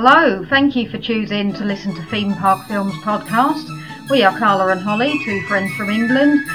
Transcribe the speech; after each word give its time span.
Hello, 0.00 0.44
thank 0.48 0.76
you 0.76 0.88
for 0.88 0.96
choosing 0.96 1.52
to 1.54 1.64
listen 1.64 1.92
to 1.92 2.02
Theme 2.04 2.32
Park 2.32 2.68
Films 2.68 2.94
podcast. 3.02 3.66
We 4.08 4.22
are 4.22 4.38
Carla 4.38 4.68
and 4.68 4.80
Holly, 4.80 5.18
two 5.24 5.42
friends 5.48 5.74
from 5.74 5.90
England, 5.90 6.48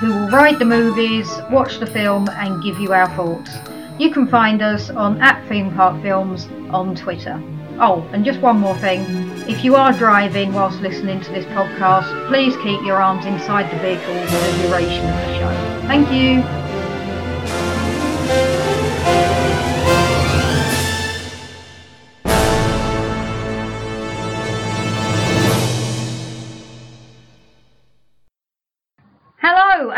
who 0.00 0.08
will 0.08 0.28
ride 0.28 0.58
the 0.58 0.66
movies, 0.66 1.26
watch 1.50 1.78
the 1.78 1.86
film, 1.86 2.28
and 2.28 2.62
give 2.62 2.78
you 2.78 2.92
our 2.92 3.08
thoughts. 3.16 3.52
You 3.98 4.10
can 4.10 4.28
find 4.28 4.60
us 4.60 4.90
on 4.90 5.18
at 5.22 5.42
Theme 5.48 5.72
Park 5.72 6.02
Films 6.02 6.46
on 6.68 6.94
Twitter. 6.94 7.42
Oh, 7.80 8.06
and 8.12 8.22
just 8.22 8.40
one 8.40 8.58
more 8.58 8.76
thing. 8.80 9.00
If 9.48 9.64
you 9.64 9.76
are 9.76 9.94
driving 9.94 10.52
whilst 10.52 10.82
listening 10.82 11.22
to 11.22 11.32
this 11.32 11.46
podcast, 11.46 12.28
please 12.28 12.54
keep 12.58 12.82
your 12.82 13.00
arms 13.00 13.24
inside 13.24 13.72
the 13.72 13.78
vehicle 13.78 14.26
for 14.26 14.58
the 14.58 14.68
duration 14.68 15.08
of 15.08 15.16
the 15.16 15.38
show. 15.38 15.86
Thank 15.86 16.12
you. 16.12 16.59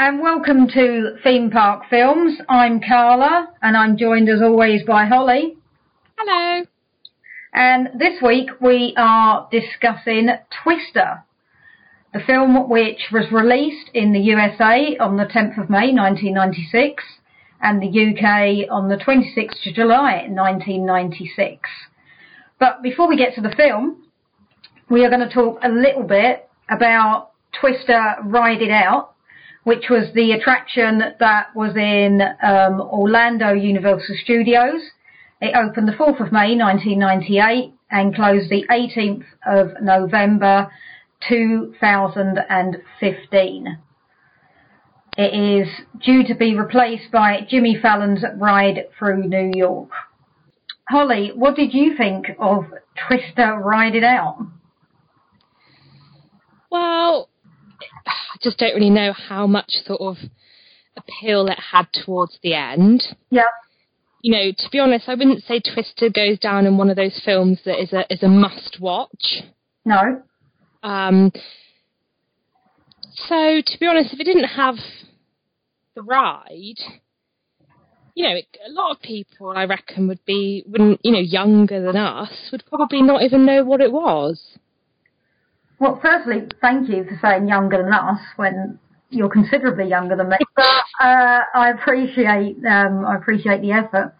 And 0.04 0.20
welcome 0.20 0.66
to 0.66 1.14
Theme 1.22 1.48
Park 1.48 1.84
Films. 1.88 2.36
I'm 2.48 2.80
Carla 2.80 3.50
and 3.62 3.76
I'm 3.76 3.96
joined 3.96 4.28
as 4.28 4.42
always 4.42 4.82
by 4.84 5.06
Holly. 5.06 5.56
Hello. 6.18 6.64
And 7.54 7.88
this 8.00 8.20
week 8.20 8.50
we 8.60 8.94
are 8.96 9.48
discussing 9.52 10.30
Twister, 10.64 11.22
the 12.12 12.18
film 12.18 12.68
which 12.68 12.98
was 13.12 13.30
released 13.30 13.90
in 13.94 14.12
the 14.12 14.18
USA 14.18 14.96
on 14.98 15.18
the 15.18 15.24
10th 15.24 15.62
of 15.62 15.70
May 15.70 15.94
1996 15.94 17.04
and 17.60 17.80
the 17.80 17.86
UK 17.86 18.68
on 18.72 18.88
the 18.88 18.96
26th 18.96 19.68
of 19.68 19.74
July 19.76 20.26
1996. 20.28 21.60
But 22.58 22.82
before 22.82 23.06
we 23.06 23.16
get 23.16 23.36
to 23.36 23.40
the 23.40 23.54
film, 23.56 24.08
we 24.90 25.04
are 25.04 25.10
going 25.10 25.28
to 25.28 25.32
talk 25.32 25.60
a 25.62 25.68
little 25.68 26.02
bit 26.02 26.48
about 26.68 27.30
Twister 27.60 28.16
Ride 28.24 28.62
It 28.62 28.72
Out, 28.72 29.12
which 29.64 29.88
was 29.88 30.12
the 30.14 30.32
attraction 30.32 31.02
that 31.20 31.54
was 31.54 31.76
in 31.76 32.20
um, 32.42 32.80
Orlando 32.80 33.52
Universal 33.52 34.16
Studios. 34.22 34.82
It 35.40 35.54
opened 35.56 35.86
the 35.88 35.92
4th 35.92 36.20
of 36.24 36.32
May 36.32 36.56
1998 36.56 37.72
and 37.90 38.14
closed 38.14 38.50
the 38.50 38.66
18th 38.70 39.24
of 39.46 39.80
November 39.82 40.70
2015. 41.28 43.78
It 45.18 45.34
is 45.34 45.68
due 46.02 46.24
to 46.26 46.34
be 46.34 46.56
replaced 46.56 47.12
by 47.12 47.46
Jimmy 47.48 47.76
Fallon's 47.80 48.24
Ride 48.36 48.86
Through 48.98 49.28
New 49.28 49.52
York. 49.54 49.90
Holly, 50.88 51.30
what 51.34 51.54
did 51.54 51.74
you 51.74 51.94
think 51.96 52.26
of 52.38 52.64
Twister 53.06 53.60
Ride 53.62 53.94
It 53.94 54.04
Out? 54.04 54.38
Well, 56.70 57.28
just 58.42 58.58
don't 58.58 58.74
really 58.74 58.90
know 58.90 59.12
how 59.12 59.46
much 59.46 59.70
sort 59.84 60.00
of 60.00 60.16
appeal 60.96 61.46
it 61.46 61.58
had 61.58 61.86
towards 61.92 62.38
the 62.42 62.54
end. 62.54 63.02
Yeah. 63.30 63.42
You 64.22 64.32
know, 64.32 64.52
to 64.56 64.70
be 64.70 64.78
honest, 64.78 65.08
I 65.08 65.14
wouldn't 65.14 65.42
say 65.44 65.60
Twister 65.60 66.08
goes 66.08 66.38
down 66.38 66.66
in 66.66 66.76
one 66.76 66.90
of 66.90 66.96
those 66.96 67.20
films 67.24 67.60
that 67.64 67.80
is 67.80 67.92
a 67.92 68.04
is 68.12 68.22
a 68.22 68.28
must 68.28 68.78
watch. 68.80 69.42
No. 69.84 70.22
Um. 70.82 71.32
So 73.28 73.60
to 73.64 73.78
be 73.80 73.86
honest, 73.86 74.14
if 74.14 74.20
it 74.20 74.24
didn't 74.24 74.44
have 74.44 74.76
the 75.94 76.02
ride, 76.02 76.78
you 78.14 78.28
know, 78.28 78.36
a 78.36 78.70
lot 78.70 78.92
of 78.92 79.02
people 79.02 79.50
I 79.50 79.64
reckon 79.64 80.06
would 80.08 80.24
be 80.24 80.64
wouldn't 80.68 81.00
you 81.02 81.12
know 81.12 81.18
younger 81.18 81.82
than 81.84 81.96
us 81.96 82.50
would 82.52 82.64
probably 82.66 83.02
not 83.02 83.22
even 83.22 83.44
know 83.44 83.64
what 83.64 83.80
it 83.80 83.92
was. 83.92 84.40
Well, 85.82 85.98
firstly, 86.00 86.46
thank 86.60 86.88
you 86.88 87.02
for 87.02 87.18
saying 87.20 87.48
younger 87.48 87.82
than 87.82 87.92
us 87.92 88.20
when 88.36 88.78
you're 89.10 89.28
considerably 89.28 89.88
younger 89.88 90.14
than 90.14 90.28
me. 90.28 90.36
But 90.54 91.04
uh, 91.04 91.40
I 91.56 91.70
appreciate 91.70 92.64
um, 92.64 93.04
I 93.04 93.16
appreciate 93.16 93.62
the 93.62 93.72
effort. 93.72 94.14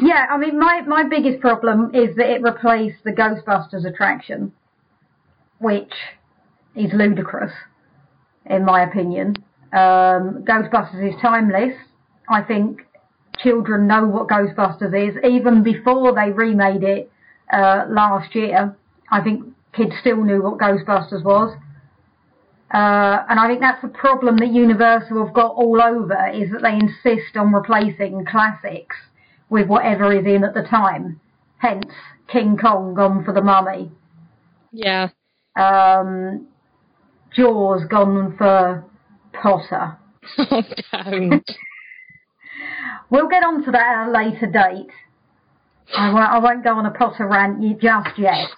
Yeah, 0.00 0.26
I 0.28 0.36
mean, 0.36 0.58
my 0.58 0.80
my 0.80 1.04
biggest 1.08 1.40
problem 1.40 1.94
is 1.94 2.16
that 2.16 2.28
it 2.28 2.42
replaced 2.42 3.04
the 3.04 3.12
Ghostbusters 3.12 3.86
attraction, 3.86 4.52
which 5.60 5.92
is 6.74 6.92
ludicrous, 6.92 7.52
in 8.46 8.64
my 8.64 8.82
opinion. 8.82 9.36
Um, 9.72 10.42
Ghostbusters 10.42 11.14
is 11.14 11.20
timeless. 11.22 11.76
I 12.28 12.42
think 12.42 12.80
children 13.38 13.86
know 13.86 14.08
what 14.08 14.26
Ghostbusters 14.26 15.10
is 15.10 15.14
even 15.22 15.62
before 15.62 16.12
they 16.12 16.32
remade 16.32 16.82
it 16.82 17.08
uh, 17.52 17.84
last 17.88 18.34
year. 18.34 18.76
I 19.12 19.20
think 19.22 19.44
kids 19.76 19.92
still 20.00 20.22
knew 20.24 20.42
what 20.42 20.58
Ghostbusters 20.58 21.22
was. 21.22 21.56
Uh, 22.74 23.22
and 23.28 23.38
I 23.38 23.46
think 23.46 23.60
that's 23.60 23.80
the 23.82 23.88
problem 23.88 24.36
that 24.38 24.48
Universal 24.48 25.24
have 25.24 25.34
got 25.34 25.54
all 25.54 25.80
over 25.80 26.30
is 26.34 26.50
that 26.50 26.62
they 26.62 26.74
insist 26.74 27.36
on 27.36 27.52
replacing 27.52 28.24
classics 28.26 28.96
with 29.48 29.68
whatever 29.68 30.12
is 30.12 30.26
in 30.26 30.42
at 30.42 30.54
the 30.54 30.62
time. 30.62 31.20
Hence, 31.58 31.86
King 32.28 32.56
Kong 32.56 32.94
gone 32.94 33.24
for 33.24 33.32
the 33.32 33.40
mummy. 33.40 33.92
Yeah. 34.72 35.08
Um, 35.54 36.48
Jaws 37.34 37.82
gone 37.88 38.34
for 38.36 38.84
Potter. 39.32 39.98
Oh, 40.38 40.62
don't. 40.92 41.50
We'll 43.08 43.28
get 43.28 43.44
on 43.44 43.64
to 43.64 43.70
that 43.70 43.98
at 43.98 44.08
a 44.08 44.10
later 44.10 44.46
date. 44.46 44.90
I 45.96 46.12
won't, 46.12 46.30
I 46.30 46.38
won't 46.38 46.64
go 46.64 46.74
on 46.74 46.86
a 46.86 46.90
Potter 46.90 47.28
rant 47.28 47.60
just 47.80 48.18
yet. 48.18 48.48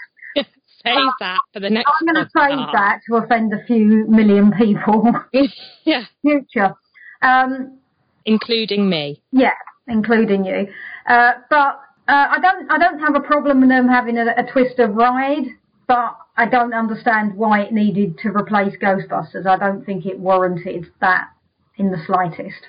Save 0.84 1.10
that 1.20 1.38
for 1.52 1.60
the 1.60 1.70
next. 1.70 1.90
I'm 2.00 2.06
going 2.06 2.24
to 2.24 2.30
save 2.36 2.72
that 2.72 3.00
to 3.08 3.16
offend 3.16 3.52
a 3.52 3.64
few 3.66 4.06
million 4.08 4.52
people. 4.52 5.12
yeah, 5.84 6.04
Future. 6.22 6.74
Um, 7.22 7.78
including 8.24 8.88
me. 8.88 9.22
yeah, 9.32 9.54
including 9.88 10.44
you. 10.44 10.68
Uh, 11.06 11.32
but 11.50 11.80
uh, 12.08 12.26
I 12.30 12.38
don't, 12.40 12.70
I 12.70 12.78
don't 12.78 13.00
have 13.00 13.16
a 13.16 13.20
problem 13.20 13.60
with 13.60 13.70
them 13.70 13.88
having 13.88 14.18
a, 14.18 14.26
a 14.26 14.82
of 14.82 14.94
ride, 14.94 15.46
but 15.86 16.16
I 16.36 16.46
don't 16.46 16.74
understand 16.74 17.34
why 17.34 17.62
it 17.62 17.72
needed 17.72 18.18
to 18.18 18.28
replace 18.28 18.74
Ghostbusters. 18.80 19.46
I 19.46 19.56
don't 19.56 19.84
think 19.84 20.06
it 20.06 20.18
warranted 20.18 20.86
that 21.00 21.28
in 21.76 21.90
the 21.90 21.98
slightest. 22.06 22.66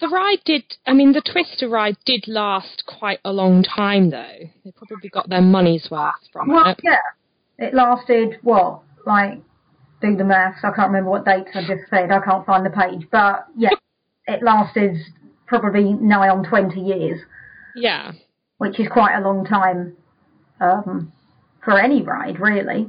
The 0.00 0.08
ride 0.08 0.38
did. 0.44 0.64
I 0.86 0.92
mean, 0.92 1.12
the 1.12 1.20
Twister 1.22 1.68
ride 1.68 1.96
did 2.04 2.24
last 2.26 2.84
quite 2.86 3.20
a 3.24 3.32
long 3.32 3.62
time, 3.62 4.10
though. 4.10 4.38
They 4.64 4.72
probably 4.72 5.08
got 5.08 5.28
their 5.28 5.40
money's 5.42 5.88
worth 5.90 6.14
from 6.32 6.48
Well, 6.48 6.66
it. 6.70 6.80
yeah, 6.82 6.98
it 7.58 7.74
lasted 7.74 8.38
what, 8.42 8.80
like, 9.06 9.38
do 10.00 10.16
the 10.16 10.24
maths. 10.24 10.58
I 10.64 10.70
can't 10.72 10.88
remember 10.88 11.10
what 11.10 11.24
dates 11.24 11.50
I 11.54 11.60
just 11.60 11.88
said. 11.90 12.10
I 12.10 12.20
can't 12.20 12.44
find 12.44 12.66
the 12.66 12.70
page, 12.70 13.06
but 13.10 13.46
yeah, 13.56 13.70
it 14.26 14.42
lasted 14.42 14.96
probably 15.46 15.92
nigh 15.92 16.28
on 16.28 16.44
twenty 16.44 16.80
years, 16.80 17.20
Yeah. 17.76 18.12
which 18.58 18.80
is 18.80 18.88
quite 18.88 19.14
a 19.16 19.20
long 19.20 19.44
time 19.44 19.96
um, 20.60 21.12
for 21.64 21.78
any 21.78 22.02
ride, 22.02 22.40
really. 22.40 22.88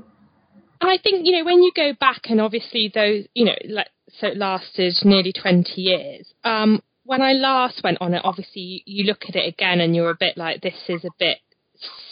And 0.81 0.91
I 0.91 0.97
think, 0.97 1.25
you 1.25 1.33
know, 1.37 1.45
when 1.45 1.61
you 1.61 1.71
go 1.75 1.93
back 1.99 2.21
and 2.29 2.41
obviously 2.41 2.91
those, 2.93 3.25
you 3.33 3.45
know, 3.45 3.55
like, 3.69 3.87
so 4.19 4.27
it 4.27 4.37
lasted 4.37 4.93
nearly 5.03 5.31
20 5.33 5.81
years. 5.81 6.33
Um, 6.43 6.81
when 7.05 7.21
I 7.21 7.33
last 7.33 7.81
went 7.83 7.99
on 8.01 8.13
it, 8.13 8.21
obviously 8.23 8.83
you, 8.85 9.05
look 9.05 9.23
at 9.29 9.35
it 9.35 9.47
again 9.47 9.79
and 9.79 9.95
you're 9.95 10.09
a 10.09 10.15
bit 10.19 10.37
like, 10.37 10.61
this 10.61 10.73
is 10.89 11.05
a 11.05 11.11
bit 11.19 11.37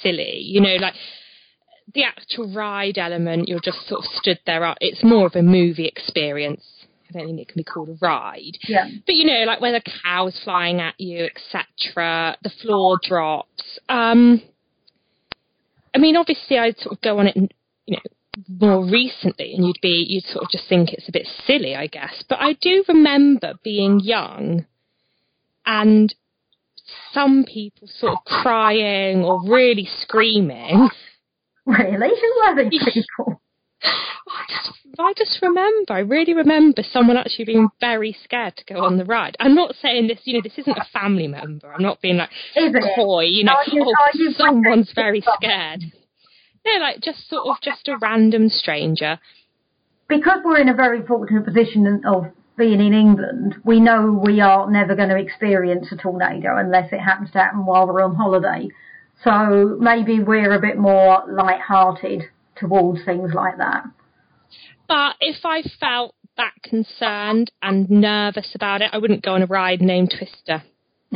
silly, 0.02 0.38
you 0.40 0.62
know, 0.62 0.76
like 0.76 0.94
the 1.94 2.04
actual 2.04 2.54
ride 2.54 2.98
element, 2.98 3.48
you're 3.48 3.60
just 3.60 3.88
sort 3.88 4.06
of 4.06 4.12
stood 4.16 4.40
there. 4.46 4.64
uh, 4.64 4.76
It's 4.80 5.04
more 5.04 5.28
of 5.28 5.36
a 5.36 5.42
movie 5.42 5.86
experience. 5.88 6.64
I 7.10 7.18
don't 7.20 7.28
think 7.28 7.40
it 7.40 7.48
can 7.50 7.60
be 7.60 7.64
called 7.64 7.90
a 7.90 7.98
ride. 8.02 8.58
Yeah, 8.68 8.88
But 9.06 9.16
you 9.16 9.26
know, 9.26 9.44
like 9.46 9.62
where 9.62 9.72
the 9.74 9.84
cow's 10.04 10.40
flying 10.44 10.80
at 10.80 10.96
you, 11.00 11.26
etc. 11.26 12.38
The 12.42 12.50
floor 12.62 12.98
drops. 13.04 13.80
Um, 13.90 14.42
I 15.94 16.00
mean, 16.00 16.16
obviously, 16.18 16.58
I'd 16.58 16.78
sort 16.80 16.94
of 16.96 17.02
go 17.02 17.20
on 17.20 17.28
it, 17.28 17.36
you 17.36 17.98
know, 17.98 18.00
more 18.60 18.84
recently, 18.86 19.54
and 19.54 19.66
you'd 19.68 19.82
be, 19.82 20.06
you'd 20.10 20.26
sort 20.26 20.46
of 20.46 20.50
just 20.50 20.68
think 20.68 20.92
it's 20.92 21.08
a 21.08 21.12
bit 21.12 21.28
silly, 21.46 21.76
I 21.76 21.86
guess. 21.88 22.24
But 22.28 22.40
I 22.42 22.54
do 22.54 22.84
remember 22.88 23.54
being 23.64 24.00
young, 24.00 24.66
and 25.66 26.14
some 27.14 27.46
people 27.46 27.88
sort 27.88 28.14
of 28.14 28.26
crying 28.26 29.24
or 29.24 29.42
really 29.48 29.88
screaming. 30.02 30.90
really. 31.66 32.10
Who 32.10 32.42
are 32.46 32.70
these 32.70 32.84
people? 32.94 33.42
I 33.84 34.46
just, 34.50 34.72
I 35.00 35.14
just 35.18 35.40
remember, 35.42 35.94
I 35.94 36.00
really 36.00 36.34
remember 36.34 36.84
someone 36.84 37.18
actually 37.18 37.46
being 37.46 37.70
very 37.80 38.16
scared 38.24 38.56
to 38.58 38.74
go 38.74 38.84
on 38.84 38.98
the 38.98 39.06
ride. 39.06 39.36
I'm 39.40 39.56
not 39.56 39.76
saying 39.82 40.08
this, 40.08 40.20
you 40.24 40.34
know, 40.36 40.42
this 40.44 40.58
isn't 40.58 40.78
a 40.78 40.86
family 40.94 41.28
member. 41.28 41.74
I'm 41.74 41.82
not 41.84 42.02
being 42.02 42.18
like 42.18 42.30
coy, 42.96 43.24
you 43.26 43.44
know, 43.44 43.56
you- 43.72 43.84
oh, 43.86 44.10
you 44.14 44.32
someone's 44.38 44.92
very 44.96 45.22
scared. 45.38 45.82
No, 46.66 46.80
like 46.80 47.02
just 47.02 47.30
sort 47.30 47.46
of 47.48 47.58
just 47.62 47.88
a 47.90 47.98
random 47.98 48.48
stranger. 48.50 49.20
because 50.08 50.40
we're 50.46 50.60
in 50.60 50.70
a 50.70 50.74
very 50.74 51.06
fortunate 51.06 51.44
position 51.46 52.02
of 52.06 52.26
being 52.58 52.80
in 52.80 52.94
England, 52.94 53.56
we 53.64 53.80
know 53.80 54.12
we 54.12 54.40
are 54.42 54.70
never 54.70 54.96
going 54.96 55.10
to 55.10 55.18
experience 55.18 55.88
a 55.92 55.98
tornado 55.98 56.58
unless 56.58 56.92
it 56.92 57.00
happens 57.00 57.32
to 57.32 57.40
happen 57.40 57.66
while 57.66 57.88
we're 57.88 58.04
on 58.04 58.16
holiday. 58.16 58.70
So 59.24 59.78
maybe 59.80 60.20
we're 60.20 60.54
a 60.54 60.60
bit 60.62 60.78
more 60.78 61.24
light-hearted 61.28 62.24
towards 62.56 63.04
things 63.06 63.32
like 63.34 63.58
that. 63.58 63.86
But 64.88 65.16
if 65.22 65.46
I 65.46 65.64
felt 65.80 66.16
that 66.38 66.54
concerned 66.64 67.52
and 67.62 67.90
nervous 67.90 68.52
about 68.54 68.82
it, 68.82 68.90
I 68.92 68.98
wouldn't 68.98 69.24
go 69.24 69.34
on 69.34 69.44
a 69.44 69.48
ride 69.48 69.82
named 69.82 70.14
Twister. 70.18 70.64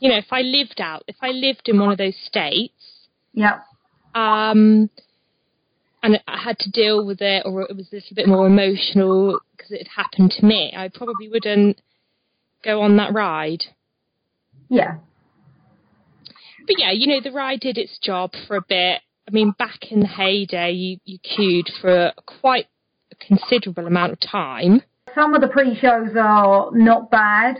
you 0.00 0.08
know, 0.08 0.18
if 0.18 0.32
I 0.32 0.42
lived 0.42 0.80
out, 0.80 1.04
if 1.06 1.16
I 1.20 1.30
lived 1.30 1.68
in 1.68 1.78
one 1.78 1.92
of 1.92 1.98
those 1.98 2.16
states, 2.24 2.74
yeah, 3.34 3.60
um, 4.14 4.90
and 6.02 6.20
I 6.26 6.38
had 6.38 6.58
to 6.60 6.70
deal 6.70 7.06
with 7.06 7.20
it, 7.20 7.44
or 7.46 7.62
it 7.62 7.76
was 7.76 7.88
a 7.92 7.96
little 7.96 8.14
bit 8.16 8.26
more 8.26 8.46
emotional 8.46 9.40
because 9.56 9.70
it 9.70 9.86
had 9.86 10.02
happened 10.04 10.32
to 10.38 10.44
me, 10.44 10.72
I 10.76 10.88
probably 10.88 11.28
wouldn't 11.28 11.80
go 12.64 12.82
on 12.82 12.96
that 12.96 13.12
ride. 13.12 13.64
Yeah. 14.68 14.96
But 16.66 16.78
yeah, 16.78 16.90
you 16.92 17.06
know, 17.06 17.20
the 17.22 17.32
ride 17.32 17.60
did 17.60 17.78
its 17.78 17.98
job 17.98 18.32
for 18.46 18.56
a 18.56 18.62
bit. 18.62 19.00
I 19.28 19.30
mean, 19.30 19.54
back 19.58 19.90
in 19.90 20.00
the 20.00 20.06
heyday, 20.06 20.72
you, 20.72 20.98
you 21.04 21.18
queued 21.18 21.70
for 21.80 22.12
quite 22.26 22.66
a 23.12 23.14
considerable 23.14 23.86
amount 23.86 24.12
of 24.12 24.20
time. 24.20 24.82
Some 25.14 25.34
of 25.34 25.40
the 25.40 25.48
pre-shows 25.48 26.16
are 26.16 26.70
not 26.72 27.10
bad, 27.10 27.58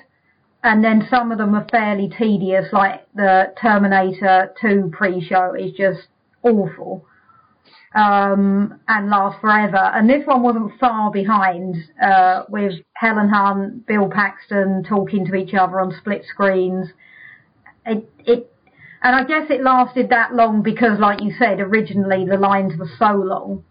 and 0.65 0.85
then 0.85 1.07
some 1.11 1.31
of 1.31 1.39
them 1.39 1.55
are 1.55 1.67
fairly 1.71 2.09
tedious, 2.09 2.67
like 2.73 3.07
the 3.15 3.53
Terminator 3.61 4.53
2 4.61 4.91
pre-show 4.93 5.55
is 5.55 5.73
just 5.73 6.09
awful 6.43 7.07
um, 7.95 8.81
and 8.89 9.11
last 9.11 9.41
forever. 9.41 9.77
And 9.77 10.09
this 10.09 10.27
one 10.27 10.43
wasn't 10.43 10.79
far 10.79 11.11
behind 11.11 11.77
uh, 12.03 12.45
with 12.49 12.73
Helen 12.95 13.29
Hunt, 13.29 13.87
Bill 13.87 14.09
Paxton 14.09 14.85
talking 14.89 15.27
to 15.27 15.35
each 15.35 15.55
other 15.55 15.81
on 15.81 15.95
split 15.99 16.25
screens. 16.25 16.89
It, 17.85 18.09
it, 18.21 18.51
and 19.03 19.17
I 19.17 19.25
guess 19.25 19.51
it 19.51 19.63
lasted 19.63 20.09
that 20.11 20.35
long 20.35 20.63
because, 20.63 20.99
like 20.99 21.21
you 21.23 21.33
said, 21.39 21.61
originally 21.61 22.25
the 22.25 22.37
lines 22.37 22.73
were 22.79 22.91
so 22.99 23.13
long. 23.13 23.65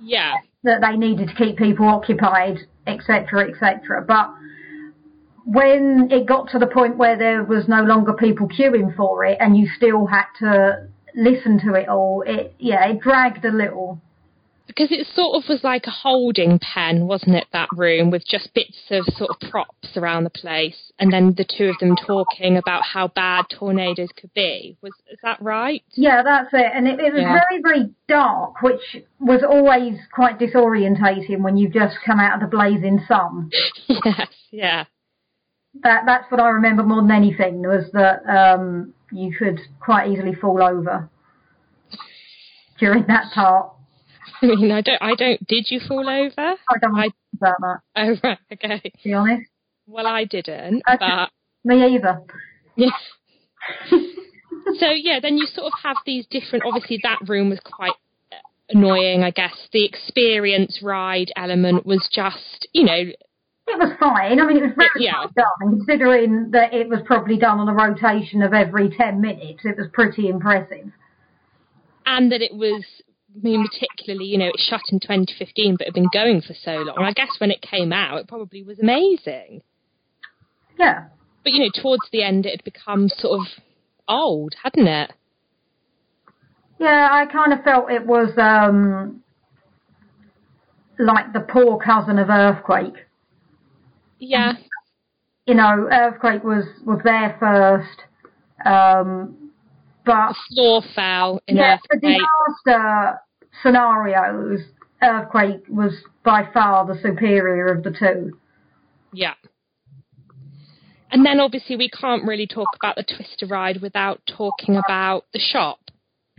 Yeah. 0.00 0.36
That 0.62 0.80
they 0.80 0.96
needed 0.96 1.28
to 1.28 1.34
keep 1.34 1.56
people 1.56 1.86
occupied, 1.86 2.58
etc., 2.86 3.50
etc. 3.50 4.04
But 4.06 4.30
when 5.44 6.08
it 6.10 6.26
got 6.26 6.48
to 6.50 6.58
the 6.58 6.66
point 6.66 6.96
where 6.96 7.16
there 7.16 7.44
was 7.44 7.66
no 7.68 7.82
longer 7.82 8.12
people 8.12 8.48
queuing 8.48 8.94
for 8.94 9.24
it, 9.24 9.38
and 9.40 9.56
you 9.56 9.68
still 9.76 10.06
had 10.06 10.26
to 10.40 10.88
listen 11.14 11.60
to 11.60 11.74
it 11.74 11.88
all, 11.88 12.22
it 12.26 12.54
yeah, 12.58 12.88
it 12.88 13.00
dragged 13.00 13.44
a 13.44 13.52
little. 13.52 14.00
Because 14.66 14.92
it 14.92 15.08
sort 15.14 15.34
of 15.34 15.48
was 15.48 15.64
like 15.64 15.86
a 15.86 15.90
holding 15.90 16.60
pen, 16.60 17.08
wasn't 17.08 17.34
it? 17.34 17.48
That 17.52 17.68
room 17.72 18.12
with 18.12 18.24
just 18.24 18.54
bits 18.54 18.78
of 18.90 19.04
sort 19.16 19.30
of 19.30 19.50
props 19.50 19.96
around 19.96 20.22
the 20.22 20.30
place, 20.30 20.92
and 21.00 21.12
then 21.12 21.34
the 21.36 21.44
two 21.44 21.64
of 21.70 21.76
them 21.80 21.96
talking 21.96 22.56
about 22.56 22.84
how 22.84 23.08
bad 23.08 23.46
tornadoes 23.50 24.10
could 24.16 24.32
be. 24.32 24.76
Was 24.80 24.92
is 25.10 25.18
that 25.24 25.42
right? 25.42 25.82
Yeah, 25.94 26.22
that's 26.22 26.50
it. 26.52 26.70
And 26.72 26.86
it, 26.86 27.00
it 27.00 27.12
was 27.12 27.22
yeah. 27.22 27.40
very, 27.50 27.60
very 27.60 27.90
dark, 28.06 28.62
which 28.62 29.04
was 29.18 29.42
always 29.42 29.98
quite 30.14 30.38
disorientating 30.38 31.40
when 31.40 31.56
you've 31.56 31.72
just 31.72 31.96
come 32.06 32.20
out 32.20 32.40
of 32.40 32.48
the 32.48 32.56
blazing 32.56 33.00
sun. 33.08 33.50
yes, 33.88 34.28
yeah. 34.52 34.84
That 35.82 36.02
that's 36.06 36.30
what 36.30 36.40
I 36.40 36.50
remember 36.50 36.84
more 36.84 37.02
than 37.02 37.10
anything 37.10 37.62
was 37.62 37.90
that 37.92 38.22
um, 38.28 38.94
you 39.12 39.34
could 39.36 39.60
quite 39.80 40.10
easily 40.10 40.34
fall 40.34 40.62
over 40.62 41.08
during 42.78 43.06
that 43.08 43.32
part. 43.34 43.72
I 44.42 44.46
mean, 44.46 44.70
I 44.70 44.80
don't, 44.80 45.02
I 45.02 45.14
don't, 45.14 45.46
did 45.46 45.66
you 45.68 45.80
fall 45.86 46.08
over? 46.08 46.34
I 46.38 46.78
don't 46.80 46.96
I, 46.96 47.08
about 47.34 47.56
that. 47.60 47.78
Oh, 47.96 48.16
right, 48.22 48.38
okay. 48.52 48.80
To 48.80 48.90
be 49.04 49.12
honest. 49.12 49.50
Well, 49.86 50.06
I 50.06 50.24
didn't, 50.24 50.82
okay. 50.88 50.98
but. 50.98 51.30
Me 51.64 51.94
either. 51.94 52.22
Yeah. 52.76 52.90
so, 53.90 54.90
yeah, 54.90 55.20
then 55.20 55.36
you 55.36 55.46
sort 55.46 55.66
of 55.66 55.72
have 55.82 55.96
these 56.06 56.26
different, 56.30 56.64
obviously 56.64 57.00
that 57.02 57.18
room 57.28 57.50
was 57.50 57.60
quite 57.62 57.92
annoying, 58.70 59.22
I 59.22 59.30
guess. 59.30 59.54
The 59.72 59.84
experience 59.84 60.80
ride 60.82 61.32
element 61.36 61.84
was 61.84 62.08
just, 62.12 62.68
you 62.72 62.84
know, 62.84 63.04
it 63.70 63.78
was 63.78 63.96
fine. 63.98 64.40
I 64.40 64.46
mean, 64.46 64.58
it 64.58 64.62
was 64.62 64.72
very 64.76 65.04
yeah. 65.04 65.20
well 65.20 65.32
done, 65.34 65.78
considering 65.78 66.50
that 66.52 66.72
it 66.72 66.88
was 66.88 67.00
probably 67.04 67.36
done 67.36 67.58
on 67.58 67.68
a 67.68 67.74
rotation 67.74 68.42
of 68.42 68.52
every 68.52 68.90
10 68.90 69.20
minutes. 69.20 69.60
It 69.64 69.76
was 69.76 69.86
pretty 69.92 70.28
impressive. 70.28 70.92
And 72.06 72.32
that 72.32 72.42
it 72.42 72.54
was, 72.54 72.84
I 73.36 73.40
mean, 73.42 73.66
particularly, 73.66 74.26
you 74.26 74.38
know, 74.38 74.48
it 74.48 74.58
shut 74.58 74.80
in 74.90 75.00
2015, 75.00 75.76
but 75.76 75.82
it 75.82 75.88
had 75.88 75.94
been 75.94 76.10
going 76.12 76.40
for 76.40 76.54
so 76.54 76.72
long. 76.72 76.98
I 76.98 77.12
guess 77.12 77.30
when 77.38 77.50
it 77.50 77.62
came 77.62 77.92
out, 77.92 78.18
it 78.18 78.28
probably 78.28 78.62
was 78.62 78.78
amazing. 78.78 79.62
Yeah. 80.78 81.06
But, 81.44 81.52
you 81.52 81.60
know, 81.60 81.70
towards 81.82 82.02
the 82.12 82.22
end, 82.22 82.46
it 82.46 82.50
had 82.50 82.64
become 82.64 83.08
sort 83.08 83.40
of 83.40 83.46
old, 84.08 84.54
hadn't 84.62 84.88
it? 84.88 85.12
Yeah, 86.78 87.08
I 87.10 87.26
kind 87.26 87.52
of 87.52 87.62
felt 87.62 87.90
it 87.90 88.06
was 88.06 88.30
um, 88.38 89.22
like 90.98 91.32
the 91.32 91.40
poor 91.40 91.78
cousin 91.78 92.18
of 92.18 92.30
Earthquake. 92.30 92.94
Yeah. 94.20 94.52
You 95.46 95.54
know, 95.54 95.88
earthquake 95.90 96.44
was 96.44 96.64
was 96.84 97.00
there 97.02 97.36
first, 97.40 98.04
um, 98.64 99.50
but 100.04 100.28
the 100.28 100.54
floor 100.54 100.82
fell 100.94 101.40
in 101.48 101.56
yeah, 101.56 101.78
earthquake. 101.92 102.02
the 102.02 102.26
disaster 102.64 103.20
scenarios, 103.62 104.60
earthquake 105.02 105.64
was 105.68 105.92
by 106.24 106.48
far 106.52 106.86
the 106.86 107.00
superior 107.00 107.66
of 107.66 107.82
the 107.82 107.90
two. 107.90 108.38
Yeah. 109.12 109.34
And 111.10 111.26
then 111.26 111.40
obviously 111.40 111.74
we 111.74 111.88
can't 111.88 112.24
really 112.24 112.46
talk 112.46 112.68
about 112.76 112.94
the 112.94 113.02
Twister 113.02 113.46
ride 113.46 113.80
without 113.82 114.20
talking 114.28 114.76
about 114.76 115.24
the 115.32 115.40
shop. 115.40 115.80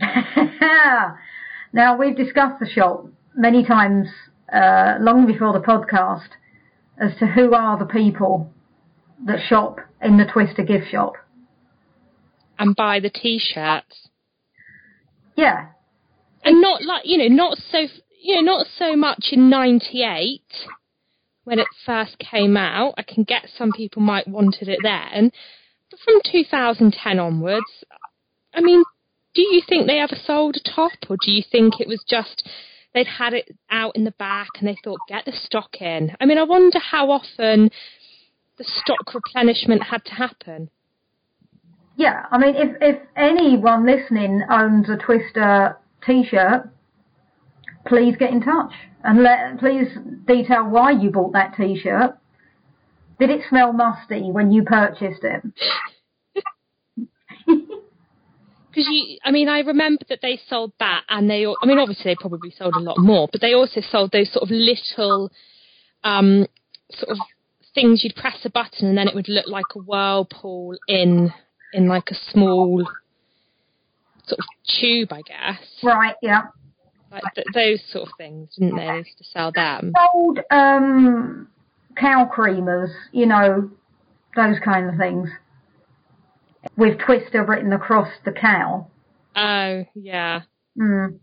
now 1.72 1.96
we've 1.98 2.16
discussed 2.16 2.58
the 2.60 2.68
shop 2.68 3.06
many 3.36 3.64
times 3.64 4.08
uh, 4.50 4.96
long 5.00 5.26
before 5.26 5.52
the 5.52 5.60
podcast 5.60 6.28
as 7.00 7.16
to 7.18 7.26
who 7.26 7.54
are 7.54 7.78
the 7.78 7.86
people 7.86 8.52
that 9.26 9.40
shop 9.48 9.80
in 10.00 10.18
the 10.18 10.24
Twister 10.24 10.62
gift 10.62 10.90
shop. 10.90 11.14
And 12.58 12.76
buy 12.76 13.00
the 13.00 13.10
t-shirts. 13.10 14.08
Yeah. 15.36 15.68
And 16.44 16.60
not 16.60 16.82
like, 16.84 17.02
you 17.04 17.18
know, 17.18 17.34
not 17.34 17.58
so, 17.58 17.86
you 18.20 18.36
know, 18.36 18.52
not 18.52 18.66
so 18.78 18.96
much 18.96 19.28
in 19.32 19.48
98 19.48 20.42
when 21.44 21.58
it 21.58 21.66
first 21.84 22.18
came 22.18 22.56
out. 22.56 22.94
I 22.96 23.02
can 23.02 23.24
get 23.24 23.48
some 23.56 23.72
people 23.72 24.02
might 24.02 24.28
wanted 24.28 24.68
it 24.68 24.78
then. 24.82 25.32
But 25.90 26.00
from 26.00 26.20
2010 26.24 27.18
onwards, 27.18 27.84
I 28.54 28.60
mean, 28.60 28.82
do 29.34 29.42
you 29.42 29.62
think 29.66 29.86
they 29.86 29.98
ever 29.98 30.16
sold 30.16 30.56
a 30.56 30.70
top 30.70 30.92
or 31.08 31.16
do 31.24 31.30
you 31.30 31.42
think 31.50 31.80
it 31.80 31.88
was 31.88 32.04
just 32.08 32.48
they'd 32.94 33.06
had 33.06 33.32
it 33.32 33.48
out 33.70 33.96
in 33.96 34.04
the 34.04 34.12
back 34.12 34.48
and 34.58 34.68
they 34.68 34.76
thought, 34.82 35.00
get 35.08 35.24
the 35.24 35.32
stock 35.32 35.80
in. 35.80 36.14
I 36.20 36.26
mean, 36.26 36.38
I 36.38 36.44
wonder 36.44 36.78
how 36.78 37.10
often 37.10 37.70
the 38.58 38.64
stock 38.64 39.14
replenishment 39.14 39.82
had 39.82 40.04
to 40.06 40.12
happen. 40.12 40.70
Yeah, 41.96 42.26
I 42.30 42.38
mean, 42.38 42.54
if, 42.56 42.76
if 42.80 43.02
anyone 43.16 43.86
listening 43.86 44.42
owns 44.50 44.88
a 44.88 44.96
Twister 44.96 45.78
t-shirt, 46.04 46.68
please 47.86 48.16
get 48.18 48.30
in 48.30 48.40
touch 48.40 48.72
and 49.04 49.22
let, 49.22 49.58
please 49.58 49.88
detail 50.26 50.68
why 50.68 50.92
you 50.92 51.10
bought 51.10 51.32
that 51.32 51.54
t-shirt. 51.56 52.16
Did 53.18 53.30
it 53.30 53.42
smell 53.48 53.72
musty 53.72 54.30
when 54.30 54.50
you 54.50 54.62
purchased 54.64 55.22
it? 55.22 55.42
Because 58.72 58.88
you, 58.90 59.18
I 59.22 59.30
mean, 59.30 59.48
I 59.48 59.60
remember 59.60 60.04
that 60.08 60.20
they 60.22 60.40
sold 60.48 60.72
that, 60.78 61.02
and 61.08 61.28
they, 61.28 61.44
I 61.44 61.66
mean, 61.66 61.78
obviously 61.78 62.04
they 62.10 62.16
probably 62.16 62.50
sold 62.50 62.74
a 62.74 62.80
lot 62.80 62.98
more, 62.98 63.28
but 63.30 63.40
they 63.40 63.52
also 63.52 63.82
sold 63.82 64.12
those 64.12 64.32
sort 64.32 64.44
of 64.44 64.50
little, 64.50 65.30
um, 66.04 66.46
sort 66.90 67.10
of 67.10 67.18
things 67.74 68.02
you'd 68.04 68.16
press 68.16 68.36
a 68.44 68.50
button 68.50 68.88
and 68.88 68.98
then 68.98 69.08
it 69.08 69.14
would 69.14 69.28
look 69.28 69.46
like 69.46 69.66
a 69.74 69.78
whirlpool 69.78 70.76
in 70.86 71.32
in 71.72 71.88
like 71.88 72.10
a 72.10 72.14
small 72.30 72.86
sort 74.26 74.38
of 74.38 74.44
tube, 74.80 75.12
I 75.12 75.22
guess. 75.22 75.60
Right. 75.82 76.14
Yeah. 76.22 76.42
Like 77.10 77.22
th- 77.34 77.46
those 77.54 77.82
sort 77.90 78.08
of 78.08 78.16
things, 78.16 78.50
didn't 78.58 78.76
they? 78.76 78.86
They 78.86 78.98
used 78.98 79.18
to 79.18 79.24
sell 79.24 79.52
them. 79.52 79.92
Sold 80.12 80.40
um, 80.50 81.48
cow 81.96 82.30
creamers, 82.34 82.92
you 83.12 83.26
know, 83.26 83.70
those 84.36 84.56
kind 84.64 84.88
of 84.88 84.96
things 84.96 85.28
with 86.76 86.98
Twister 86.98 87.44
written 87.44 87.72
across 87.72 88.08
the 88.24 88.32
cow. 88.32 88.88
Oh, 89.34 89.84
yeah. 89.94 90.42
Mm. 90.80 91.18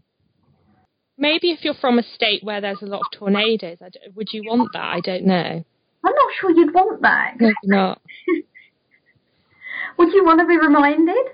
Maybe 1.17 1.51
if 1.51 1.63
you're 1.63 1.73
from 1.73 1.99
a 1.99 2.03
state 2.15 2.43
where 2.43 2.61
there's 2.61 2.81
a 2.81 2.85
lot 2.85 3.01
of 3.01 3.19
tornadoes, 3.19 3.77
would 4.15 4.27
you 4.31 4.43
want 4.45 4.69
that? 4.73 4.83
I 4.83 4.99
don't 5.01 5.25
know. 5.25 5.63
I'm 6.05 6.15
not 6.15 6.31
sure 6.39 6.51
you'd 6.51 6.73
want 6.73 7.01
that. 7.01 7.33
Maybe 7.39 7.53
not. 7.63 8.01
would 9.97 10.13
you 10.13 10.23
want 10.23 10.39
to 10.39 10.47
be 10.47 10.57
reminded? 10.57 11.25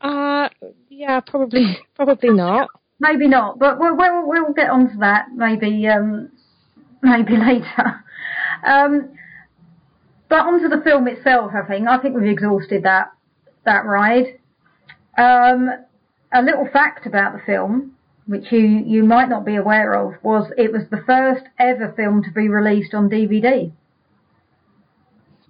Uh, 0.00 0.48
yeah, 0.90 1.20
probably, 1.20 1.78
probably 1.94 2.30
not. 2.30 2.68
Maybe 2.98 3.28
not, 3.28 3.58
but 3.58 3.78
we'll 3.78 3.96
we'll, 3.96 4.26
we'll 4.26 4.52
get 4.52 4.70
onto 4.70 4.98
that 4.98 5.26
maybe 5.34 5.86
um, 5.88 6.30
maybe 7.02 7.36
later. 7.36 8.04
Um, 8.66 9.10
but 10.28 10.40
onto 10.40 10.68
the 10.68 10.82
film 10.82 11.06
itself, 11.08 11.52
I 11.54 11.66
think. 11.66 11.88
I 11.88 11.98
think 11.98 12.16
we've 12.16 12.30
exhausted 12.30 12.82
that 12.82 13.12
that 13.64 13.84
ride. 13.84 14.38
Um, 15.18 15.70
a 16.32 16.42
little 16.42 16.68
fact 16.72 17.06
about 17.06 17.32
the 17.32 17.40
film, 17.46 17.96
which 18.26 18.50
you, 18.50 18.60
you 18.60 19.04
might 19.04 19.28
not 19.28 19.44
be 19.44 19.56
aware 19.56 19.94
of, 19.94 20.14
was 20.22 20.50
it 20.56 20.72
was 20.72 20.82
the 20.90 21.02
first 21.06 21.44
ever 21.58 21.92
film 21.96 22.22
to 22.24 22.30
be 22.30 22.48
released 22.48 22.94
on 22.94 23.08
DVD. 23.08 23.72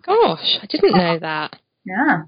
Gosh, 0.05 0.59
I 0.63 0.67
didn't 0.69 0.97
know 0.97 1.19
that. 1.21 1.57
Yeah. 1.85 2.23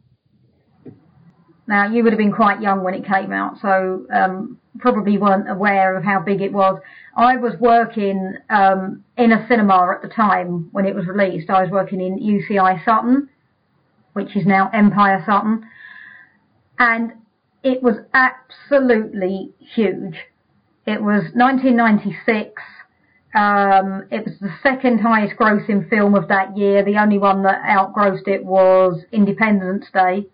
Now 1.66 1.86
you 1.92 2.02
would 2.02 2.12
have 2.12 2.18
been 2.18 2.32
quite 2.32 2.62
young 2.62 2.82
when 2.82 2.94
it 2.94 3.04
came 3.04 3.32
out, 3.32 3.58
so 3.60 4.06
um, 4.12 4.58
probably 4.78 5.18
weren't 5.18 5.50
aware 5.50 5.97
of 5.97 6.04
how 6.04 6.20
big 6.20 6.40
it 6.40 6.52
was. 6.52 6.80
I 7.16 7.37
was 7.37 7.54
working 7.58 8.37
um, 8.50 9.04
in 9.16 9.32
a 9.32 9.47
cinema 9.49 9.92
at 9.94 10.02
the 10.02 10.08
time 10.08 10.68
when 10.73 10.87
it 10.87 10.94
was 10.94 11.06
released. 11.06 11.50
I 11.50 11.62
was 11.62 11.70
working 11.70 12.00
in 12.00 12.18
UCI 12.18 12.85
Sutton, 12.85 13.28
which 14.12 14.37
is 14.37 14.47
now 14.47 14.70
Empire 14.73 15.23
Sutton, 15.26 15.64
and 16.78 17.12
it 17.62 17.82
was 17.82 17.97
absolutely 18.14 19.52
huge. 19.58 20.16
It 20.87 21.02
was 21.02 21.25
1996. 21.35 22.62
Um, 23.35 24.08
it 24.11 24.25
was 24.25 24.38
the 24.40 24.54
second 24.62 25.00
highest 25.00 25.37
grossing 25.37 25.88
film 25.90 26.14
of 26.14 26.28
that 26.28 26.56
year. 26.56 26.82
The 26.85 26.97
only 26.97 27.18
one 27.18 27.42
that 27.42 27.61
outgrossed 27.68 28.26
it 28.26 28.44
was 28.44 29.04
Independence 29.12 29.87
Day. 29.92 30.26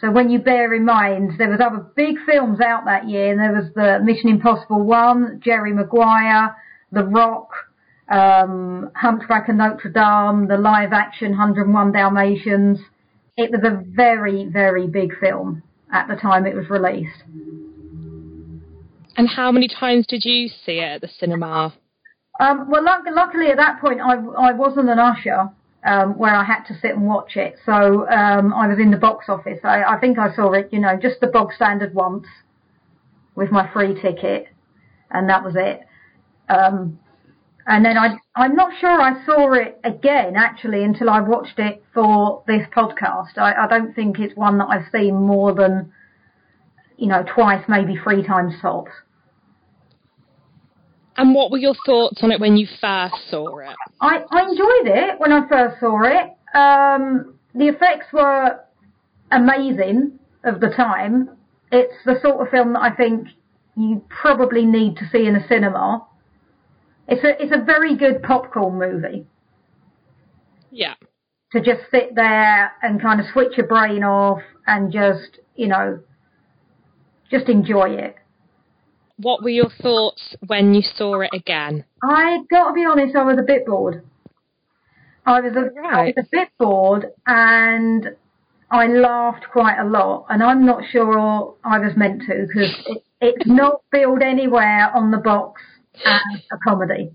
So 0.00 0.10
when 0.10 0.30
you 0.30 0.38
bear 0.38 0.74
in 0.74 0.84
mind 0.84 1.32
there 1.38 1.50
was 1.50 1.60
other 1.60 1.84
big 1.96 2.16
films 2.24 2.60
out 2.60 2.84
that 2.84 3.08
year, 3.08 3.32
and 3.32 3.40
there 3.40 3.52
was 3.52 3.72
the 3.74 4.04
Mission 4.04 4.28
Impossible 4.28 4.82
one, 4.82 5.40
Jerry 5.44 5.72
Maguire, 5.72 6.54
The 6.92 7.04
Rock, 7.04 7.50
um, 8.08 8.90
Hunchback 8.94 9.48
of 9.48 9.56
Notre 9.56 9.90
Dame, 9.90 10.46
the 10.46 10.56
live 10.56 10.92
action 10.92 11.30
101 11.30 11.92
Dalmatians. 11.92 12.78
It 13.36 13.50
was 13.50 13.60
a 13.64 13.82
very, 13.94 14.46
very 14.46 14.86
big 14.86 15.18
film 15.18 15.62
at 15.92 16.06
the 16.08 16.16
time 16.16 16.46
it 16.46 16.54
was 16.54 16.68
released. 16.70 17.22
And 19.16 19.28
how 19.28 19.50
many 19.50 19.68
times 19.68 20.06
did 20.06 20.24
you 20.24 20.48
see 20.48 20.78
it 20.78 20.84
at 20.84 21.00
the 21.00 21.08
cinema? 21.08 21.74
Um, 22.38 22.70
well, 22.70 22.84
luckily 22.84 23.48
at 23.48 23.56
that 23.56 23.80
point 23.80 24.00
I, 24.00 24.14
I 24.14 24.52
wasn't 24.52 24.88
an 24.88 25.00
usher 25.00 25.50
um, 25.88 26.18
where 26.18 26.34
I 26.34 26.44
had 26.44 26.64
to 26.64 26.74
sit 26.74 26.90
and 26.90 27.06
watch 27.06 27.36
it, 27.36 27.56
so 27.64 28.08
um, 28.08 28.52
I 28.52 28.68
was 28.68 28.78
in 28.78 28.90
the 28.90 28.96
box 28.98 29.26
office. 29.28 29.60
I, 29.64 29.82
I 29.82 29.98
think 29.98 30.18
I 30.18 30.34
saw 30.34 30.52
it, 30.52 30.68
you 30.70 30.80
know, 30.80 30.98
just 31.00 31.20
the 31.20 31.28
bog 31.28 31.52
standard 31.54 31.94
once 31.94 32.26
with 33.34 33.50
my 33.50 33.70
free 33.72 33.94
ticket, 33.94 34.48
and 35.10 35.28
that 35.30 35.42
was 35.42 35.54
it. 35.56 35.80
Um, 36.48 36.98
and 37.66 37.84
then 37.84 37.98
I, 37.98 38.16
I'm 38.34 38.54
not 38.54 38.72
sure 38.80 39.00
I 39.00 39.24
saw 39.26 39.52
it 39.52 39.78
again 39.84 40.36
actually 40.36 40.84
until 40.84 41.10
I 41.10 41.20
watched 41.20 41.58
it 41.58 41.82
for 41.92 42.42
this 42.46 42.66
podcast. 42.74 43.36
I, 43.36 43.52
I 43.64 43.68
don't 43.68 43.94
think 43.94 44.18
it's 44.18 44.34
one 44.36 44.56
that 44.58 44.68
I've 44.68 44.90
seen 44.90 45.14
more 45.14 45.54
than, 45.54 45.92
you 46.96 47.08
know, 47.08 47.22
twice, 47.34 47.62
maybe 47.68 47.94
three 48.02 48.22
times 48.26 48.54
tops. 48.62 48.90
And 51.18 51.34
what 51.34 51.50
were 51.50 51.58
your 51.58 51.74
thoughts 51.84 52.20
on 52.22 52.30
it 52.30 52.40
when 52.40 52.56
you 52.56 52.66
first 52.80 53.14
saw 53.28 53.58
it? 53.58 53.74
I, 54.00 54.22
I 54.30 54.42
enjoyed 54.42 54.86
it 54.96 55.18
when 55.18 55.32
I 55.32 55.46
first 55.48 55.80
saw 55.80 56.02
it. 56.04 56.56
Um, 56.56 57.34
the 57.54 57.66
effects 57.68 58.06
were 58.12 58.60
amazing 59.32 60.18
of 60.44 60.60
the 60.60 60.68
time. 60.68 61.30
It's 61.72 61.92
the 62.06 62.18
sort 62.22 62.40
of 62.40 62.50
film 62.50 62.72
that 62.74 62.82
I 62.82 62.94
think 62.94 63.28
you 63.76 64.02
probably 64.08 64.64
need 64.64 64.96
to 64.98 65.08
see 65.10 65.26
in 65.26 65.34
a 65.36 65.46
cinema. 65.48 66.06
It's 67.08 67.24
a 67.24 67.42
it's 67.42 67.52
a 67.52 67.64
very 67.64 67.96
good 67.96 68.22
popcorn 68.22 68.78
movie 68.78 69.26
Yeah. 70.70 70.94
to 71.52 71.60
just 71.60 71.80
sit 71.90 72.14
there 72.14 72.72
and 72.82 73.00
kind 73.02 73.18
of 73.20 73.26
switch 73.32 73.56
your 73.56 73.66
brain 73.66 74.04
off 74.04 74.40
and 74.66 74.92
just 74.92 75.40
you 75.56 75.66
know 75.68 76.00
just 77.30 77.48
enjoy 77.48 77.90
it. 77.90 78.16
What 79.20 79.42
were 79.42 79.50
your 79.50 79.70
thoughts 79.82 80.36
when 80.46 80.74
you 80.74 80.82
saw 80.82 81.20
it 81.20 81.30
again? 81.32 81.84
I 82.02 82.38
got 82.50 82.68
to 82.68 82.72
be 82.74 82.84
honest, 82.84 83.16
I 83.16 83.24
was 83.24 83.36
a 83.38 83.42
bit 83.42 83.66
bored. 83.66 84.04
I 85.26 85.40
was 85.40 85.52
a, 85.56 85.70
I 85.78 85.80
Right. 85.80 86.14
was 86.16 86.24
a 86.24 86.28
bit 86.30 86.48
bored 86.58 87.06
and 87.26 88.10
I 88.70 88.86
laughed 88.86 89.46
quite 89.52 89.78
a 89.78 89.84
lot 89.84 90.26
and 90.30 90.42
I'm 90.42 90.64
not 90.64 90.82
sure 90.90 91.54
I 91.64 91.78
was 91.78 91.96
meant 91.96 92.22
to 92.22 92.46
because 92.46 92.70
it, 92.86 93.02
it's 93.20 93.46
not 93.46 93.82
billed 93.90 94.22
anywhere 94.22 94.90
on 94.94 95.10
the 95.10 95.18
box 95.18 95.60
as 96.06 96.40
a 96.52 96.56
comedy. 96.62 97.10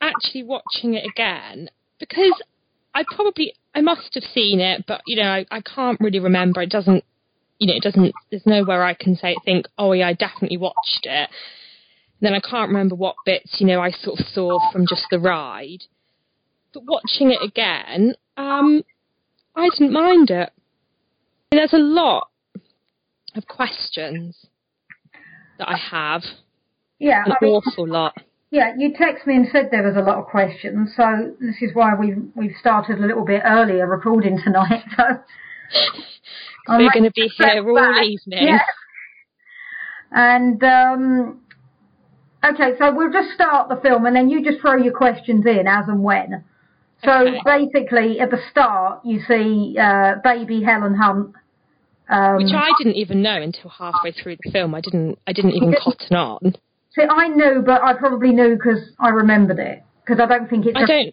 Actually 0.00 0.44
watching 0.44 0.94
it 0.94 1.04
again 1.04 1.68
because 1.98 2.40
I 2.94 3.04
probably 3.04 3.54
I 3.74 3.80
must 3.80 4.14
have 4.14 4.24
seen 4.32 4.60
it, 4.60 4.84
but 4.86 5.00
you 5.06 5.16
know 5.20 5.28
I, 5.28 5.46
I 5.50 5.60
can't 5.60 5.98
really 6.00 6.20
remember. 6.20 6.62
It 6.62 6.70
doesn't, 6.70 7.04
you 7.58 7.66
know, 7.68 7.74
it 7.76 7.82
doesn't. 7.82 8.12
There's 8.30 8.46
nowhere 8.46 8.82
I 8.84 8.94
can 8.94 9.16
say 9.16 9.36
think, 9.44 9.66
oh 9.78 9.92
yeah, 9.92 10.08
I 10.08 10.12
definitely 10.12 10.56
watched 10.56 11.04
it. 11.04 11.30
Then 12.20 12.34
I 12.34 12.40
can't 12.40 12.68
remember 12.68 12.94
what 12.94 13.16
bits 13.26 13.56
you 13.60 13.66
know 13.66 13.80
I 13.80 13.90
sort 13.90 14.20
of 14.20 14.26
saw 14.26 14.58
from 14.72 14.86
just 14.86 15.06
the 15.10 15.18
ride. 15.18 15.84
But 16.72 16.84
watching 16.86 17.30
it 17.30 17.38
again, 17.42 18.14
um, 18.36 18.82
I 19.54 19.68
didn't 19.70 19.92
mind 19.92 20.30
it. 20.30 20.50
There's 21.52 21.72
a 21.72 21.78
lot 21.78 22.28
of 23.36 23.46
questions 23.46 24.46
that 25.58 25.68
I 25.68 25.76
have, 25.76 26.22
Yeah, 26.98 27.22
an 27.24 27.32
I 27.32 27.36
mean, 27.44 27.52
awful 27.54 27.86
lot. 27.86 28.14
yeah. 28.50 28.72
You 28.76 28.92
texted 28.92 29.26
me 29.28 29.36
and 29.36 29.46
said 29.52 29.68
there 29.70 29.84
was 29.86 29.96
a 29.96 30.00
lot 30.00 30.18
of 30.18 30.24
questions, 30.26 30.90
so 30.96 31.32
this 31.40 31.56
is 31.62 31.70
why 31.74 31.94
we've 31.94 32.18
we've 32.34 32.56
started 32.58 32.98
a 32.98 33.06
little 33.06 33.24
bit 33.24 33.42
earlier 33.44 33.86
recording 33.86 34.40
tonight. 34.42 34.82
So 34.96 35.04
We're 36.68 36.78
ready 36.78 36.90
going 37.00 37.04
to 37.04 37.12
be 37.14 37.28
here 37.36 37.68
all 37.68 37.74
back. 37.74 38.04
evening. 38.04 38.46
Yeah. 38.46 38.58
And 40.12 40.62
um, 40.62 41.40
okay, 42.44 42.72
so 42.78 42.94
we'll 42.94 43.12
just 43.12 43.34
start 43.34 43.68
the 43.68 43.76
film, 43.76 44.06
and 44.06 44.14
then 44.16 44.28
you 44.30 44.44
just 44.44 44.60
throw 44.60 44.76
your 44.76 44.92
questions 44.92 45.44
in 45.46 45.66
as 45.66 45.88
and 45.88 46.02
when. 46.02 46.44
So 47.04 47.10
Okay. 47.10 47.40
basically, 47.44 48.20
at 48.20 48.30
the 48.30 48.38
start, 48.50 49.04
you 49.04 49.20
see 49.28 49.76
uh, 49.78 50.14
baby 50.22 50.62
Helen 50.62 50.94
Hunt. 50.94 51.34
Um, 52.08 52.36
which 52.36 52.52
I 52.54 52.70
didn't 52.78 52.96
even 52.96 53.22
know 53.22 53.40
until 53.40 53.70
halfway 53.70 54.12
through 54.12 54.36
the 54.42 54.50
film. 54.50 54.74
I 54.74 54.80
didn't. 54.80 55.18
I 55.26 55.32
didn't 55.32 55.52
even 55.52 55.74
cotton 55.82 56.16
on. 56.16 56.54
see, 56.94 57.02
I 57.02 57.28
knew, 57.28 57.62
but 57.64 57.82
I 57.82 57.94
probably 57.94 58.30
knew 58.30 58.56
because 58.56 58.92
I 58.98 59.08
remembered 59.08 59.58
it. 59.58 59.83
Because 60.04 60.20
I 60.20 60.26
don't 60.26 60.50
think 60.50 60.66
it's 60.66 60.76
I 60.76 60.84
don't- 60.84 61.12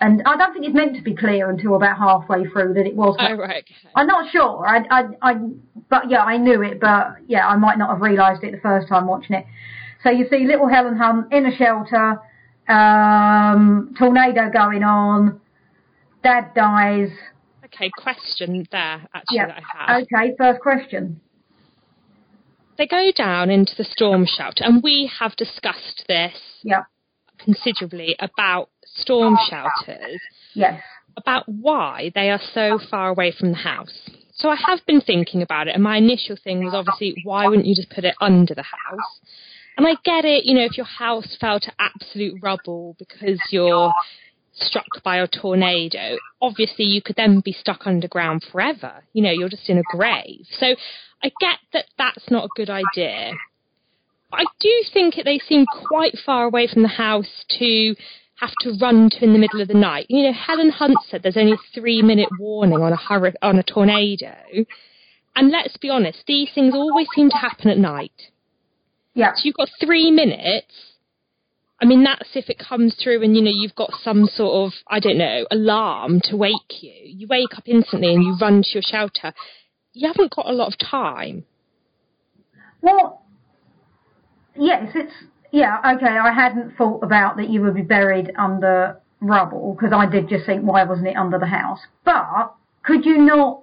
and 0.00 0.22
I 0.26 0.36
don't 0.36 0.52
think 0.52 0.66
it's 0.66 0.74
meant 0.74 0.94
to 0.96 1.02
be 1.02 1.14
clear 1.14 1.48
until 1.48 1.76
about 1.76 1.96
halfway 1.98 2.44
through 2.46 2.74
that 2.74 2.86
it 2.86 2.94
was. 2.94 3.16
Oh 3.18 3.34
right. 3.36 3.64
Okay. 3.64 3.90
I'm 3.94 4.06
not 4.06 4.30
sure. 4.30 4.66
I, 4.66 4.84
I, 4.90 5.04
I, 5.22 5.34
but 5.88 6.10
yeah, 6.10 6.22
I 6.24 6.36
knew 6.36 6.62
it, 6.62 6.78
but 6.80 7.16
yeah, 7.26 7.46
I 7.48 7.56
might 7.56 7.78
not 7.78 7.88
have 7.90 8.00
realised 8.02 8.44
it 8.44 8.52
the 8.52 8.60
first 8.60 8.88
time 8.88 9.06
watching 9.06 9.36
it. 9.36 9.46
So 10.02 10.10
you 10.10 10.26
see 10.28 10.46
little 10.46 10.68
Helen 10.68 10.96
Hunt 10.96 11.32
in 11.32 11.46
a 11.46 11.56
shelter, 11.56 12.20
um, 12.68 13.94
tornado 13.98 14.50
going 14.50 14.82
on, 14.84 15.40
dad 16.22 16.52
dies. 16.54 17.08
Okay. 17.64 17.90
Question 17.96 18.66
there 18.70 19.06
actually 19.14 19.36
Yeah. 19.36 19.46
that 19.46 19.56
I 19.56 19.92
have. 19.94 20.02
Okay, 20.12 20.34
first 20.38 20.60
question. 20.60 21.20
They 22.76 22.86
go 22.86 23.10
down 23.16 23.50
into 23.50 23.74
the 23.76 23.84
storm 23.84 24.24
shelter, 24.26 24.64
and 24.64 24.82
we 24.82 25.10
have 25.18 25.34
discussed 25.36 26.04
this 26.08 26.60
Yeah. 26.62 26.82
Considerably 27.48 28.14
about 28.18 28.68
storm 28.84 29.38
shelters, 29.48 30.20
Yes. 30.54 30.82
about 31.16 31.48
why 31.48 32.12
they 32.14 32.30
are 32.30 32.40
so 32.52 32.78
far 32.90 33.08
away 33.08 33.30
from 33.32 33.50
the 33.52 33.56
house. 33.56 34.10
So 34.34 34.50
I 34.50 34.56
have 34.56 34.84
been 34.86 35.00
thinking 35.00 35.42
about 35.42 35.66
it, 35.66 35.74
and 35.74 35.82
my 35.82 35.96
initial 35.96 36.36
thing 36.36 36.62
was 36.62 36.74
obviously 36.74 37.20
why 37.24 37.46
wouldn't 37.46 37.66
you 37.66 37.74
just 37.74 37.90
put 37.90 38.04
it 38.04 38.14
under 38.20 38.54
the 38.54 38.62
house? 38.62 39.20
And 39.76 39.86
I 39.86 39.94
get 40.04 40.24
it, 40.24 40.44
you 40.44 40.54
know, 40.54 40.64
if 40.64 40.76
your 40.76 40.86
house 40.86 41.36
fell 41.40 41.58
to 41.60 41.72
absolute 41.78 42.34
rubble 42.42 42.96
because 42.98 43.40
you're 43.50 43.92
struck 44.52 45.02
by 45.02 45.16
a 45.18 45.26
tornado, 45.28 46.18
obviously 46.42 46.84
you 46.84 47.00
could 47.00 47.16
then 47.16 47.40
be 47.40 47.52
stuck 47.52 47.86
underground 47.86 48.44
forever. 48.50 49.04
You 49.12 49.22
know, 49.22 49.30
you're 49.30 49.48
just 49.48 49.68
in 49.70 49.78
a 49.78 49.82
grave. 49.96 50.46
So 50.58 50.74
I 51.22 51.32
get 51.40 51.58
that 51.72 51.86
that's 51.96 52.30
not 52.30 52.44
a 52.44 52.48
good 52.56 52.70
idea. 52.70 53.32
I 54.32 54.44
do 54.60 54.84
think 54.92 55.14
they 55.24 55.38
seem 55.38 55.64
quite 55.66 56.14
far 56.24 56.44
away 56.44 56.66
from 56.66 56.82
the 56.82 56.88
house 56.88 57.44
to 57.58 57.94
have 58.40 58.52
to 58.60 58.76
run 58.80 59.10
to 59.10 59.24
in 59.24 59.32
the 59.32 59.38
middle 59.38 59.60
of 59.60 59.68
the 59.68 59.74
night. 59.74 60.06
You 60.08 60.24
know, 60.24 60.32
Helen 60.32 60.70
Hunt 60.70 60.98
said 61.08 61.22
there's 61.22 61.36
only 61.36 61.52
a 61.52 61.74
three 61.74 62.02
minute 62.02 62.28
warning 62.38 62.80
on 62.80 62.92
a 62.92 62.96
hurri- 62.96 63.34
on 63.42 63.58
a 63.58 63.62
tornado. 63.62 64.34
And 65.34 65.50
let's 65.50 65.76
be 65.76 65.88
honest, 65.88 66.24
these 66.26 66.50
things 66.54 66.74
always 66.74 67.06
seem 67.14 67.30
to 67.30 67.36
happen 67.36 67.70
at 67.70 67.78
night. 67.78 68.30
Yeah. 69.14 69.32
So 69.34 69.42
you've 69.44 69.56
got 69.56 69.68
three 69.80 70.10
minutes. 70.10 70.72
I 71.80 71.84
mean, 71.84 72.02
that's 72.02 72.30
if 72.34 72.50
it 72.50 72.58
comes 72.58 72.96
through 72.96 73.22
and, 73.22 73.36
you 73.36 73.42
know, 73.42 73.52
you've 73.52 73.76
got 73.76 73.92
some 74.02 74.26
sort 74.26 74.66
of, 74.66 74.72
I 74.88 74.98
don't 74.98 75.18
know, 75.18 75.46
alarm 75.50 76.20
to 76.24 76.36
wake 76.36 76.82
you. 76.82 76.92
You 77.04 77.28
wake 77.28 77.56
up 77.56 77.64
instantly 77.66 78.12
and 78.12 78.24
you 78.24 78.36
run 78.40 78.62
to 78.62 78.68
your 78.74 78.82
shelter. 78.82 79.32
You 79.92 80.08
haven't 80.08 80.34
got 80.34 80.48
a 80.48 80.52
lot 80.52 80.72
of 80.72 80.78
time. 80.78 81.44
Well, 82.80 83.22
yes, 84.58 84.90
it's 84.94 85.12
yeah. 85.52 85.78
Okay, 85.96 86.06
I 86.06 86.32
hadn't 86.32 86.76
thought 86.76 87.02
about 87.02 87.36
that 87.38 87.48
you 87.48 87.62
would 87.62 87.74
be 87.74 87.82
buried 87.82 88.32
under 88.38 89.00
rubble 89.20 89.74
because 89.74 89.92
I 89.92 90.06
did 90.06 90.28
just 90.28 90.46
think, 90.46 90.62
why 90.64 90.84
wasn't 90.84 91.08
it 91.08 91.16
under 91.16 91.38
the 91.38 91.46
house? 91.46 91.80
But 92.04 92.54
could 92.82 93.04
you 93.04 93.18
not 93.18 93.62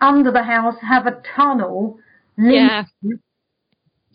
under 0.00 0.30
the 0.30 0.42
house 0.42 0.74
have 0.82 1.06
a 1.06 1.20
tunnel 1.34 1.98
Yeah. 2.38 2.84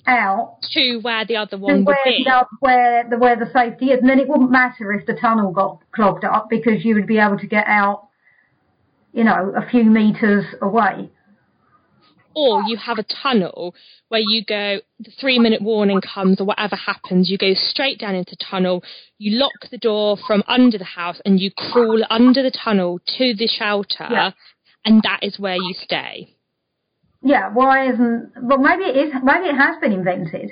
out 0.08 0.58
To 0.74 0.98
where 1.02 1.26
the 1.26 1.36
other 1.38 1.58
one 1.58 1.78
would 1.78 1.86
where 1.86 1.98
be. 2.06 2.24
the, 2.26 2.46
where 2.60 3.08
the 3.10 3.18
where 3.18 3.36
the 3.36 3.50
safety 3.54 3.88
is, 3.88 4.00
and 4.00 4.10
then 4.10 4.20
it 4.20 4.28
wouldn't 4.28 4.52
matter 4.52 4.92
if 4.94 5.06
the 5.06 5.14
tunnel 5.14 5.52
got 5.52 5.80
clogged 5.92 6.24
up 6.24 6.50
because 6.50 6.84
you 6.84 6.96
would 6.96 7.08
be 7.08 7.18
able 7.20 7.38
to 7.38 7.48
get 7.48 7.68
out, 7.68 8.08
you 9.14 9.24
know, 9.24 9.54
a 9.56 9.68
few 9.70 9.84
meters 9.84 10.46
away. 10.62 11.10
Or 12.34 12.64
you 12.64 12.78
have 12.78 12.98
a 12.98 13.04
tunnel 13.04 13.76
where 14.10 14.22
you 14.22 14.44
go 14.46 14.80
the 15.00 15.12
three 15.20 15.40
minute 15.40 15.62
warning 15.62 16.02
comes 16.02 16.40
or 16.40 16.46
whatever 16.46 16.76
happens 16.76 17.30
you 17.30 17.38
go 17.38 17.54
straight 17.54 18.00
down 18.00 18.16
into 18.16 18.36
tunnel 18.38 18.84
you 19.18 19.38
lock 19.38 19.52
the 19.72 19.78
door 19.78 20.18
from 20.28 20.44
under 20.48 20.78
the 20.78 20.84
house 20.84 21.20
and 21.26 21.40
you 21.40 21.52
crawl 21.56 22.02
under 22.10 22.42
the 22.44 22.52
tunnel 22.52 23.00
to 23.18 23.34
the 23.36 23.48
shelter 23.48 24.08
Yeah. 24.10 24.32
and 24.86 25.02
that 25.04 25.20
is 25.22 25.40
where 25.40 25.56
you 25.58 25.74
stay 25.74 26.36
Yeah, 27.24 27.50
why 27.54 27.88
isn't? 27.92 28.32
Well, 28.42 28.58
maybe 28.58 28.84
it 28.86 28.96
is. 28.98 29.14
Maybe 29.24 29.46
it 29.46 29.56
has 29.56 29.76
been 29.80 29.92
invented, 29.94 30.50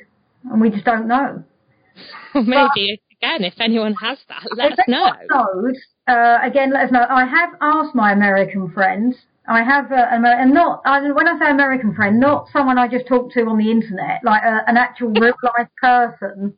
and 0.51 0.61
we 0.61 0.69
just 0.69 0.85
don't 0.85 1.07
know. 1.07 1.43
maybe 2.35 3.01
again 3.17 3.43
if 3.43 3.55
anyone 3.59 3.93
has 3.95 4.19
that 4.29 4.43
let 4.55 4.73
us 4.73 4.79
know 4.87 5.05
anyone 5.07 5.27
knows, 5.33 5.77
uh, 6.07 6.37
again, 6.43 6.71
let 6.71 6.85
us 6.85 6.91
know. 6.91 7.05
I 7.09 7.25
have 7.25 7.49
asked 7.59 7.95
my 7.95 8.11
American 8.11 8.71
friends. 8.71 9.15
I 9.49 9.63
have, 9.63 9.91
a, 9.91 10.13
and 10.13 10.53
not 10.53 10.81
I, 10.85 11.11
when 11.11 11.27
I 11.27 11.39
say 11.39 11.49
American 11.49 11.95
friend, 11.95 12.19
not 12.19 12.47
someone 12.53 12.77
I 12.77 12.87
just 12.87 13.07
talked 13.07 13.33
to 13.33 13.45
on 13.45 13.57
the 13.57 13.71
internet, 13.71 14.21
like 14.23 14.43
uh, 14.43 14.59
an 14.67 14.77
actual 14.77 15.09
real 15.09 15.33
life 15.43 15.67
person 15.81 16.53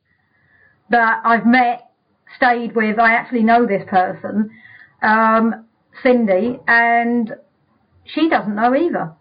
that 0.90 1.22
I've 1.24 1.46
met, 1.46 1.90
stayed 2.36 2.74
with. 2.76 2.98
I 2.98 3.14
actually 3.14 3.44
know 3.44 3.66
this 3.66 3.82
person, 3.88 4.50
um, 5.02 5.64
Cindy, 6.02 6.60
and 6.68 7.32
she 8.04 8.28
doesn't 8.28 8.54
know 8.54 8.74
either. 8.74 9.14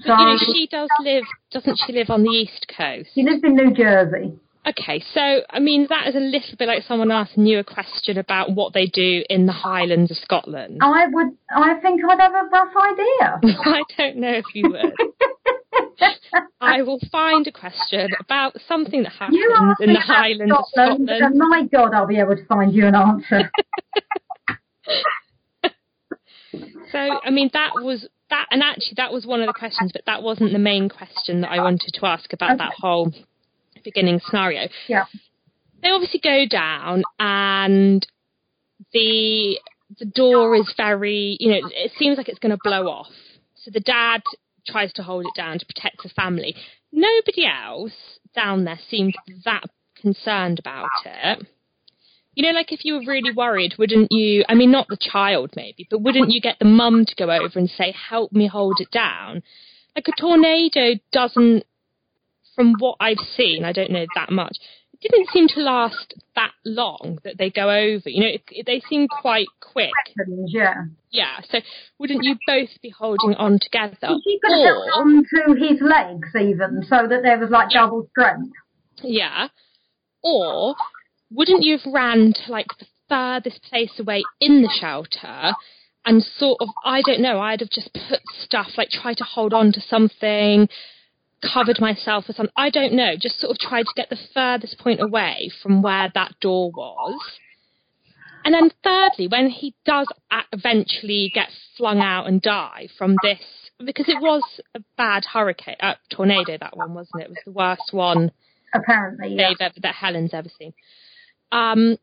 So 0.00 0.08
but, 0.08 0.18
you 0.18 0.26
know 0.26 0.38
she 0.38 0.68
does 0.70 0.88
live 1.00 1.24
doesn't 1.50 1.80
she 1.86 1.92
live 1.92 2.10
on 2.10 2.22
the 2.22 2.30
east 2.30 2.66
coast 2.76 3.10
she 3.14 3.22
lives 3.22 3.42
in 3.42 3.54
New 3.54 3.74
Jersey. 3.74 4.32
Okay, 4.66 5.02
so 5.14 5.40
I 5.48 5.58
mean 5.58 5.86
that 5.88 6.06
is 6.08 6.14
a 6.14 6.20
little 6.20 6.56
bit 6.58 6.68
like 6.68 6.82
someone 6.82 7.10
asking 7.10 7.46
you 7.46 7.58
a 7.60 7.64
question 7.64 8.18
about 8.18 8.54
what 8.54 8.74
they 8.74 8.86
do 8.86 9.24
in 9.30 9.46
the 9.46 9.52
Highlands 9.52 10.10
of 10.10 10.18
Scotland. 10.18 10.78
I 10.82 11.06
would, 11.06 11.28
I 11.48 11.74
think 11.80 12.02
I'd 12.04 12.20
have 12.20 12.34
a 12.34 12.48
rough 12.52 12.72
idea. 12.76 13.58
I 13.64 13.82
don't 13.96 14.16
know 14.18 14.32
if 14.32 14.44
you 14.54 14.70
would. 14.70 14.92
I 16.60 16.82
will 16.82 17.00
find 17.10 17.46
a 17.46 17.52
question 17.52 18.10
about 18.20 18.54
something 18.68 19.02
that 19.04 19.12
happens 19.12 19.76
in 19.80 19.94
the 19.94 20.00
Highlands 20.00 20.52
of 20.52 20.64
Scotland, 20.72 21.08
Scotland. 21.08 21.22
and 21.22 21.38
my 21.38 21.66
God, 21.72 21.94
I'll 21.94 22.06
be 22.06 22.18
able 22.18 22.36
to 22.36 22.44
find 22.44 22.74
you 22.74 22.86
an 22.86 22.94
answer. 22.94 23.50
So 26.92 26.98
I 26.98 27.30
mean 27.30 27.50
that 27.52 27.70
was 27.76 28.08
that, 28.30 28.46
and 28.50 28.62
actually 28.62 28.94
that 28.96 29.12
was 29.12 29.26
one 29.26 29.40
of 29.40 29.46
the 29.46 29.52
questions, 29.52 29.92
but 29.92 30.02
that 30.06 30.22
wasn't 30.22 30.52
the 30.52 30.58
main 30.58 30.88
question 30.88 31.42
that 31.42 31.50
I 31.50 31.62
wanted 31.62 31.92
to 31.94 32.06
ask 32.06 32.32
about 32.32 32.58
that 32.58 32.72
whole 32.76 33.12
beginning 33.84 34.20
scenario. 34.24 34.68
yeah, 34.88 35.04
they 35.82 35.90
obviously 35.90 36.20
go 36.20 36.46
down 36.48 37.02
and 37.18 38.06
the 38.92 39.58
the 39.98 40.04
door 40.04 40.54
is 40.56 40.72
very 40.76 41.36
you 41.40 41.50
know 41.50 41.68
it 41.72 41.92
seems 41.98 42.16
like 42.16 42.28
it's 42.28 42.38
going 42.38 42.50
to 42.50 42.58
blow 42.62 42.88
off. 42.88 43.12
So 43.56 43.70
the 43.70 43.80
dad 43.80 44.22
tries 44.66 44.92
to 44.94 45.02
hold 45.02 45.26
it 45.26 45.36
down 45.36 45.58
to 45.58 45.66
protect 45.66 46.02
the 46.02 46.08
family. 46.10 46.54
Nobody 46.92 47.46
else 47.46 47.92
down 48.34 48.64
there 48.64 48.78
seemed 48.88 49.14
that 49.44 49.64
concerned 50.00 50.58
about 50.58 50.88
it. 51.04 51.46
You 52.34 52.46
know 52.46 52.52
like 52.52 52.72
if 52.72 52.84
you 52.84 52.94
were 52.94 53.04
really 53.06 53.32
worried 53.32 53.74
wouldn't 53.76 54.08
you 54.12 54.44
i 54.48 54.54
mean 54.54 54.70
not 54.70 54.86
the 54.88 54.96
child 54.96 55.50
maybe 55.56 55.86
but 55.90 56.00
wouldn't 56.00 56.30
you 56.30 56.40
get 56.40 56.58
the 56.58 56.64
mum 56.64 57.04
to 57.04 57.14
go 57.16 57.24
over 57.24 57.58
and 57.58 57.68
say 57.68 57.92
help 58.08 58.32
me 58.32 58.46
hold 58.46 58.76
it 58.80 58.90
down? 58.90 59.42
Like 59.96 60.06
a 60.08 60.20
tornado 60.20 60.94
doesn't 61.12 61.64
from 62.60 62.74
what 62.78 62.96
I've 63.00 63.16
seen, 63.36 63.64
I 63.64 63.72
don't 63.72 63.90
know 63.90 64.04
that 64.14 64.30
much. 64.30 64.56
It 64.92 65.10
didn't 65.10 65.30
seem 65.30 65.48
to 65.48 65.60
last 65.60 66.12
that 66.36 66.50
long 66.66 67.18
that 67.24 67.38
they 67.38 67.48
go 67.48 67.70
over. 67.70 68.10
You 68.10 68.20
know, 68.20 68.26
it, 68.28 68.42
it- 68.50 68.66
they 68.66 68.80
seem 68.88 69.08
quite 69.08 69.46
quick. 69.60 69.90
yeah. 70.46 70.74
Yeah. 71.10 71.40
So 71.50 71.60
wouldn't 71.98 72.22
you 72.22 72.36
both 72.46 72.68
be 72.82 72.90
holding 72.90 73.34
on 73.36 73.58
together? 73.60 73.96
She 74.24 74.38
could 74.42 74.52
have 74.52 74.64
held 74.66 74.88
Or, 74.88 75.00
on 75.00 75.24
to 75.24 75.54
his 75.68 75.80
legs 75.80 76.28
even, 76.34 76.84
so 76.86 77.06
that 77.08 77.22
there 77.22 77.38
was 77.38 77.48
like 77.50 77.70
double 77.70 78.06
strength. 78.10 78.52
yeah. 79.02 79.48
Or 80.22 80.74
wouldn't 81.30 81.62
you 81.62 81.78
have 81.78 81.92
ran 81.92 82.34
to 82.34 82.52
like 82.52 82.66
the 82.78 82.86
furthest 83.08 83.62
place 83.62 83.98
away 83.98 84.22
in 84.40 84.60
the 84.62 84.68
shelter 84.80 85.54
and 86.04 86.22
sort 86.22 86.58
of, 86.60 86.68
I 86.84 87.00
don't 87.02 87.20
know, 87.22 87.40
I'd 87.40 87.60
have 87.60 87.70
just 87.70 87.92
put 87.94 88.20
stuff 88.44 88.68
like 88.76 88.90
try 88.90 89.14
to 89.14 89.24
hold 89.24 89.54
on 89.54 89.72
to 89.72 89.80
something, 89.80 90.68
covered 91.42 91.80
myself 91.80 92.26
with 92.26 92.36
something. 92.36 92.52
I 92.56 92.70
don't 92.70 92.92
know, 92.92 93.12
just 93.20 93.40
sort 93.40 93.52
of 93.52 93.58
tried 93.58 93.84
to 93.84 93.92
get 93.96 94.10
the 94.10 94.18
furthest 94.34 94.78
point 94.78 95.00
away 95.00 95.50
from 95.62 95.82
where 95.82 96.10
that 96.14 96.34
door 96.40 96.70
was. 96.70 97.20
And 98.44 98.54
then 98.54 98.70
thirdly, 98.82 99.28
when 99.28 99.50
he 99.50 99.74
does 99.84 100.08
eventually 100.52 101.30
get 101.34 101.48
flung 101.76 102.00
out 102.00 102.26
and 102.26 102.40
die 102.40 102.88
from 102.96 103.16
this, 103.22 103.40
because 103.84 104.08
it 104.08 104.20
was 104.20 104.42
a 104.74 104.80
bad 104.96 105.24
hurricane, 105.24 105.76
uh, 105.80 105.94
tornado, 106.10 106.56
that 106.58 106.76
one, 106.76 106.94
wasn't 106.94 107.22
it? 107.22 107.24
It 107.24 107.30
was 107.30 107.38
the 107.44 107.52
worst 107.52 107.92
one 107.92 108.30
Apparently, 108.72 109.34
yeah. 109.34 109.52
ever, 109.60 109.74
that 109.82 109.94
Helen's 109.94 110.32
ever 110.32 110.48
seen. 110.58 110.72
Um, 111.50 111.96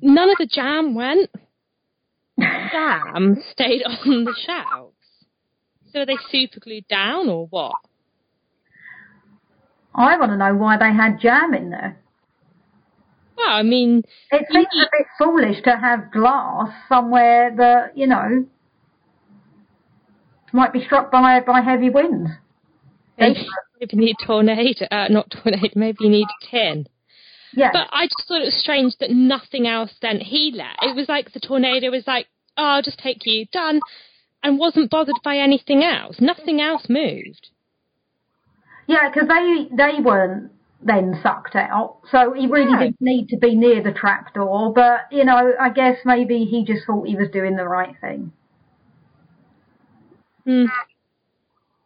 none 0.00 0.30
of 0.30 0.36
the 0.38 0.48
jam 0.50 0.94
went. 0.94 1.30
Jam 2.38 3.42
stayed 3.52 3.82
on 3.84 4.24
the 4.24 4.34
shelves. 4.46 4.94
So 5.92 6.00
are 6.00 6.06
they 6.06 6.16
super 6.30 6.60
glued 6.60 6.88
down 6.88 7.28
or 7.28 7.46
what? 7.46 7.74
I 9.96 10.16
want 10.18 10.30
to 10.32 10.36
know 10.36 10.54
why 10.54 10.76
they 10.76 10.92
had 10.92 11.18
jam 11.20 11.54
in 11.54 11.70
there. 11.70 11.98
Well, 13.36 13.48
I 13.50 13.62
mean, 13.62 14.02
It 14.30 14.46
seems 14.52 14.66
a 14.66 14.88
bit 14.92 15.06
foolish 15.18 15.62
to 15.64 15.76
have 15.76 16.12
glass 16.12 16.70
somewhere 16.88 17.54
that 17.56 17.96
you 17.96 18.06
know 18.06 18.46
might 20.52 20.72
be 20.72 20.84
struck 20.84 21.10
by 21.10 21.40
by 21.40 21.60
heavy 21.60 21.90
winds. 21.90 22.30
maybe, 23.18 23.46
maybe 23.80 23.96
you 23.96 23.98
need 24.00 24.16
tornado, 24.24 24.86
uh, 24.90 25.08
not 25.08 25.30
tornado, 25.30 25.68
maybe 25.74 25.98
you 26.00 26.10
need 26.10 26.28
tin. 26.50 26.86
Yeah, 27.52 27.70
But 27.72 27.88
I 27.90 28.06
just 28.06 28.28
thought 28.28 28.42
it 28.42 28.46
was 28.46 28.60
strange 28.60 28.96
that 29.00 29.10
nothing 29.10 29.66
else 29.66 29.92
then 30.02 30.20
he 30.20 30.52
let. 30.54 30.76
It 30.82 30.94
was 30.94 31.08
like 31.08 31.32
the 31.32 31.40
tornado 31.40 31.90
was 31.90 32.06
like, 32.06 32.26
oh, 32.58 32.64
I'll 32.64 32.82
just 32.82 32.98
take 32.98 33.24
you, 33.24 33.46
done, 33.50 33.80
and 34.42 34.58
wasn't 34.58 34.90
bothered 34.90 35.16
by 35.24 35.38
anything 35.38 35.82
else. 35.82 36.16
Nothing 36.20 36.60
else 36.60 36.86
moved. 36.88 37.48
Yeah, 38.86 39.08
because 39.12 39.28
they 39.28 39.68
they 39.74 40.00
weren't 40.00 40.52
then 40.82 41.18
sucked 41.22 41.56
out, 41.56 41.98
so 42.10 42.32
he 42.32 42.46
really 42.46 42.72
No. 42.72 42.78
didn't 42.78 43.00
need 43.00 43.28
to 43.30 43.36
be 43.36 43.54
near 43.54 43.82
the 43.82 43.92
trapdoor. 43.92 44.72
But 44.72 45.06
you 45.10 45.24
know, 45.24 45.52
I 45.60 45.70
guess 45.70 45.98
maybe 46.04 46.44
he 46.44 46.64
just 46.64 46.86
thought 46.86 47.06
he 47.06 47.16
was 47.16 47.28
doing 47.30 47.56
the 47.56 47.66
right 47.66 47.94
thing. 48.00 48.32
Hmm. 50.44 50.66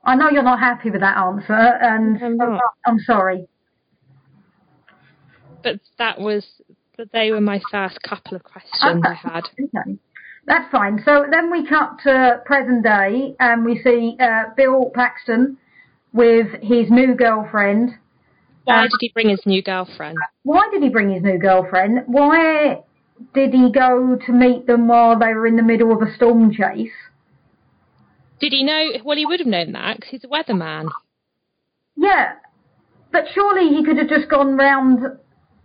I 0.04 0.16
know 0.16 0.30
you're 0.30 0.42
not 0.42 0.60
happy 0.60 0.90
with 0.90 1.00
that 1.02 1.16
answer, 1.16 1.52
and 1.52 2.22
I'm. 2.42 2.58
I'm 2.86 2.98
sorry. 3.00 3.46
but 5.62 5.78
that 5.98 6.18
was 6.18 6.46
but 6.96 7.12
they 7.12 7.30
were 7.30 7.40
my 7.40 7.60
first 7.70 8.02
couple 8.02 8.34
of 8.36 8.42
questions 8.44 9.04
I 9.04 9.14
had. 9.14 9.44
Okay. 9.58 9.98
That's 10.46 10.70
fine. 10.72 11.00
So 11.04 11.26
then 11.30 11.50
we 11.52 11.66
cut 11.66 11.98
to 12.04 12.40
present 12.46 12.82
day 12.82 13.36
and 13.38 13.64
we 13.64 13.80
see 13.82 14.16
uh, 14.18 14.44
Bill 14.56 14.90
Paxton 14.94 15.58
with 16.12 16.48
his 16.62 16.90
new 16.90 17.14
girlfriend. 17.14 17.94
Why 18.64 18.82
Um, 18.84 18.88
did 18.88 18.98
he 19.00 19.10
bring 19.14 19.28
his 19.30 19.44
new 19.46 19.62
girlfriend? 19.62 20.18
Why 20.42 20.68
did 20.70 20.82
he 20.82 20.88
bring 20.88 21.10
his 21.10 21.22
new 21.22 21.38
girlfriend? 21.38 22.04
Why 22.06 22.82
did 23.34 23.52
he 23.54 23.70
go 23.70 24.16
to 24.16 24.32
meet 24.32 24.66
them 24.66 24.88
while 24.88 25.18
they 25.18 25.32
were 25.34 25.46
in 25.46 25.56
the 25.56 25.62
middle 25.62 25.92
of 25.92 26.02
a 26.02 26.12
storm 26.14 26.52
chase? 26.52 26.92
Did 28.40 28.52
he 28.52 28.62
know? 28.64 28.92
Well, 29.04 29.16
he 29.16 29.26
would 29.26 29.40
have 29.40 29.46
known 29.46 29.72
that 29.72 29.96
because 29.96 30.10
he's 30.10 30.24
a 30.24 30.28
weatherman. 30.28 30.88
Yeah, 31.96 32.32
but 33.12 33.24
surely 33.34 33.68
he 33.68 33.84
could 33.84 33.98
have 33.98 34.08
just 34.08 34.28
gone 34.30 34.56
round 34.56 35.00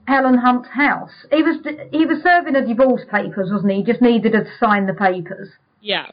Helen 0.08 0.38
Hunt's 0.38 0.69
house. 0.69 1.12
He 1.31 1.41
was 1.41 1.58
he 1.91 2.05
was 2.05 2.21
serving 2.21 2.53
the 2.53 2.62
divorce 2.62 3.03
papers, 3.10 3.49
wasn't 3.51 3.71
he? 3.71 3.77
He 3.79 3.84
just 3.84 4.01
needed 4.01 4.34
her 4.34 4.43
to 4.43 4.58
sign 4.60 4.88
the 4.88 4.93
papers. 4.93 5.49
Yeah. 5.81 6.08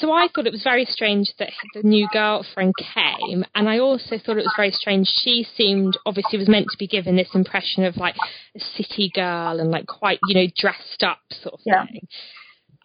So 0.00 0.12
I 0.12 0.28
thought 0.28 0.46
it 0.46 0.52
was 0.52 0.62
very 0.62 0.84
strange 0.84 1.32
that 1.38 1.50
the 1.74 1.82
new 1.82 2.08
girlfriend 2.12 2.74
came, 2.94 3.44
and 3.54 3.68
I 3.68 3.78
also 3.80 4.16
thought 4.18 4.36
it 4.36 4.44
was 4.44 4.54
very 4.56 4.70
strange. 4.70 5.08
She 5.22 5.46
seemed 5.56 5.98
obviously 6.06 6.38
was 6.38 6.48
meant 6.48 6.66
to 6.70 6.78
be 6.78 6.86
given 6.86 7.16
this 7.16 7.34
impression 7.34 7.84
of 7.84 7.96
like 7.96 8.14
a 8.54 8.60
city 8.60 9.10
girl 9.12 9.58
and 9.58 9.70
like 9.70 9.86
quite 9.86 10.18
you 10.28 10.34
know 10.34 10.46
dressed 10.56 11.02
up 11.02 11.18
sort 11.32 11.54
of 11.54 11.60
Yeah. 11.64 11.86
thing. 11.86 12.06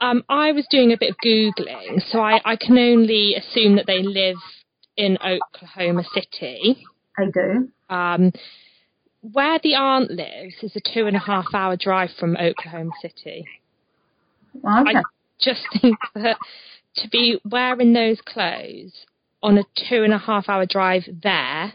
Um, 0.02 0.24
I 0.28 0.52
was 0.52 0.66
doing 0.70 0.92
a 0.92 0.98
bit 0.98 1.12
of 1.12 1.16
googling, 1.24 2.02
so 2.12 2.20
I, 2.20 2.42
I 2.44 2.56
can 2.56 2.78
only 2.78 3.36
assume 3.36 3.76
that 3.78 3.86
they 3.86 4.02
live 4.02 4.38
in 4.98 5.18
Oklahoma 5.18 6.04
City. 6.14 6.84
I 7.18 7.26
do. 7.34 7.70
Um, 7.90 8.32
where 9.22 9.60
the 9.64 9.76
aunt 9.76 10.12
lives 10.12 10.56
is 10.62 10.76
a 10.76 10.82
two 10.82 11.06
and 11.08 11.16
a 11.16 11.20
half 11.20 11.46
hour 11.54 11.78
drive 11.78 12.10
from 12.20 12.36
Oklahoma 12.36 12.92
City. 13.02 13.46
Okay. 14.58 14.98
I 14.98 15.02
just 15.40 15.62
think 15.82 15.98
that 16.16 16.38
to 16.98 17.10
be 17.10 17.40
wearing 17.44 17.94
those 17.94 18.20
clothes 18.22 19.06
on 19.42 19.58
a 19.58 19.64
two 19.90 20.04
and 20.04 20.14
a 20.14 20.18
half 20.18 20.48
hour 20.48 20.66
drive 20.66 21.04
there, 21.22 21.74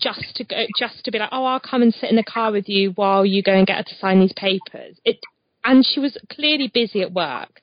just 0.00 0.36
to 0.36 0.44
go, 0.44 0.64
just 0.78 1.04
to 1.04 1.10
be 1.10 1.18
like, 1.18 1.28
oh, 1.32 1.44
I'll 1.44 1.60
come 1.60 1.82
and 1.82 1.92
sit 1.94 2.10
in 2.10 2.16
the 2.16 2.22
car 2.24 2.50
with 2.52 2.68
you 2.68 2.90
while 2.92 3.24
you 3.24 3.42
go 3.42 3.52
and 3.52 3.66
get 3.66 3.76
her 3.76 3.82
to 3.84 3.94
sign 4.00 4.20
these 4.20 4.32
papers. 4.34 4.98
It, 5.04 5.18
and 5.64 5.84
she 5.86 6.00
was 6.00 6.16
clearly 6.30 6.70
busy 6.72 7.02
at 7.02 7.12
work. 7.12 7.60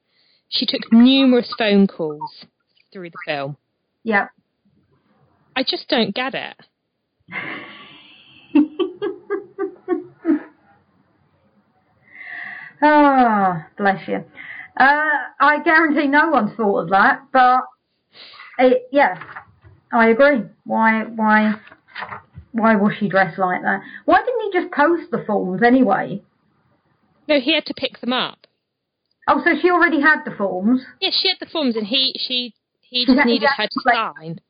She 0.50 0.66
took 0.66 0.92
numerous 0.92 1.54
phone 1.58 1.88
calls 1.88 2.46
through 2.92 3.10
the 3.12 3.18
film. 3.26 3.58
yeah. 4.04 4.28
I 5.56 5.64
just 5.64 5.90
don't 5.90 6.16
get 6.16 6.34
it. 6.36 6.56
Ah, 12.82 13.68
bless 13.78 14.08
you. 14.08 14.24
Uh, 14.80 15.10
I 15.42 15.62
guarantee 15.64 16.08
no 16.08 16.30
one 16.30 16.56
thought 16.56 16.84
of 16.84 16.90
that, 16.90 17.24
but 17.34 17.64
it, 18.58 18.88
yeah, 18.92 19.22
I 19.92 20.10
agree. 20.10 20.44
Why, 20.64 21.04
why, 21.04 21.56
why 22.54 22.76
was 22.76 22.94
she 22.98 23.10
dressed 23.10 23.38
like 23.38 23.62
that? 23.62 23.82
Why 24.06 24.20
didn't 24.20 24.52
he 24.52 24.60
just 24.62 24.74
post 24.74 25.12
the 25.12 25.24
forms 25.28 25.62
anyway? 25.64 26.22
No, 27.28 27.40
he 27.40 27.54
had 27.54 27.66
to 27.66 27.74
pick 27.74 28.00
them 28.00 28.14
up. 28.14 28.48
Oh, 29.28 29.42
so 29.44 29.52
she 29.62 29.70
already 29.70 30.02
had 30.02 30.24
the 30.26 30.32
forms. 30.32 30.82
Yeah, 31.02 31.12
she 31.12 31.28
had 31.28 31.38
the 31.40 31.46
forms, 31.46 31.76
and 31.76 31.86
he 31.86 32.16
she 32.18 32.56
he 32.82 33.06
just 33.06 33.24
needed 33.26 33.48
her 33.56 33.68
to 33.68 33.70
to 33.70 33.82
sign. 33.94 34.42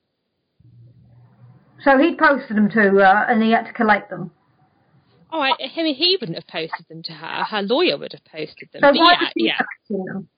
So 1.83 1.97
he'd 1.97 2.17
posted 2.17 2.55
them 2.55 2.69
to 2.69 2.79
her 2.79 3.25
and 3.29 3.41
he 3.41 3.51
had 3.51 3.65
to 3.65 3.73
collect 3.73 4.09
them. 4.09 4.31
Oh, 5.31 5.39
I, 5.39 5.51
I 5.59 5.83
mean, 5.83 5.95
he 5.95 6.17
wouldn't 6.19 6.37
have 6.37 6.47
posted 6.47 6.87
them 6.89 7.03
to 7.03 7.13
her. 7.13 7.43
Her 7.43 7.61
lawyer 7.61 7.97
would 7.97 8.13
have 8.13 8.25
posted 8.25 8.69
them. 8.73 8.81
So 8.81 8.99
why 8.99 9.13
yeah, 9.13 9.19
did 9.19 9.31
he 9.35 9.45
yeah. 9.45 9.61
them? 9.89 10.29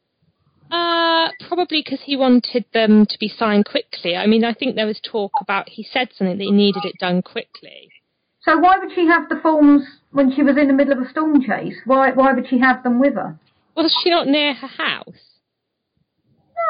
Uh, 0.70 1.30
probably 1.48 1.82
because 1.84 2.02
he 2.06 2.16
wanted 2.16 2.66
them 2.74 3.06
to 3.06 3.18
be 3.20 3.28
signed 3.28 3.66
quickly. 3.66 4.16
I 4.16 4.26
mean, 4.26 4.46
I 4.46 4.54
think 4.54 4.76
there 4.76 4.88
was 4.88 5.02
talk 5.04 5.32
about 5.42 5.70
he 5.70 5.84
said 5.84 6.10
something 6.14 6.38
that 6.38 6.44
he 6.44 6.52
needed 6.52 6.86
it 6.86 6.96
done 7.00 7.22
quickly. 7.22 7.90
So 8.44 8.58
why 8.58 8.80
would 8.80 8.94
she 8.96 9.06
have 9.06 9.30
the 9.30 9.40
forms 9.42 9.84
when 10.12 10.34
she 10.34 10.44
was 10.44 10.58
in 10.58 10.68
the 10.68 10.74
middle 10.74 10.94
of 10.94 11.00
a 11.00 11.10
storm 11.10 11.42
chase? 11.42 11.76
Why 11.86 12.12
why 12.12 12.34
would 12.34 12.48
she 12.48 12.60
have 12.60 12.84
them 12.84 13.00
with 13.00 13.16
her? 13.16 13.38
Was 13.76 13.94
she 14.04 14.10
not 14.10 14.28
near 14.28 14.54
her 14.54 14.68
house? 14.68 15.31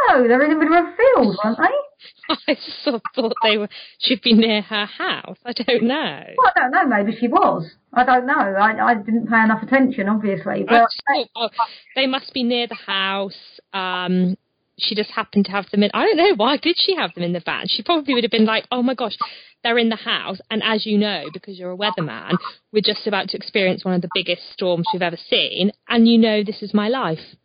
No, 0.07 0.27
they're 0.27 0.41
in 0.43 0.49
the 0.51 0.57
middle 0.57 0.77
of 0.77 0.85
a 0.85 0.95
field, 0.95 1.37
weren't 1.43 1.57
they? 1.57 2.35
I 2.47 2.57
sort 2.83 2.95
of 2.95 3.01
thought 3.15 3.33
they 3.43 3.57
were 3.57 3.69
should 3.99 4.21
be 4.21 4.33
near 4.33 4.61
her 4.61 4.85
house. 4.85 5.37
I 5.45 5.53
don't 5.53 5.83
know. 5.83 6.23
Well, 6.37 6.51
I 6.55 6.59
don't 6.59 6.71
know. 6.71 6.87
Maybe 6.87 7.17
she 7.17 7.27
was. 7.27 7.69
I 7.93 8.03
don't 8.03 8.25
know. 8.25 8.33
I 8.33 8.91
I 8.91 8.95
didn't 8.95 9.27
pay 9.27 9.43
enough 9.43 9.63
attention, 9.63 10.09
obviously. 10.09 10.63
But 10.67 10.87
thought, 11.07 11.27
oh, 11.35 11.49
they 11.95 12.07
must 12.07 12.33
be 12.33 12.43
near 12.43 12.67
the 12.67 12.75
house. 12.75 13.59
Um, 13.73 14.37
she 14.77 14.95
just 14.95 15.11
happened 15.11 15.45
to 15.45 15.51
have 15.51 15.69
them 15.71 15.83
in. 15.83 15.91
I 15.93 16.05
don't 16.05 16.17
know 16.17 16.35
why 16.35 16.57
did 16.57 16.75
she 16.77 16.95
have 16.95 17.13
them 17.13 17.23
in 17.23 17.33
the 17.33 17.41
van. 17.45 17.65
She 17.67 17.83
probably 17.83 18.13
would 18.13 18.23
have 18.23 18.31
been 18.31 18.45
like, 18.45 18.65
"Oh 18.71 18.81
my 18.81 18.95
gosh, 18.95 19.15
they're 19.63 19.77
in 19.77 19.89
the 19.89 19.95
house." 19.95 20.39
And 20.49 20.63
as 20.63 20.85
you 20.85 20.97
know, 20.97 21.25
because 21.33 21.59
you're 21.59 21.73
a 21.73 21.77
weatherman, 21.77 22.37
we're 22.71 22.81
just 22.81 23.05
about 23.07 23.29
to 23.29 23.37
experience 23.37 23.85
one 23.85 23.93
of 23.93 24.01
the 24.01 24.09
biggest 24.13 24.51
storms 24.53 24.85
we've 24.93 25.01
ever 25.01 25.17
seen, 25.17 25.71
and 25.87 26.07
you 26.07 26.17
know 26.17 26.43
this 26.43 26.61
is 26.63 26.73
my 26.73 26.87
life. 26.87 27.35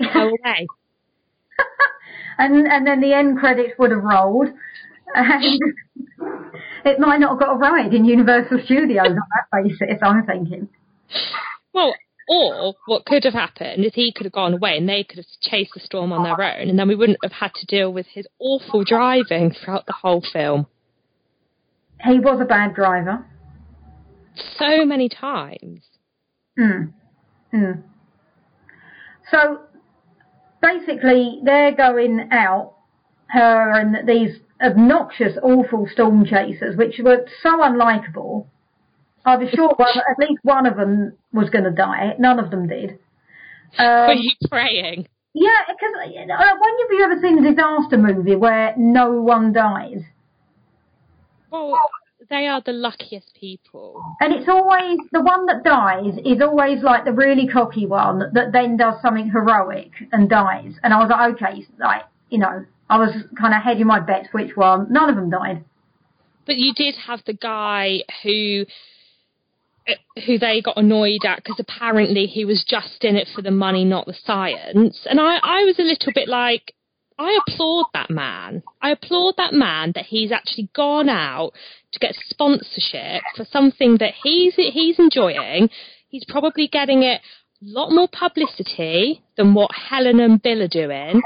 Go 0.00 0.28
away. 0.44 0.66
and 2.38 2.66
and 2.66 2.86
then 2.86 3.00
the 3.00 3.12
end 3.12 3.38
credits 3.38 3.72
would 3.78 3.90
have 3.90 4.02
rolled, 4.02 4.48
and 5.14 5.60
it 6.84 6.98
might 6.98 7.20
not 7.20 7.30
have 7.30 7.38
got 7.38 7.54
a 7.54 7.58
ride 7.58 7.94
in 7.94 8.04
Universal 8.04 8.60
Studios 8.64 9.06
on 9.06 9.14
that 9.14 9.62
basis. 9.62 9.98
I'm 10.02 10.24
thinking. 10.26 10.68
Well, 11.72 11.94
or 12.28 12.74
what 12.86 13.04
could 13.04 13.24
have 13.24 13.34
happened 13.34 13.84
is 13.84 13.92
he 13.94 14.12
could 14.12 14.24
have 14.24 14.32
gone 14.32 14.54
away 14.54 14.78
and 14.78 14.88
they 14.88 15.04
could 15.04 15.18
have 15.18 15.26
chased 15.42 15.72
the 15.74 15.80
storm 15.80 16.12
on 16.12 16.22
their 16.22 16.40
own, 16.40 16.68
and 16.68 16.78
then 16.78 16.88
we 16.88 16.94
wouldn't 16.94 17.18
have 17.22 17.32
had 17.32 17.52
to 17.54 17.66
deal 17.66 17.92
with 17.92 18.06
his 18.06 18.26
awful 18.38 18.84
driving 18.84 19.52
throughout 19.52 19.86
the 19.86 19.92
whole 19.92 20.22
film. 20.32 20.66
He 22.02 22.18
was 22.18 22.40
a 22.40 22.44
bad 22.44 22.74
driver. 22.74 23.24
So 24.58 24.84
many 24.84 25.08
times. 25.08 25.82
Hmm. 26.58 26.86
Hmm. 27.50 27.72
So 29.30 29.60
basically, 30.64 31.40
they're 31.44 31.74
going 31.74 32.28
out, 32.32 32.74
her 33.28 33.70
and 33.78 34.08
these 34.08 34.38
obnoxious, 34.62 35.36
awful 35.42 35.88
storm 35.92 36.24
chasers, 36.24 36.76
which 36.76 37.00
were 37.02 37.26
so 37.42 37.50
unlikable. 37.60 38.46
I 39.24 39.36
was 39.36 39.48
sure 39.50 39.72
one, 39.76 39.88
at 40.10 40.18
least 40.18 40.40
one 40.42 40.66
of 40.66 40.76
them 40.76 41.14
was 41.32 41.50
going 41.50 41.64
to 41.64 41.70
die. 41.70 42.14
None 42.18 42.38
of 42.38 42.50
them 42.50 42.68
did. 42.68 42.98
Were 43.78 44.12
Um, 44.12 44.18
you 44.18 44.32
praying? 44.50 45.06
yeah, 45.32 45.60
because 45.66 45.94
uh, 45.96 46.54
when 46.60 46.72
have 46.80 46.90
you 46.92 47.02
ever 47.04 47.20
seen 47.20 47.44
a 47.44 47.50
disaster 47.50 47.96
movie 47.98 48.36
where 48.36 48.74
no 48.76 49.20
one 49.22 49.52
dies? 49.52 50.02
Well, 51.50 51.78
they 52.30 52.46
are 52.46 52.60
the 52.64 52.72
luckiest 52.72 53.34
people. 53.38 54.02
And 54.20 54.32
it's 54.32 54.48
always 54.48 54.98
the 55.12 55.22
one 55.22 55.46
that 55.46 55.64
dies 55.64 56.14
is 56.24 56.40
always 56.40 56.82
like 56.82 57.04
the 57.04 57.12
really 57.12 57.46
cocky 57.46 57.86
one 57.86 58.30
that 58.32 58.52
then 58.52 58.76
does 58.76 59.00
something 59.02 59.30
heroic 59.30 59.90
and 60.12 60.28
dies. 60.28 60.74
And 60.82 60.92
I 60.92 60.98
was 60.98 61.10
like, 61.10 61.34
okay, 61.34 61.66
like 61.78 62.02
you 62.30 62.38
know, 62.38 62.64
I 62.88 62.98
was 62.98 63.14
kind 63.38 63.54
of 63.54 63.62
hedging 63.62 63.86
my 63.86 64.00
bets 64.00 64.28
which 64.32 64.56
one. 64.56 64.92
None 64.92 65.08
of 65.08 65.16
them 65.16 65.30
died. 65.30 65.64
But 66.46 66.56
you 66.56 66.74
did 66.74 66.96
have 67.06 67.20
the 67.26 67.32
guy 67.32 68.00
who 68.22 68.66
uh, 69.86 70.20
who 70.26 70.38
they 70.38 70.62
got 70.62 70.78
annoyed 70.78 71.24
at 71.26 71.36
because 71.36 71.60
apparently 71.60 72.26
he 72.26 72.44
was 72.44 72.64
just 72.66 73.04
in 73.04 73.16
it 73.16 73.28
for 73.34 73.42
the 73.42 73.50
money, 73.50 73.84
not 73.84 74.06
the 74.06 74.14
science. 74.24 75.06
And 75.08 75.20
I, 75.20 75.36
I 75.42 75.64
was 75.64 75.78
a 75.78 75.82
little 75.82 76.12
bit 76.14 76.28
like, 76.28 76.74
I 77.18 77.38
applaud 77.46 77.86
that 77.94 78.10
man. 78.10 78.62
I 78.82 78.90
applaud 78.90 79.34
that 79.36 79.52
man 79.52 79.92
that 79.94 80.06
he's 80.06 80.32
actually 80.32 80.68
gone 80.74 81.08
out 81.08 81.52
to 81.92 81.98
get 81.98 82.14
sponsorship 82.28 83.22
for 83.36 83.44
something 83.44 83.98
that 83.98 84.14
he's 84.22 84.54
he's 84.56 84.98
enjoying. 84.98 85.70
He's 86.08 86.24
probably 86.24 86.66
getting 86.66 87.02
it 87.02 87.20
a 87.62 87.66
lot 87.66 87.90
more 87.90 88.08
publicity 88.08 89.22
than 89.36 89.54
what 89.54 89.70
Helen 89.74 90.20
and 90.20 90.42
Bill 90.42 90.62
are 90.62 90.68
doing. 90.68 91.22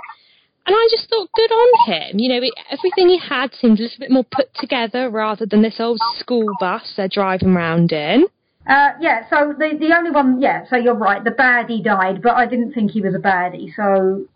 And 0.66 0.77
I 0.77 0.88
just 0.90 1.09
thought, 1.09 1.31
good 1.35 1.51
on 1.51 1.92
him. 1.92 2.18
You 2.18 2.29
know, 2.29 2.42
it, 2.46 2.53
everything 2.70 3.09
he 3.09 3.18
had 3.18 3.55
seemed 3.55 3.79
a 3.79 3.85
little 3.85 3.98
bit 3.98 4.11
more 4.11 4.27
put 4.31 4.55
together 4.55 5.09
rather 5.09 5.46
than 5.46 5.62
this 5.62 5.81
old 5.81 5.98
school 6.18 6.46
bus 6.61 6.92
they're 6.96 7.09
driving 7.09 7.55
round 7.55 7.90
in. 7.92 8.27
Uh, 8.68 8.90
yeah, 9.01 9.27
so 9.31 9.55
the 9.59 9.79
the 9.81 9.96
only 9.96 10.11
one, 10.11 10.42
yeah, 10.42 10.66
so 10.68 10.77
you're 10.77 10.92
right, 10.94 11.24
the 11.24 11.31
baddie 11.31 11.83
died, 11.83 12.20
but 12.20 12.37
I 12.37 12.44
didn't 12.44 12.74
think 12.74 12.90
he 12.90 13.01
was 13.01 13.14
a 13.14 13.18
baddie, 13.18 13.74
so 13.74 14.27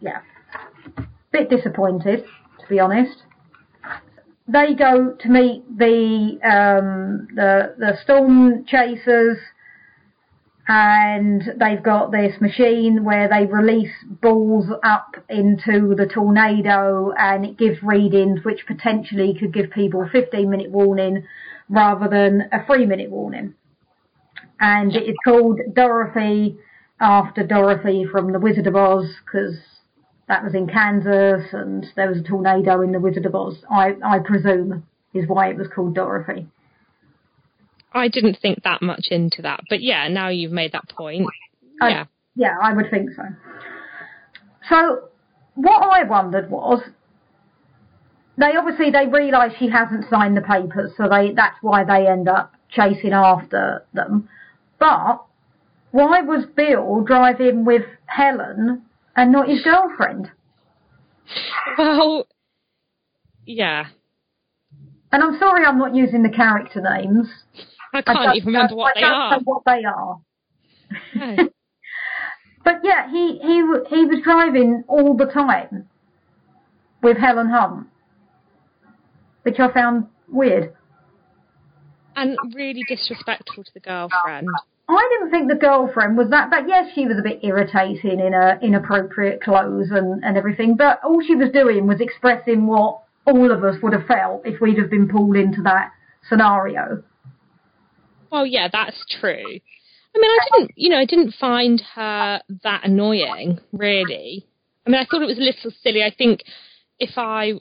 yeah, 0.00 0.22
bit 1.34 1.50
disappointed 1.50 2.24
to 2.64 2.74
be 2.74 2.80
honest. 2.80 3.22
They 4.46 4.74
go 4.74 5.16
to 5.18 5.28
meet 5.28 5.64
the 5.78 6.38
um, 6.44 7.28
the 7.34 7.74
the 7.78 7.96
storm 8.02 8.66
chasers, 8.66 9.38
and 10.68 11.42
they've 11.58 11.82
got 11.82 12.12
this 12.12 12.38
machine 12.40 13.04
where 13.04 13.28
they 13.28 13.46
release 13.46 13.92
balls 14.20 14.66
up 14.82 15.16
into 15.30 15.94
the 15.94 16.06
tornado, 16.06 17.12
and 17.16 17.46
it 17.46 17.56
gives 17.56 17.82
readings 17.82 18.40
which 18.44 18.66
potentially 18.66 19.34
could 19.38 19.54
give 19.54 19.70
people 19.70 20.02
a 20.02 20.08
15 20.08 20.50
minute 20.50 20.70
warning 20.70 21.24
rather 21.70 22.08
than 22.08 22.48
a 22.52 22.66
three 22.66 22.84
minute 22.84 23.10
warning. 23.10 23.54
And 24.60 24.94
it 24.94 25.04
is 25.08 25.16
called 25.24 25.60
Dorothy 25.74 26.58
after 27.00 27.46
Dorothy 27.46 28.04
from 28.10 28.32
The 28.32 28.38
Wizard 28.38 28.66
of 28.66 28.76
Oz 28.76 29.06
because 29.24 29.56
that 30.28 30.42
was 30.42 30.54
in 30.54 30.66
Kansas 30.66 31.52
and 31.52 31.86
there 31.96 32.08
was 32.08 32.18
a 32.18 32.22
tornado 32.22 32.80
in 32.80 32.92
The 32.92 33.00
Wizard 33.00 33.26
of 33.26 33.34
Oz. 33.34 33.56
I, 33.70 33.94
I 34.04 34.18
presume 34.20 34.84
is 35.12 35.28
why 35.28 35.48
it 35.50 35.56
was 35.56 35.68
called 35.74 35.94
Dorothy. 35.94 36.46
I 37.92 38.08
didn't 38.08 38.38
think 38.42 38.62
that 38.64 38.82
much 38.82 39.06
into 39.10 39.42
that, 39.42 39.60
but 39.68 39.80
yeah, 39.80 40.08
now 40.08 40.28
you've 40.28 40.50
made 40.52 40.72
that 40.72 40.88
point. 40.88 41.26
I- 41.80 41.90
Yeah. 41.90 42.04
Yeah, 42.36 42.56
I 42.60 42.72
would 42.72 42.90
think 42.90 43.10
so. 43.14 43.22
So 44.68 45.08
what 45.54 45.82
I 45.84 46.02
wondered 46.02 46.50
was 46.50 46.82
they 48.36 48.56
obviously 48.56 48.90
they 48.90 49.06
realise 49.06 49.52
she 49.58 49.68
hasn't 49.68 50.06
signed 50.10 50.36
the 50.36 50.40
papers, 50.40 50.90
so 50.96 51.08
they 51.08 51.30
that's 51.32 51.56
why 51.62 51.84
they 51.84 52.08
end 52.08 52.28
up 52.28 52.52
chasing 52.70 53.12
after 53.12 53.84
them. 53.92 54.28
But 54.80 55.22
why 55.92 56.22
was 56.22 56.44
Bill 56.56 57.02
driving 57.02 57.64
with 57.64 57.84
Helen 58.06 58.82
and 59.16 59.32
not 59.32 59.48
his 59.48 59.62
girlfriend? 59.62 60.30
Well, 61.78 62.26
yeah. 63.46 63.86
And 65.12 65.22
I'm 65.22 65.38
sorry 65.38 65.64
I'm 65.64 65.78
not 65.78 65.94
using 65.94 66.22
the 66.22 66.28
character 66.30 66.80
names. 66.80 67.28
I 67.92 67.98
I 67.98 68.02
can't 68.02 68.18
don't 68.24 68.36
even 68.36 68.46
remember 68.48 68.74
what 68.74 68.96
I 68.96 69.00
they 69.00 69.04
are. 69.06 69.40
what 69.44 69.62
they 69.64 69.84
are. 69.84 70.18
No. 71.14 71.48
But 72.64 72.80
yeah, 72.82 73.10
he 73.10 73.38
he 73.42 73.56
he 73.90 74.06
was 74.06 74.20
driving 74.24 74.84
all 74.88 75.14
the 75.14 75.26
time 75.26 75.86
with 77.02 77.18
Helen 77.18 77.50
Hunt, 77.50 77.88
which 79.42 79.60
I 79.60 79.70
found 79.70 80.06
weird. 80.32 80.72
and 82.16 82.38
really 82.54 82.80
disrespectful 82.88 83.64
to 83.64 83.70
the 83.74 83.80
girlfriend. 83.80 84.48
I 84.88 85.08
didn't 85.12 85.30
think 85.30 85.48
the 85.48 85.54
girlfriend 85.54 86.16
was 86.16 86.28
that, 86.30 86.50
but 86.50 86.68
yes, 86.68 86.88
she 86.94 87.06
was 87.06 87.18
a 87.18 87.22
bit 87.22 87.40
irritating 87.42 88.20
in 88.20 88.32
her 88.32 88.58
inappropriate 88.60 89.42
clothes 89.42 89.88
and, 89.90 90.22
and 90.22 90.36
everything, 90.36 90.76
but 90.76 91.00
all 91.02 91.22
she 91.22 91.34
was 91.34 91.50
doing 91.50 91.86
was 91.86 92.00
expressing 92.00 92.66
what 92.66 93.02
all 93.26 93.50
of 93.50 93.64
us 93.64 93.76
would 93.82 93.94
have 93.94 94.06
felt 94.06 94.42
if 94.44 94.60
we'd 94.60 94.78
have 94.78 94.90
been 94.90 95.08
pulled 95.08 95.36
into 95.36 95.62
that 95.62 95.90
scenario. 96.28 97.02
Well, 98.30 98.44
yeah, 98.44 98.68
that's 98.70 99.04
true. 99.20 99.60
I 100.16 100.18
mean, 100.18 100.30
I 100.30 100.38
didn't, 100.52 100.70
you 100.76 100.90
know, 100.90 100.98
I 100.98 101.06
didn't 101.06 101.34
find 101.40 101.82
her 101.94 102.42
that 102.62 102.80
annoying, 102.84 103.58
really. 103.72 104.46
I 104.86 104.90
mean, 104.90 105.00
I 105.00 105.06
thought 105.06 105.22
it 105.22 105.26
was 105.26 105.38
a 105.38 105.40
little 105.40 105.72
silly. 105.82 106.02
I 106.02 106.14
think 106.16 106.42
if 106.98 107.16
I 107.16 107.54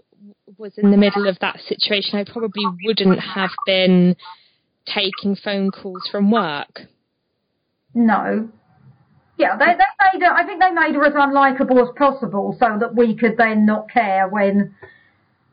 was 0.57 0.73
in 0.77 0.91
the 0.91 0.97
middle 0.97 1.27
of 1.27 1.39
that 1.39 1.59
situation, 1.67 2.19
I 2.19 2.25
probably 2.25 2.65
wouldn't 2.85 3.19
have 3.19 3.51
been 3.65 4.15
taking 4.85 5.35
phone 5.35 5.71
calls 5.71 6.07
from 6.11 6.29
work. 6.29 6.81
No. 7.93 8.49
Yeah, 9.37 9.57
they, 9.57 9.65
they 9.65 10.19
made 10.19 10.21
her, 10.25 10.31
I 10.33 10.45
think 10.45 10.61
they 10.61 10.71
made 10.71 10.95
her 10.95 11.05
as 11.05 11.13
unlikable 11.13 11.81
as 11.81 11.89
possible 11.95 12.55
so 12.59 12.77
that 12.79 12.95
we 12.95 13.15
could 13.15 13.35
then 13.37 13.65
not 13.65 13.89
care 13.89 14.27
when 14.27 14.75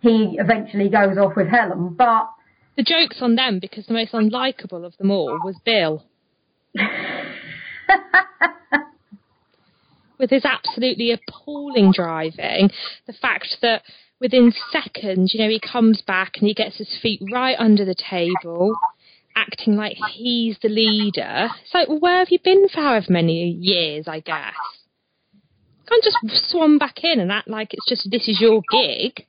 he 0.00 0.36
eventually 0.38 0.88
goes 0.88 1.16
off 1.16 1.36
with 1.36 1.48
Helen. 1.48 1.94
But 1.94 2.30
The 2.76 2.82
joke's 2.82 3.22
on 3.22 3.36
them 3.36 3.58
because 3.58 3.86
the 3.86 3.94
most 3.94 4.12
unlikable 4.12 4.84
of 4.84 4.96
them 4.98 5.10
all 5.10 5.40
was 5.44 5.56
Bill. 5.64 6.04
with 10.18 10.30
his 10.30 10.44
absolutely 10.44 11.10
appalling 11.10 11.92
driving, 11.92 12.70
the 13.06 13.12
fact 13.14 13.56
that 13.62 13.82
within 14.20 14.52
seconds, 14.70 15.32
you 15.34 15.42
know, 15.42 15.48
he 15.48 15.58
comes 15.58 16.02
back 16.02 16.32
and 16.36 16.46
he 16.46 16.54
gets 16.54 16.76
his 16.76 16.96
feet 17.00 17.20
right 17.32 17.56
under 17.58 17.84
the 17.84 17.94
table, 17.94 18.74
acting 19.36 19.76
like 19.76 19.96
he's 20.12 20.58
the 20.62 20.68
leader. 20.68 21.48
It's 21.62 21.74
like, 21.74 21.88
well, 21.88 22.00
where 22.00 22.18
have 22.18 22.30
you 22.30 22.38
been 22.42 22.68
for 22.68 22.80
however 22.80 23.06
many 23.08 23.50
years, 23.50 24.06
I 24.08 24.20
guess? 24.20 24.54
Can't 25.88 26.04
just 26.04 26.50
swan 26.50 26.78
back 26.78 27.02
in 27.02 27.18
and 27.20 27.32
act 27.32 27.48
like 27.48 27.74
it's 27.74 27.88
just 27.88 28.08
this 28.10 28.28
is 28.28 28.40
your 28.40 28.62
gig. 28.70 29.26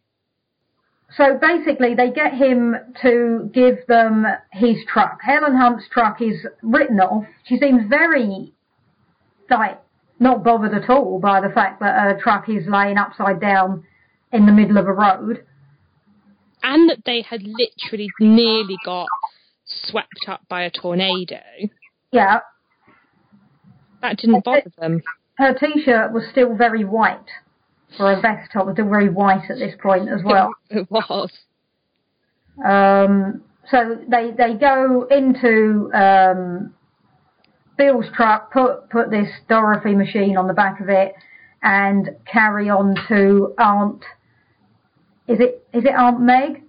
So 1.18 1.38
basically, 1.42 1.94
they 1.96 2.10
get 2.10 2.34
him 2.34 2.76
to 3.02 3.50
give 3.54 3.86
them 3.88 4.26
his 4.52 4.78
truck. 4.88 5.20
Helen 5.22 5.58
Hunt's 5.58 5.86
truck 5.92 6.22
is 6.22 6.46
written 6.62 7.00
off. 7.00 7.26
She 7.46 7.58
seems 7.58 7.90
very, 7.90 8.54
like, 9.50 9.82
not 10.20 10.44
bothered 10.44 10.74
at 10.74 10.90
all 10.90 11.20
by 11.20 11.42
the 11.42 11.50
fact 11.50 11.82
that 11.82 12.00
her 12.00 12.20
truck 12.22 12.48
is 12.48 12.66
laying 12.68 12.98
upside 12.98 13.42
down 13.42 13.84
in 14.32 14.46
the 14.46 14.54
middle 14.54 14.78
of 14.78 14.88
a 14.88 14.94
road. 14.94 15.44
And 16.64 16.90
that 16.90 17.04
they 17.06 17.24
had 17.24 17.42
literally 17.44 18.10
nearly 18.20 18.78
got 18.86 19.08
swept 19.84 20.26
up 20.28 20.42
by 20.50 20.64
a 20.64 20.72
tornado. 20.72 21.40
Yeah. 22.12 22.40
That 24.02 24.18
didn't 24.18 24.44
bother 24.44 24.72
them. 24.78 25.02
Her 25.38 25.54
t-shirt 25.54 26.12
was 26.12 26.24
still 26.32 26.56
very 26.56 26.84
white. 26.84 27.30
For 27.98 28.14
a 28.14 28.22
vest 28.22 28.52
top 28.54 28.66
was 28.66 28.76
still 28.76 28.90
very 28.90 29.10
white 29.10 29.50
at 29.50 29.58
this 29.58 29.76
point 29.82 30.10
as 30.10 30.22
well. 30.24 30.54
It 30.70 30.90
was. 30.90 31.32
Um, 32.64 33.44
so 33.70 33.98
they 34.08 34.32
they 34.32 34.54
go 34.54 35.08
into 35.10 35.92
um, 35.94 36.74
Bill's 37.78 38.06
truck, 38.16 38.52
put 38.52 38.90
put 38.90 39.10
this 39.10 39.30
Dorothy 39.50 39.96
machine 39.96 40.38
on 40.38 40.48
the 40.48 40.54
back 40.54 40.80
of 40.80 40.90
it, 40.90 41.14
and 41.64 42.10
carry 42.26 42.70
on 42.70 42.96
to 43.08 43.54
Aunt. 43.58 44.04
Is 45.28 45.40
it 45.40 45.66
is 45.74 45.84
it 45.86 45.94
Aunt 45.96 46.22
Meg? 46.22 46.64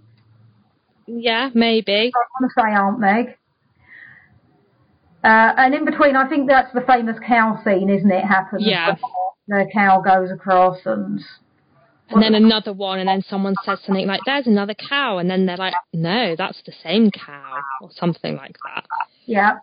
Yeah, 1.06 1.50
maybe. 1.54 2.12
I 2.14 2.40
want 2.40 2.52
to 2.54 2.60
say 2.60 2.74
Aunt 2.74 3.00
Meg. 3.00 3.36
Uh, 5.24 5.54
and 5.56 5.74
in 5.74 5.84
between, 5.84 6.16
I 6.16 6.28
think 6.28 6.48
that's 6.48 6.72
the 6.74 6.80
famous 6.80 7.16
cow 7.26 7.60
scene, 7.64 7.88
isn't 7.88 8.10
it? 8.10 8.24
Happens. 8.24 8.62
Yeah. 8.64 8.96
The 9.46 9.66
cow 9.72 10.00
goes 10.00 10.30
across 10.30 10.78
and. 10.84 11.20
And 12.10 12.22
then 12.22 12.34
another 12.34 12.72
one, 12.72 12.98
and 12.98 13.08
then 13.08 13.22
someone 13.22 13.54
says 13.64 13.78
something 13.86 14.06
like, 14.06 14.20
"There's 14.26 14.46
another 14.46 14.74
cow," 14.74 15.16
and 15.16 15.30
then 15.30 15.46
they're 15.46 15.56
like, 15.56 15.72
"No, 15.94 16.34
that's 16.36 16.60
the 16.66 16.72
same 16.82 17.10
cow," 17.10 17.60
or 17.80 17.88
something 17.90 18.36
like 18.36 18.58
that. 18.66 18.84
Yeah. 19.24 19.58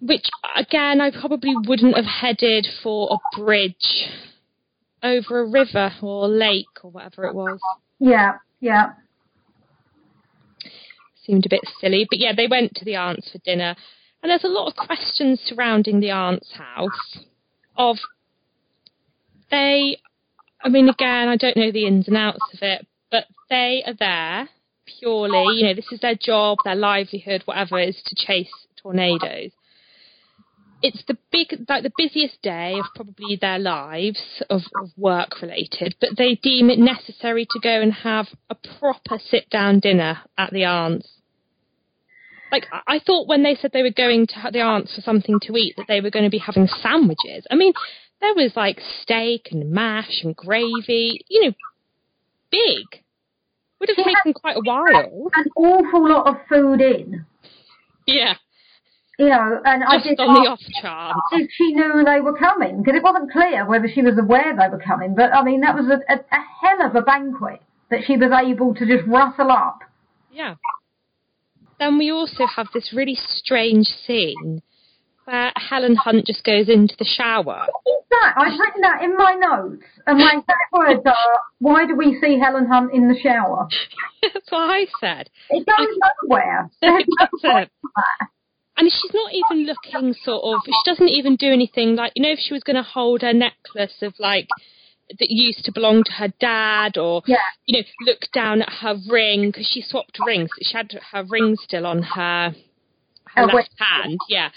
Which 0.00 0.28
again, 0.56 1.00
I 1.00 1.12
probably 1.12 1.54
wouldn't 1.54 1.94
have 1.94 2.06
headed 2.06 2.66
for 2.82 3.08
a 3.12 3.40
bridge 3.40 4.08
over 5.02 5.40
a 5.40 5.46
river 5.46 5.92
or 6.02 6.26
lake 6.26 6.66
or 6.82 6.90
whatever 6.90 7.26
it 7.26 7.34
was. 7.34 7.60
Yeah. 8.00 8.38
Yeah. 8.60 8.94
Seemed 11.30 11.46
a 11.46 11.50
bit 11.50 11.60
silly, 11.80 12.06
but 12.10 12.18
yeah, 12.18 12.32
they 12.36 12.48
went 12.48 12.74
to 12.74 12.84
the 12.84 12.96
aunt's 12.96 13.30
for 13.30 13.38
dinner, 13.38 13.76
and 14.20 14.30
there's 14.30 14.42
a 14.42 14.48
lot 14.48 14.66
of 14.66 14.74
questions 14.74 15.40
surrounding 15.44 16.00
the 16.00 16.10
aunt's 16.10 16.52
house. 16.52 17.24
Of 17.76 17.98
they 19.50 19.98
I 20.62 20.68
mean, 20.68 20.88
again, 20.88 21.28
I 21.28 21.36
don't 21.36 21.56
know 21.56 21.70
the 21.70 21.86
ins 21.86 22.08
and 22.08 22.16
outs 22.16 22.52
of 22.52 22.58
it, 22.62 22.86
but 23.10 23.26
they 23.48 23.82
are 23.86 23.94
there 23.94 24.48
purely, 24.98 25.56
you 25.56 25.66
know, 25.66 25.74
this 25.74 25.92
is 25.92 26.00
their 26.00 26.16
job, 26.16 26.58
their 26.64 26.74
livelihood, 26.74 27.42
whatever 27.44 27.78
it 27.78 27.90
is, 27.90 28.02
to 28.06 28.14
chase 28.16 28.50
tornadoes. 28.82 29.52
It's 30.82 31.02
the 31.06 31.16
big, 31.30 31.66
like 31.68 31.82
the 31.82 31.92
busiest 31.96 32.40
day 32.42 32.78
of 32.78 32.86
probably 32.94 33.36
their 33.36 33.58
lives 33.58 34.42
of, 34.48 34.62
of 34.80 34.90
work 34.96 35.42
related, 35.42 35.94
but 36.00 36.16
they 36.16 36.36
deem 36.36 36.70
it 36.70 36.78
necessary 36.78 37.46
to 37.50 37.60
go 37.62 37.80
and 37.80 37.92
have 37.92 38.28
a 38.48 38.56
proper 38.78 39.18
sit 39.18 39.50
down 39.50 39.80
dinner 39.80 40.20
at 40.38 40.50
the 40.52 40.64
aunt's. 40.64 41.19
Like, 42.52 42.66
I 42.72 42.96
I 42.96 42.98
thought 43.00 43.28
when 43.28 43.42
they 43.42 43.54
said 43.54 43.70
they 43.72 43.82
were 43.82 43.90
going 43.90 44.26
to 44.28 44.50
the 44.52 44.60
aunt's 44.60 44.94
for 44.94 45.00
something 45.02 45.38
to 45.42 45.56
eat 45.56 45.74
that 45.76 45.86
they 45.88 46.00
were 46.00 46.10
going 46.10 46.24
to 46.24 46.30
be 46.30 46.38
having 46.38 46.66
sandwiches. 46.66 47.46
I 47.50 47.54
mean, 47.54 47.72
there 48.20 48.34
was 48.34 48.52
like 48.56 48.80
steak 49.02 49.48
and 49.52 49.70
mash 49.70 50.22
and 50.22 50.34
gravy, 50.36 51.24
you 51.28 51.46
know, 51.46 51.52
big. 52.50 53.02
Would 53.80 53.88
have 53.88 53.98
Yeah. 53.98 54.04
taken 54.14 54.34
quite 54.34 54.56
a 54.56 54.60
while. 54.60 55.30
An 55.34 55.46
awful 55.56 56.08
lot 56.08 56.26
of 56.26 56.36
food 56.48 56.80
in. 56.80 57.24
Yeah, 58.06 58.34
You 59.18 59.28
know, 59.28 59.60
and 59.64 59.84
I 59.84 59.96
just 59.98 60.08
did 60.08 60.20
on 60.20 60.34
the 60.34 60.50
off 60.50 60.60
chance. 60.82 61.16
if 61.32 61.50
she 61.52 61.72
knew 61.74 62.02
they 62.04 62.20
were 62.20 62.36
coming 62.36 62.82
because 62.82 62.96
it 62.96 63.02
wasn't 63.02 63.30
clear 63.30 63.64
whether 63.66 63.86
she 63.88 64.02
was 64.02 64.18
aware 64.18 64.56
they 64.56 64.68
were 64.68 64.82
coming. 64.84 65.14
But 65.14 65.32
I 65.34 65.42
mean, 65.44 65.60
that 65.60 65.74
was 65.74 65.86
a, 65.86 66.00
a, 66.12 66.16
a 66.18 66.40
hell 66.60 66.86
of 66.86 66.96
a 66.96 67.02
banquet 67.02 67.62
that 67.90 68.00
she 68.06 68.16
was 68.16 68.30
able 68.32 68.74
to 68.74 68.86
just 68.86 69.06
rustle 69.06 69.50
up. 69.50 69.80
Yeah. 70.32 70.54
Then 71.80 71.96
we 71.96 72.12
also 72.12 72.46
have 72.46 72.68
this 72.74 72.92
really 72.94 73.16
strange 73.16 73.86
scene 73.86 74.62
where 75.24 75.50
Helen 75.56 75.96
Hunt 75.96 76.26
just 76.26 76.44
goes 76.44 76.68
into 76.68 76.94
the 76.98 77.06
shower. 77.06 77.66
What 77.66 77.82
is 77.86 78.04
that? 78.10 78.34
I've 78.36 78.58
written 78.58 78.82
that 78.82 79.02
in 79.02 79.16
my 79.16 79.34
notes, 79.34 79.84
and 80.06 80.18
my 80.18 80.32
exact 80.32 80.72
words 80.72 81.00
are, 81.06 81.38
"Why 81.58 81.86
do 81.86 81.96
we 81.96 82.18
see 82.20 82.38
Helen 82.38 82.66
Hunt 82.66 82.92
in 82.92 83.08
the 83.08 83.18
shower?" 83.18 83.66
That's 84.22 84.50
what 84.50 84.70
I 84.70 84.86
said. 85.00 85.30
It 85.48 85.66
goes 85.66 85.88
nowhere. 86.28 86.70
There's 86.82 87.04
no 87.08 87.26
doesn't. 87.32 87.50
point. 87.50 87.70
And 88.76 88.90
she's 88.90 89.14
not 89.14 89.32
even 89.32 89.66
looking 89.66 90.14
sort 90.22 90.42
of, 90.44 90.62
she 90.64 90.90
doesn't 90.90 91.08
even 91.08 91.36
do 91.36 91.52
anything 91.52 91.96
like, 91.96 92.12
you 92.14 92.22
know, 92.22 92.32
if 92.32 92.38
she 92.38 92.54
was 92.54 92.62
going 92.62 92.76
to 92.76 92.82
hold 92.82 93.20
her 93.22 93.34
necklace 93.34 93.96
of 94.00 94.14
like, 94.18 94.48
that 95.18 95.30
used 95.30 95.64
to 95.64 95.72
belong 95.72 96.04
to 96.04 96.12
her 96.12 96.28
dad 96.40 96.96
or, 96.98 97.22
Yeah. 97.26 97.36
you 97.66 97.78
know, 97.80 97.84
look 98.06 98.22
down 98.32 98.62
at 98.62 98.70
her 98.80 98.96
ring 99.08 99.50
because 99.50 99.66
she 99.66 99.82
swapped 99.82 100.18
rings. 100.24 100.50
She 100.62 100.76
had 100.76 100.92
her 101.12 101.24
ring 101.24 101.56
still 101.56 101.86
on 101.86 102.02
her, 102.02 102.54
her 103.34 103.42
Oh, 103.50 103.56
left 103.56 103.74
hand. 103.78 104.18
Yeah. 104.28 104.50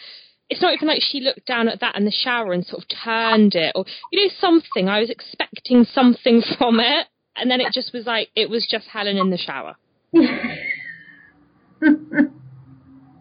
It's 0.50 0.62
not 0.62 0.74
even 0.74 0.88
like 0.88 1.02
she 1.02 1.22
looked 1.22 1.46
down 1.48 1.68
at 1.68 1.80
that 1.80 1.96
in 1.96 2.06
the 2.06 2.12
shower 2.12 2.54
and 2.54 2.66
sort 2.66 2.84
of 2.84 2.88
turned 3.04 3.56
it 3.56 3.72
or, 3.76 3.86
you 4.12 4.24
know, 4.24 4.30
something. 4.40 4.88
I 4.90 5.00
was 5.00 5.10
expecting 5.10 5.86
something 5.86 6.42
from 6.58 6.80
it. 6.80 7.08
And 7.36 7.50
then 7.50 7.62
it 7.62 7.74
just 7.74 7.94
was 7.94 8.06
like, 8.06 8.30
it 8.36 8.50
was 8.50 8.68
just 8.70 8.88
Helen 8.88 9.18
in 9.18 9.32
the 9.32 9.38
shower. 9.38 9.76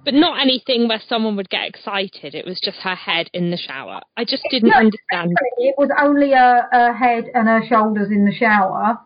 But 0.04 0.14
not 0.14 0.40
anything 0.40 0.88
where 0.88 1.00
someone 1.08 1.36
would 1.36 1.48
get 1.48 1.68
excited. 1.68 2.34
It 2.34 2.44
was 2.44 2.60
just 2.60 2.78
her 2.78 2.94
head 2.94 3.30
in 3.32 3.50
the 3.50 3.56
shower. 3.56 4.00
I 4.16 4.24
just 4.24 4.42
didn't 4.50 4.70
No, 4.70 4.76
understand. 4.76 5.36
It 5.58 5.74
was 5.78 5.90
only 6.00 6.32
her, 6.32 6.66
her 6.72 6.92
head 6.92 7.26
and 7.34 7.46
her 7.46 7.62
shoulders 7.68 8.10
in 8.10 8.24
the 8.24 8.34
shower. 8.34 8.98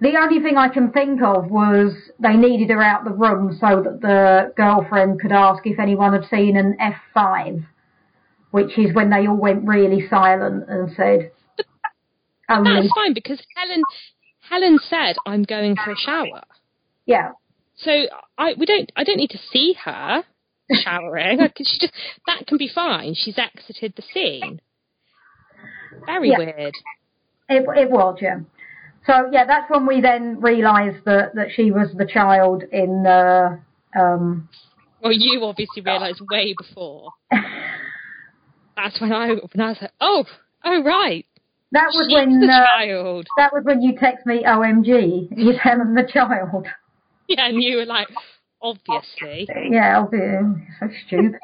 The 0.00 0.16
only 0.16 0.40
thing 0.40 0.56
I 0.58 0.68
can 0.68 0.90
think 0.90 1.22
of 1.22 1.50
was 1.50 1.94
they 2.18 2.34
needed 2.36 2.70
her 2.70 2.82
out 2.82 3.04
the 3.04 3.12
room 3.12 3.56
so 3.58 3.82
that 3.82 4.00
the 4.02 4.52
girlfriend 4.56 5.20
could 5.20 5.32
ask 5.32 5.64
if 5.64 5.78
anyone 5.78 6.12
had 6.12 6.28
seen 6.28 6.56
an 6.56 6.76
F5, 7.16 7.64
which 8.50 8.76
is 8.78 8.94
when 8.94 9.08
they 9.10 9.26
all 9.26 9.36
went 9.36 9.66
really 9.66 10.06
silent 10.08 10.64
and 10.68 10.90
said, 10.96 11.30
only, 12.48 12.82
That's 12.82 12.94
fine 12.94 13.14
because 13.14 13.40
Helen 13.56 13.82
Helen 14.48 14.78
said 14.88 15.16
I'm 15.26 15.42
going 15.44 15.76
for 15.76 15.92
a 15.92 15.96
shower. 15.96 16.42
yeah, 17.06 17.30
So 17.78 17.90
I 18.38 18.54
we 18.58 18.66
don't 18.66 18.90
I 18.96 19.04
don't 19.04 19.18
need 19.18 19.30
to 19.30 19.38
see 19.52 19.74
her 19.84 20.22
showering. 20.72 21.38
She 21.58 21.78
just 21.78 21.92
that 22.26 22.46
can 22.46 22.58
be 22.58 22.68
fine. 22.72 23.14
She's 23.14 23.38
exited 23.38 23.94
the 23.96 24.02
scene. 24.12 24.60
Very 26.06 26.30
Yeah. 26.30 26.38
weird. 26.38 26.74
it, 27.48 27.64
it 27.76 27.90
was, 27.90 28.18
yeah. 28.20 28.40
So 29.06 29.28
yeah, 29.32 29.44
that's 29.46 29.70
when 29.70 29.86
we 29.86 30.00
then 30.00 30.40
realised 30.40 31.04
that, 31.04 31.34
that 31.36 31.48
she 31.54 31.70
was 31.70 31.88
the 31.96 32.06
child 32.06 32.64
in 32.72 33.04
the, 33.04 33.60
um, 33.98 34.48
Well, 35.00 35.12
you 35.12 35.44
obviously 35.44 35.82
realised 35.82 36.20
way 36.30 36.54
before. 36.58 37.12
That's 38.76 39.00
when 39.00 39.12
I 39.12 39.28
when 39.28 39.60
I 39.60 39.68
was 39.68 39.78
like, 39.80 39.92
oh, 40.00 40.24
oh 40.64 40.82
right. 40.82 41.24
That 41.72 41.86
was 41.86 42.06
She's 42.08 42.14
when 42.14 42.40
the 42.40 42.46
uh, 42.52 42.66
child. 42.66 43.26
that 43.36 43.52
was 43.52 43.62
when 43.64 43.80
you 43.80 43.96
text 43.98 44.26
me 44.26 44.42
OMG. 44.44 45.28
He's 45.36 45.56
Helen 45.62 45.94
the 45.94 46.02
child. 46.12 46.66
Yeah, 47.28 47.48
and 47.48 47.62
you 47.62 47.78
were 47.78 47.86
like, 47.86 48.08
obviously. 48.62 49.48
Yeah, 49.70 49.96
I'll 49.98 50.10
so 50.78 50.88
stupid. 51.06 51.40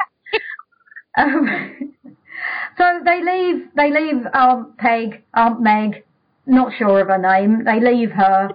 um, 1.16 1.94
so 2.78 3.00
they 3.04 3.22
leave. 3.22 3.68
They 3.76 3.90
leave 3.90 4.24
Aunt 4.32 4.76
Peg, 4.78 5.22
Aunt 5.34 5.60
Meg. 5.60 6.04
Not 6.46 6.72
sure 6.76 7.00
of 7.00 7.08
her 7.08 7.18
name. 7.18 7.64
They 7.64 7.80
leave 7.80 8.10
her, 8.12 8.50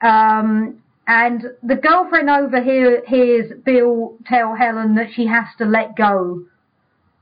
um, 0.00 0.82
and 1.06 1.42
the 1.62 1.76
girlfriend 1.76 2.30
over 2.30 2.62
here 2.62 3.02
hears 3.06 3.52
Bill 3.64 4.16
tell 4.26 4.54
Helen 4.54 4.94
that 4.94 5.08
she 5.14 5.26
has 5.26 5.46
to 5.58 5.64
let 5.64 5.96
go 5.96 6.44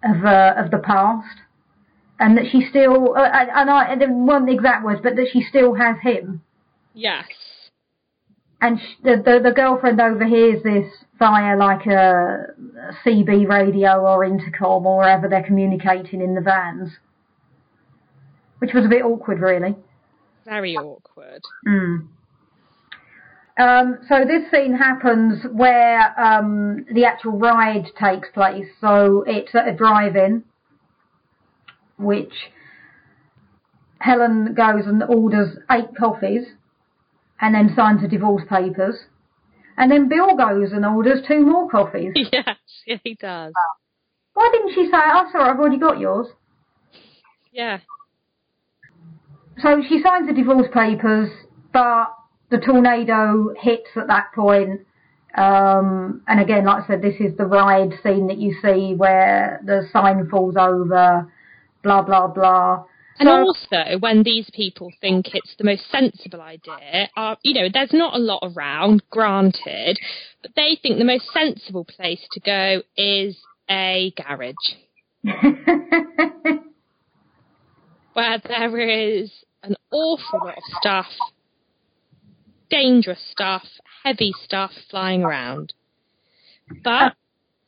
of 0.04 0.24
uh, 0.24 0.54
of 0.56 0.70
the 0.70 0.78
past, 0.78 1.38
and 2.18 2.36
that 2.36 2.46
she 2.50 2.66
still. 2.68 3.16
Uh, 3.16 3.30
and 3.32 3.50
and 3.50 3.70
I 3.70 3.84
and 3.92 4.02
it 4.02 4.10
weren't 4.10 4.46
the 4.46 4.54
exact 4.54 4.84
words, 4.84 5.00
but 5.02 5.16
that 5.16 5.28
she 5.32 5.42
still 5.42 5.74
has 5.74 5.96
him. 6.02 6.42
Yes. 6.94 7.26
And 8.60 8.78
sh- 8.80 9.02
the, 9.02 9.22
the 9.24 9.40
the 9.42 9.52
girlfriend 9.52 10.00
overhears 10.00 10.62
this 10.62 10.86
via 11.18 11.56
like 11.56 11.86
a, 11.86 12.46
a 12.88 12.92
CB 13.04 13.48
radio 13.48 14.00
or 14.00 14.24
intercom 14.24 14.86
or 14.86 14.98
wherever 14.98 15.28
they're 15.28 15.42
communicating 15.42 16.20
in 16.20 16.34
the 16.34 16.40
vans, 16.40 16.90
which 18.58 18.72
was 18.72 18.84
a 18.84 18.88
bit 18.88 19.02
awkward, 19.02 19.40
really. 19.40 19.76
Very 20.44 20.76
awkward. 20.76 21.42
Mm. 21.66 22.08
Um, 23.58 23.98
so 24.08 24.24
this 24.26 24.50
scene 24.50 24.74
happens 24.76 25.44
where 25.50 26.18
um, 26.20 26.84
the 26.92 27.04
actual 27.04 27.38
ride 27.38 27.86
takes 27.98 28.28
place. 28.34 28.66
So 28.80 29.24
it's 29.26 29.54
at 29.54 29.66
a 29.66 29.74
drive-in, 29.74 30.44
which 31.98 32.34
Helen 33.98 34.54
goes 34.54 34.86
and 34.86 35.02
orders 35.02 35.56
eight 35.70 35.96
coffees, 35.98 36.48
and 37.40 37.54
then 37.54 37.72
signs 37.76 38.02
the 38.02 38.08
divorce 38.08 38.42
papers. 38.48 38.96
And 39.78 39.90
then 39.90 40.08
Bill 40.08 40.36
goes 40.36 40.72
and 40.72 40.84
orders 40.84 41.20
two 41.26 41.44
more 41.44 41.68
coffees. 41.68 42.12
yes, 42.14 42.56
yeah, 42.86 42.98
he 43.04 43.14
does. 43.14 43.52
Why 44.34 44.50
didn't 44.52 44.74
she 44.74 44.86
say, 44.86 44.98
"Oh, 44.98 45.28
sorry, 45.32 45.50
I've 45.50 45.58
already 45.58 45.78
got 45.78 45.98
yours"? 45.98 46.28
Yeah. 47.52 47.80
So 49.62 49.82
she 49.88 50.02
signs 50.02 50.26
the 50.28 50.34
divorce 50.34 50.68
papers, 50.72 51.30
but 51.72 52.06
the 52.50 52.58
tornado 52.58 53.54
hits 53.58 53.88
at 53.96 54.06
that 54.08 54.32
point. 54.34 54.82
Um, 55.36 56.22
and 56.28 56.40
again, 56.40 56.64
like 56.64 56.84
I 56.84 56.86
said, 56.86 57.02
this 57.02 57.16
is 57.20 57.36
the 57.36 57.44
ride 57.44 57.92
scene 58.02 58.26
that 58.28 58.38
you 58.38 58.54
see 58.62 58.94
where 58.94 59.60
the 59.64 59.88
sign 59.92 60.28
falls 60.28 60.56
over, 60.56 61.30
blah 61.82 62.02
blah 62.02 62.26
blah. 62.28 62.84
And 63.18 63.28
So- 63.28 63.46
also, 63.46 63.98
when 63.98 64.22
these 64.22 64.48
people 64.50 64.92
think 65.00 65.34
it's 65.34 65.54
the 65.56 65.64
most 65.64 65.88
sensible 65.90 66.40
idea, 66.42 67.08
uh, 67.16 67.36
you 67.42 67.54
know, 67.54 67.68
there's 67.72 67.92
not 67.92 68.14
a 68.14 68.18
lot 68.18 68.40
around, 68.42 69.02
granted, 69.10 69.98
but 70.42 70.54
they 70.54 70.76
think 70.76 70.98
the 70.98 71.04
most 71.04 71.30
sensible 71.32 71.84
place 71.84 72.26
to 72.32 72.40
go 72.40 72.82
is 72.96 73.38
a 73.70 74.12
garage 74.16 74.54
where 78.12 78.38
there 78.46 78.78
is 78.78 79.30
an 79.62 79.76
awful 79.90 80.38
lot 80.40 80.56
of 80.56 80.62
stuff, 80.78 81.06
dangerous 82.70 83.22
stuff, 83.30 83.64
heavy 84.04 84.32
stuff 84.44 84.72
flying 84.90 85.24
around. 85.24 85.72
But 86.84 87.14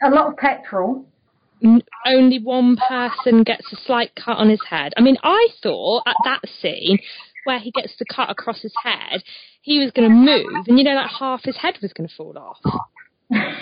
a 0.02 0.11
lot 0.11 0.28
of 0.28 0.37
petrol. 0.37 1.06
Only 2.07 2.38
one 2.38 2.77
person 2.77 3.42
gets 3.42 3.73
a 3.73 3.77
slight 3.77 4.14
cut 4.14 4.38
on 4.38 4.49
his 4.49 4.61
head. 4.68 4.92
I 4.97 5.01
mean, 5.01 5.16
I 5.23 5.49
thought 5.62 6.05
at 6.07 6.16
that 6.25 6.40
scene 6.61 6.99
where 7.44 7.59
he 7.59 7.71
gets 7.71 7.94
the 7.99 8.05
cut 8.05 8.31
across 8.31 8.62
his 8.62 8.73
head, 8.83 9.23
he 9.62 9.79
was 9.79 9.90
going 9.90 10.09
to 10.09 10.14
move, 10.14 10.66
and 10.66 10.79
you 10.79 10.85
know, 10.85 10.94
like 10.94 11.11
half 11.11 11.42
his 11.44 11.57
head 11.57 11.79
was 11.83 11.92
going 11.92 12.09
to 12.09 12.14
fall 12.14 12.37
off. 12.38 12.59
I 13.31 13.55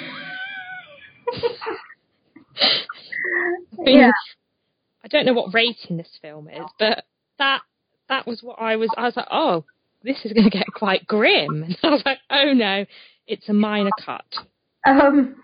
mean, 3.78 3.98
Yeah. 3.98 4.10
I 5.04 5.08
don't 5.08 5.24
know 5.24 5.34
what 5.34 5.54
rating 5.54 5.96
this 5.96 6.18
film 6.20 6.48
is, 6.48 6.64
but 6.80 7.04
that 7.38 7.62
that 8.08 8.26
was 8.26 8.42
what 8.42 8.60
I 8.60 8.76
was. 8.76 8.90
I 8.96 9.04
was 9.04 9.16
like, 9.16 9.28
oh, 9.30 9.64
this 10.02 10.24
is 10.24 10.32
going 10.32 10.44
to 10.44 10.50
get 10.50 10.66
quite 10.74 11.06
grim. 11.06 11.62
And 11.64 11.76
I 11.82 11.90
was 11.90 12.02
like, 12.04 12.18
oh 12.30 12.52
no, 12.52 12.86
it's 13.26 13.48
a 13.48 13.52
minor 13.52 13.90
cut. 14.04 14.24
Um, 14.84 15.36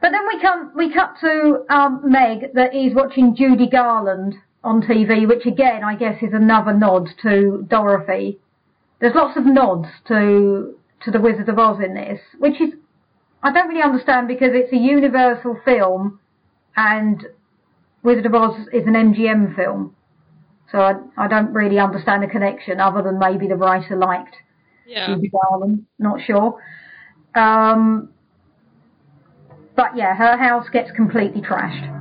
but 0.00 0.10
then 0.10 0.26
we 0.26 0.40
come 0.40 0.72
we 0.76 0.92
cut 0.92 1.14
to 1.20 1.64
um, 1.70 2.02
Meg 2.04 2.52
that 2.54 2.74
is 2.74 2.94
watching 2.94 3.34
Judy 3.36 3.68
Garland 3.68 4.34
on 4.64 4.82
TV, 4.82 5.26
which 5.26 5.46
again 5.46 5.82
I 5.84 5.96
guess 5.96 6.22
is 6.22 6.32
another 6.32 6.72
nod 6.72 7.08
to 7.22 7.66
Dorothy. 7.68 8.38
There's 9.00 9.14
lots 9.14 9.36
of 9.36 9.44
nods 9.46 9.88
to 10.08 10.74
to 11.04 11.10
the 11.10 11.20
Wizard 11.20 11.48
of 11.48 11.58
Oz 11.58 11.78
in 11.84 11.94
this, 11.94 12.20
which 12.38 12.60
is 12.60 12.70
I 13.42 13.52
don't 13.52 13.68
really 13.68 13.82
understand 13.82 14.28
because 14.28 14.50
it's 14.52 14.72
a 14.72 14.76
Universal 14.76 15.60
film 15.64 16.20
and 16.76 17.24
Wizard 18.02 18.26
of 18.26 18.34
Oz 18.34 18.56
is 18.72 18.86
an 18.86 18.94
MGM 18.94 19.54
film. 19.54 19.94
So 20.70 20.78
I, 20.78 20.94
I 21.16 21.28
don't 21.28 21.52
really 21.52 21.78
understand 21.78 22.22
the 22.22 22.26
connection 22.26 22.80
other 22.80 23.02
than 23.02 23.18
maybe 23.18 23.48
the 23.48 23.56
writer 23.56 23.96
liked 23.96 24.36
Yeah. 24.86 25.06
Judy 25.14 25.30
Garland, 25.30 25.86
not 25.98 26.20
sure. 26.20 26.60
Um, 27.34 28.10
but 29.78 29.96
yeah, 29.96 30.12
her 30.16 30.36
house 30.36 30.66
gets 30.72 30.90
completely 30.90 31.40
trashed. 31.40 31.94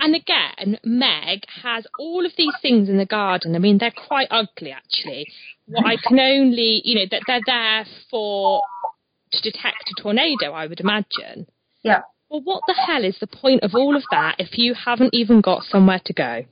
And 0.00 0.16
again, 0.16 0.80
Meg 0.82 1.44
has 1.62 1.86
all 1.96 2.26
of 2.26 2.32
these 2.36 2.52
things 2.60 2.88
in 2.88 2.98
the 2.98 3.06
garden. 3.06 3.54
I 3.54 3.60
mean, 3.60 3.78
they're 3.78 3.92
quite 3.92 4.26
ugly, 4.32 4.72
actually. 4.72 5.28
What 5.66 5.86
I 5.86 5.96
can 5.96 6.18
only, 6.18 6.82
you 6.84 6.96
know, 6.96 7.06
that 7.12 7.22
they're 7.28 7.40
there 7.46 7.86
for 8.10 8.62
to 9.30 9.40
detect 9.42 9.92
a 9.96 10.02
tornado, 10.02 10.52
I 10.52 10.66
would 10.66 10.80
imagine. 10.80 11.46
Yeah. 11.84 12.00
Well, 12.28 12.40
what 12.42 12.62
the 12.66 12.74
hell 12.74 13.04
is 13.04 13.16
the 13.20 13.28
point 13.28 13.62
of 13.62 13.76
all 13.76 13.94
of 13.94 14.02
that 14.10 14.34
if 14.40 14.58
you 14.58 14.74
haven't 14.74 15.14
even 15.14 15.40
got 15.40 15.62
somewhere 15.62 16.00
to 16.06 16.12
go? 16.12 16.42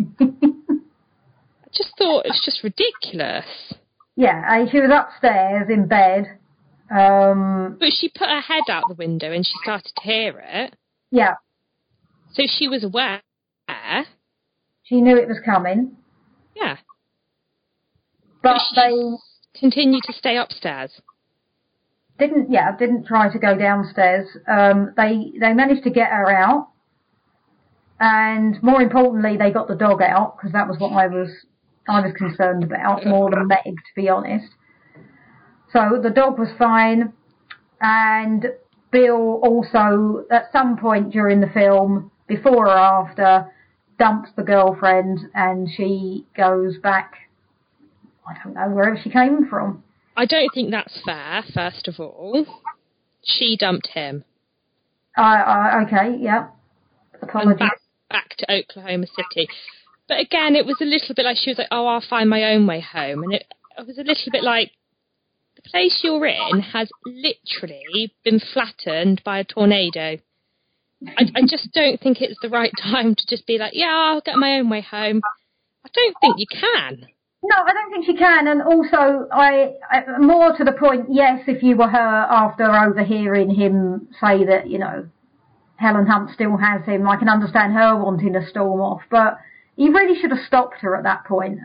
I 0.20 1.68
just 1.72 1.92
thought 1.96 2.26
it's 2.26 2.44
just 2.44 2.64
ridiculous. 2.64 3.46
Yeah, 4.16 4.42
and 4.44 4.68
she 4.68 4.80
was 4.80 4.90
upstairs 4.92 5.68
in 5.70 5.86
bed. 5.86 6.38
Um, 6.90 7.76
But 7.80 7.92
she 7.92 8.08
put 8.08 8.28
her 8.28 8.40
head 8.40 8.64
out 8.70 8.84
the 8.88 8.94
window 8.94 9.32
and 9.32 9.44
she 9.46 9.52
started 9.62 9.92
to 9.96 10.02
hear 10.02 10.38
it. 10.44 10.76
yeah, 11.10 11.34
So 12.32 12.42
she 12.46 12.68
was 12.68 12.84
aware. 12.84 13.20
she 14.82 15.00
knew 15.00 15.16
it 15.16 15.26
was 15.28 15.40
coming, 15.44 15.96
Yeah. 16.54 16.76
but 18.42 18.58
she 18.60 18.76
they 18.76 19.16
continued 19.58 20.04
to 20.04 20.12
stay 20.12 20.36
upstairs. 20.36 21.00
didn't. 22.18 22.50
Yeah, 22.50 22.76
didn't 22.76 23.06
try 23.06 23.28
to 23.32 23.38
go 23.38 23.56
downstairs. 23.58 24.28
Um, 24.46 24.92
they 24.96 25.32
they 25.40 25.52
managed 25.52 25.82
to 25.84 25.90
get 25.90 26.10
her 26.10 26.30
out, 26.30 26.68
and 27.98 28.62
more 28.62 28.80
importantly, 28.80 29.36
they 29.36 29.50
got 29.50 29.66
the 29.68 29.74
dog 29.74 30.00
out 30.02 30.36
because 30.36 30.52
that 30.52 30.68
was 30.68 30.78
what 30.78 30.92
I 30.92 31.08
was 31.08 31.30
I 31.88 32.00
was 32.00 32.12
concerned 32.16 32.62
about 32.64 33.04
more 33.06 33.30
than 33.30 33.48
Meg, 33.48 33.64
to 33.64 33.94
be 33.96 34.08
honest. 34.08 34.46
So 35.76 36.00
the 36.02 36.08
dog 36.08 36.38
was 36.38 36.48
fine, 36.56 37.12
and 37.82 38.46
Bill 38.90 39.40
also 39.44 40.24
at 40.30 40.50
some 40.50 40.78
point 40.78 41.10
during 41.10 41.42
the 41.42 41.48
film, 41.48 42.10
before 42.26 42.68
or 42.68 42.78
after, 42.78 43.52
dumps 43.98 44.30
the 44.36 44.42
girlfriend, 44.42 45.18
and 45.34 45.68
she 45.76 46.24
goes 46.34 46.78
back. 46.78 47.12
I 48.26 48.42
don't 48.42 48.54
know 48.54 48.74
wherever 48.74 48.98
she 49.02 49.10
came 49.10 49.46
from. 49.50 49.84
I 50.16 50.24
don't 50.24 50.48
think 50.54 50.70
that's 50.70 50.98
fair, 51.04 51.44
first 51.52 51.88
of 51.88 52.00
all. 52.00 52.46
She 53.22 53.58
dumped 53.58 53.88
him. 53.88 54.24
I, 55.14 55.42
I 55.42 55.82
okay, 55.82 56.16
yeah. 56.18 56.48
Apologies. 57.20 57.58
back, 57.58 57.80
back 58.08 58.36
to 58.38 58.50
Oklahoma 58.50 59.08
City. 59.08 59.46
But 60.08 60.20
again, 60.20 60.56
it 60.56 60.64
was 60.64 60.76
a 60.80 60.86
little 60.86 61.14
bit 61.14 61.26
like 61.26 61.36
she 61.36 61.50
was 61.50 61.58
like, 61.58 61.68
"Oh, 61.70 61.86
I'll 61.86 62.00
find 62.00 62.30
my 62.30 62.44
own 62.44 62.66
way 62.66 62.80
home," 62.80 63.24
and 63.24 63.34
it, 63.34 63.44
it 63.76 63.86
was 63.86 63.98
a 63.98 64.04
little 64.04 64.32
bit 64.32 64.42
like 64.42 64.70
place 65.70 66.00
you're 66.02 66.26
in 66.26 66.60
has 66.60 66.88
literally 67.04 68.14
been 68.24 68.40
flattened 68.40 69.22
by 69.24 69.40
a 69.40 69.44
tornado. 69.44 70.18
I, 71.06 71.24
I 71.34 71.40
just 71.42 71.72
don't 71.72 72.00
think 72.00 72.20
it's 72.20 72.38
the 72.40 72.48
right 72.48 72.72
time 72.82 73.14
to 73.14 73.26
just 73.28 73.46
be 73.46 73.58
like, 73.58 73.72
"Yeah, 73.74 73.94
I'll 73.94 74.20
get 74.20 74.36
my 74.36 74.58
own 74.58 74.70
way 74.70 74.80
home." 74.80 75.20
I 75.84 75.88
don't 75.94 76.16
think 76.20 76.36
you 76.38 76.46
can. 76.50 77.06
No, 77.42 77.56
I 77.64 77.72
don't 77.72 77.92
think 77.92 78.06
she 78.06 78.16
can. 78.16 78.48
And 78.48 78.62
also, 78.62 79.28
I, 79.30 79.74
I 79.90 80.18
more 80.18 80.56
to 80.56 80.64
the 80.64 80.72
point. 80.72 81.06
Yes, 81.10 81.44
if 81.46 81.62
you 81.62 81.76
were 81.76 81.88
her 81.88 81.98
after 81.98 82.64
overhearing 82.64 83.54
him 83.54 84.08
say 84.20 84.44
that, 84.46 84.68
you 84.68 84.78
know, 84.78 85.08
Helen 85.76 86.06
Hunt 86.06 86.30
still 86.34 86.56
has 86.56 86.84
him, 86.84 87.06
I 87.06 87.16
can 87.16 87.28
understand 87.28 87.74
her 87.74 88.02
wanting 88.02 88.32
to 88.32 88.44
storm 88.48 88.80
off. 88.80 89.02
But 89.10 89.38
you 89.76 89.92
really 89.92 90.18
should 90.20 90.30
have 90.30 90.44
stopped 90.46 90.80
her 90.80 90.96
at 90.96 91.04
that 91.04 91.24
point 91.24 91.60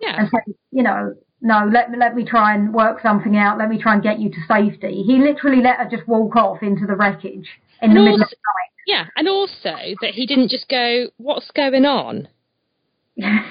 Yeah, 0.00 0.20
and 0.20 0.28
said, 0.30 0.54
you 0.70 0.82
know, 0.82 1.14
no, 1.40 1.68
let 1.72 1.90
me 1.90 1.98
let 1.98 2.14
me 2.14 2.24
try 2.24 2.54
and 2.54 2.72
work 2.74 3.00
something 3.02 3.36
out. 3.36 3.58
Let 3.58 3.68
me 3.68 3.80
try 3.80 3.94
and 3.94 4.02
get 4.02 4.18
you 4.18 4.30
to 4.30 4.36
safety. 4.48 5.02
He 5.02 5.18
literally 5.18 5.62
let 5.62 5.76
her 5.78 5.88
just 5.90 6.06
walk 6.08 6.36
off 6.36 6.62
into 6.62 6.86
the 6.86 6.94
wreckage 6.96 7.48
in 7.82 7.90
And 7.90 7.96
the 7.96 8.00
middle 8.02 8.20
also- 8.20 8.36
Yeah, 8.86 9.06
and 9.16 9.28
also 9.28 9.74
that 10.02 10.14
he 10.14 10.26
didn't 10.26 10.48
just 10.50 10.68
go, 10.68 11.08
"What's 11.16 11.50
going 11.50 11.84
on?" 11.86 12.16
of 12.18 12.26
the 13.16 13.22
night. 13.22 13.44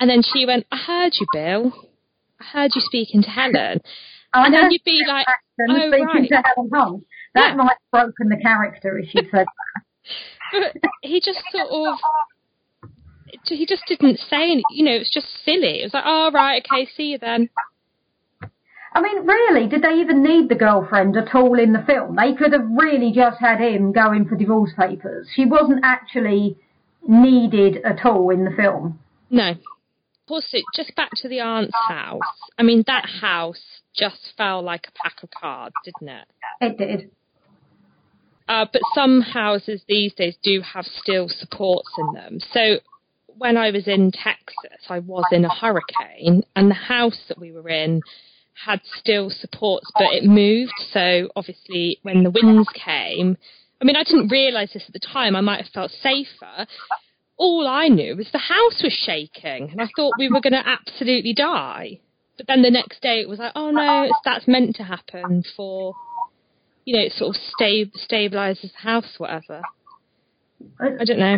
And 0.00 0.08
then 0.10 0.22
she 0.22 0.46
went, 0.46 0.66
"I 0.70 0.76
heard 0.76 1.14
you, 1.18 1.26
Bill. 1.32 1.72
I 2.40 2.44
heard 2.44 2.72
you 2.74 2.80
speaking 2.82 3.22
to 3.22 3.30
Helen." 3.30 3.80
I 4.32 4.46
And 4.46 4.54
then 4.54 4.70
you'd 4.70 4.84
be 4.84 5.02
like, 5.06 5.26
"Oh, 5.68 5.88
speaking 5.88 6.06
right." 6.06 6.28
to 6.28 6.42
Helen 6.54 6.70
Hunt. 6.72 7.04
That 7.34 7.48
Yeah. 7.50 7.54
might 7.56 7.76
have 7.82 7.90
broken 7.90 8.28
the 8.28 8.36
character 8.36 8.98
if 8.98 9.10
she 9.10 9.18
said 9.30 9.46
that. 9.46 9.82
But 10.80 10.90
he 11.02 11.20
just 11.20 11.42
sort 11.52 11.68
of, 11.68 11.98
he 13.44 13.66
just 13.66 13.84
didn't 13.86 14.18
say 14.18 14.52
any. 14.52 14.62
You 14.70 14.84
know, 14.84 14.92
it 14.92 15.00
was 15.00 15.10
just 15.12 15.28
silly. 15.44 15.80
It 15.80 15.84
was 15.84 15.94
like, 15.94 16.04
"Oh, 16.06 16.30
right, 16.32 16.64
okay, 16.70 16.88
see 16.96 17.12
you 17.12 17.18
then." 17.18 17.50
I 18.94 19.02
mean, 19.02 19.26
really, 19.26 19.68
did 19.68 19.82
they 19.82 20.00
even 20.00 20.22
need 20.22 20.48
the 20.48 20.54
girlfriend 20.54 21.16
at 21.16 21.34
all 21.34 21.58
in 21.58 21.72
the 21.72 21.84
film? 21.86 22.16
They 22.16 22.34
could 22.34 22.52
have 22.52 22.66
really 22.70 23.12
just 23.12 23.38
had 23.38 23.60
him 23.60 23.92
going 23.92 24.26
for 24.26 24.34
divorce 24.34 24.72
papers. 24.78 25.28
She 25.34 25.44
wasn't 25.44 25.80
actually 25.84 26.56
needed 27.06 27.78
at 27.84 28.04
all 28.04 28.30
in 28.30 28.44
the 28.44 28.50
film. 28.50 28.98
No. 29.30 29.54
Also, 30.28 30.58
just 30.74 30.94
back 30.96 31.10
to 31.16 31.28
the 31.28 31.40
aunt's 31.40 31.76
house. 31.88 32.20
I 32.58 32.62
mean, 32.62 32.84
that 32.86 33.06
house 33.20 33.82
just 33.94 34.32
felt 34.36 34.64
like 34.64 34.86
a 34.88 34.92
pack 35.02 35.22
of 35.22 35.30
cards, 35.30 35.74
didn't 35.84 36.08
it? 36.08 36.28
It 36.60 36.78
did. 36.78 37.10
Uh, 38.48 38.66
but 38.72 38.82
some 38.94 39.20
houses 39.20 39.82
these 39.88 40.14
days 40.14 40.36
do 40.42 40.62
have 40.62 40.86
steel 40.86 41.28
supports 41.28 41.88
in 41.98 42.14
them. 42.14 42.40
So 42.52 42.78
when 43.38 43.56
I 43.56 43.70
was 43.70 43.86
in 43.86 44.10
Texas, 44.10 44.86
I 44.88 44.98
was 44.98 45.24
in 45.32 45.44
a 45.44 45.54
hurricane, 45.54 46.42
and 46.54 46.70
the 46.70 46.74
house 46.74 47.18
that 47.28 47.38
we 47.38 47.52
were 47.52 47.68
in 47.68 48.02
had 48.66 48.80
steel 48.98 49.30
supports, 49.30 49.86
but 49.94 50.12
it 50.12 50.24
moved. 50.24 50.72
So 50.92 51.28
obviously, 51.36 51.98
when 52.02 52.24
the 52.24 52.30
winds 52.30 52.68
came, 52.74 53.36
I 53.80 53.84
mean, 53.84 53.96
I 53.96 54.02
didn't 54.02 54.28
realise 54.28 54.72
this 54.72 54.84
at 54.86 54.92
the 54.92 54.98
time. 54.98 55.36
I 55.36 55.40
might 55.40 55.62
have 55.62 55.72
felt 55.72 55.92
safer. 55.92 56.66
All 57.36 57.68
I 57.68 57.86
knew 57.86 58.16
was 58.16 58.28
the 58.32 58.38
house 58.38 58.82
was 58.82 58.92
shaking, 58.92 59.70
and 59.70 59.80
I 59.80 59.88
thought 59.96 60.14
we 60.18 60.28
were 60.28 60.40
going 60.40 60.54
to 60.54 60.68
absolutely 60.68 61.34
die. 61.34 62.00
But 62.36 62.48
then 62.48 62.62
the 62.62 62.70
next 62.70 63.00
day, 63.00 63.20
it 63.20 63.28
was 63.28 63.38
like, 63.38 63.52
oh 63.54 63.70
no, 63.70 64.04
it's, 64.04 64.18
that's 64.24 64.48
meant 64.48 64.76
to 64.76 64.84
happen 64.84 65.44
for 65.56 65.94
you 66.88 66.96
know, 66.96 67.02
it 67.02 67.12
sort 67.12 67.36
of 67.36 67.42
sta- 67.52 67.92
stabilises 68.10 68.72
the 68.72 68.78
house, 68.78 69.16
whatever. 69.18 69.60
I 70.80 71.04
don't 71.04 71.18
know. 71.18 71.36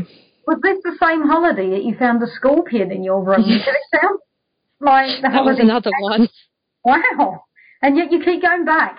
Was 0.51 0.59
this 0.65 0.79
the 0.83 0.99
same 1.01 1.29
holiday 1.29 1.71
that 1.71 1.85
you 1.85 1.95
found 1.97 2.21
the 2.21 2.27
scorpion 2.35 2.91
in 2.91 3.05
your 3.05 3.23
room? 3.23 3.47
Did 3.47 3.61
it 3.61 4.01
sound 4.01 4.19
like 4.81 5.23
the 5.23 5.29
That 5.29 5.45
was 5.45 5.61
another 5.61 5.93
one. 6.01 6.29
Wow. 6.85 7.45
And 7.81 7.97
yet 7.97 8.11
you 8.11 8.19
keep 8.19 8.43
going 8.43 8.65
back. 8.65 8.99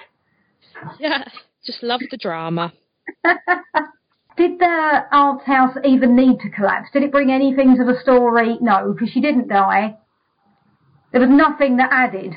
Yeah, 0.97 1.25
just 1.65 1.83
love 1.83 1.99
the 2.09 2.15
drama. 2.15 2.71
Did 4.37 4.59
the 4.59 5.01
aunt's 5.11 5.45
house 5.45 5.75
even 5.83 6.15
need 6.15 6.39
to 6.39 6.49
collapse? 6.49 6.87
Did 6.93 7.03
it 7.03 7.11
bring 7.11 7.31
anything 7.31 7.75
to 7.75 7.83
the 7.83 7.99
story? 8.01 8.57
No, 8.61 8.93
because 8.93 9.11
she 9.13 9.19
didn't 9.19 9.49
die. 9.49 9.97
There 11.11 11.19
was 11.19 11.29
nothing 11.29 11.75
that 11.77 11.89
added. 11.91 12.33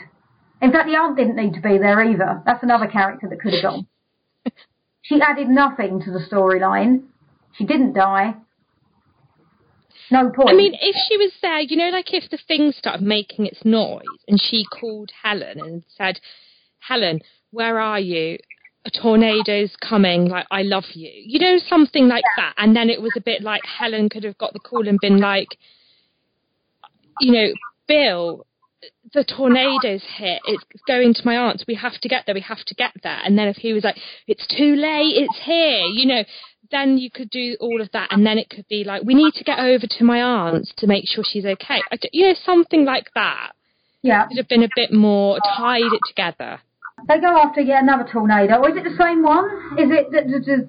In 0.61 0.73
fact, 0.73 0.89
the 0.89 0.97
aunt 0.97 1.17
didn't 1.17 1.37
need 1.37 1.55
to 1.55 1.61
be 1.61 1.79
there 1.79 2.03
either. 2.03 2.43
That's 2.45 2.65
another 2.65 2.89
character 2.89 3.29
that 3.31 3.41
could 3.41 3.53
have 3.53 3.63
gone. 3.63 3.87
she 5.03 5.21
added 5.21 5.49
nothing 5.49 6.01
to 6.01 6.11
the 6.11 6.19
storyline. 6.19 7.05
She 7.53 7.65
didn't 7.65 7.93
die. 7.93 8.39
No 10.11 10.31
point. 10.31 10.51
I 10.51 10.53
mean, 10.53 10.75
if 10.75 10.97
she 11.09 11.17
was 11.17 11.33
there, 11.41 11.61
you 11.61 11.77
know, 11.77 11.89
like 11.89 12.13
if 12.13 12.31
the 12.31 12.39
thing 12.49 12.73
started 12.73 13.03
making 13.03 13.47
its 13.47 13.65
noise 13.65 14.03
and 14.29 14.41
she 14.41 14.65
called 14.65 15.11
Helen 15.23 15.61
and 15.61 15.85
said, 15.97 16.21
Helen, 16.79 17.21
where 17.51 17.79
are 17.79 18.01
you? 18.01 18.39
A 18.87 18.91
tornado's 18.91 19.75
coming, 19.77 20.29
like, 20.29 20.47
I 20.51 20.63
love 20.63 20.85
you. 20.93 21.11
You 21.15 21.39
know, 21.39 21.57
something 21.67 22.07
like 22.07 22.25
that. 22.37 22.53
And 22.59 22.77
then 22.77 22.91
it 22.91 23.01
was 23.01 23.13
a 23.17 23.21
bit 23.21 23.43
like 23.43 23.63
Helen 23.65 24.11
could 24.11 24.25
have 24.25 24.37
got 24.37 24.53
the 24.53 24.59
call 24.59 24.87
and 24.87 24.99
been 25.01 25.21
like, 25.21 25.57
you 27.19 27.33
know, 27.33 27.55
Bill, 27.89 28.47
the 29.15 29.25
tornado's 29.25 30.03
hit. 30.17 30.43
It's 30.47 30.65
going 30.87 31.15
to 31.15 31.23
my 31.25 31.37
aunt's. 31.37 31.65
We 31.67 31.77
have 31.77 31.99
to 32.03 32.09
get 32.09 32.25
there. 32.27 32.35
We 32.35 32.43
have 32.43 32.65
to 32.67 32.75
get 32.75 32.93
there. 33.03 33.19
And 33.25 33.39
then 33.39 33.49
if 33.49 33.57
he 33.57 33.73
was 33.73 33.85
like, 33.85 33.97
it's 34.27 34.47
too 34.47 34.75
late. 34.75 35.17
It's 35.17 35.39
here. 35.45 35.85
You 35.87 36.07
know, 36.07 36.25
then 36.71 36.99
you 36.99 37.11
could 37.11 37.31
do 37.31 37.57
all 37.61 37.81
of 37.81 37.91
that. 37.93 38.09
And 38.11 38.25
then 38.27 38.39
it 38.39 38.49
could 38.51 38.67
be 38.69 38.85
like, 38.85 39.03
we 39.05 39.15
need 39.15 39.35
to 39.35 39.45
get 39.45 39.59
over 39.59 39.87
to 39.87 40.05
my 40.05 40.23
aunt's 40.23 40.73
to 40.79 40.87
make 40.87 41.05
sure 41.07 41.25
she's 41.27 41.45
okay. 41.45 41.81
You 42.13 42.29
know, 42.29 42.35
something 42.45 42.85
like 42.85 43.11
that. 43.15 43.53
yeah. 44.03 44.27
Could 44.29 44.39
have 44.39 44.49
been 44.49 44.63
a 44.63 44.69
bit 44.77 44.93
more 44.93 45.39
tied 45.57 45.83
it 45.93 46.01
together. 46.09 46.61
They 47.09 47.21
go 47.21 47.37
after 47.37 47.61
yet 47.61 47.83
another 47.83 48.09
tornado. 48.11 48.55
Or 48.63 48.71
is 48.71 48.77
it 48.77 48.85
the 48.85 48.97
same 49.03 49.23
one? 49.23 49.45
Is 49.79 49.91
it 49.91 50.11
that 50.13 50.27
that- 50.29 50.45
that- 50.47 50.69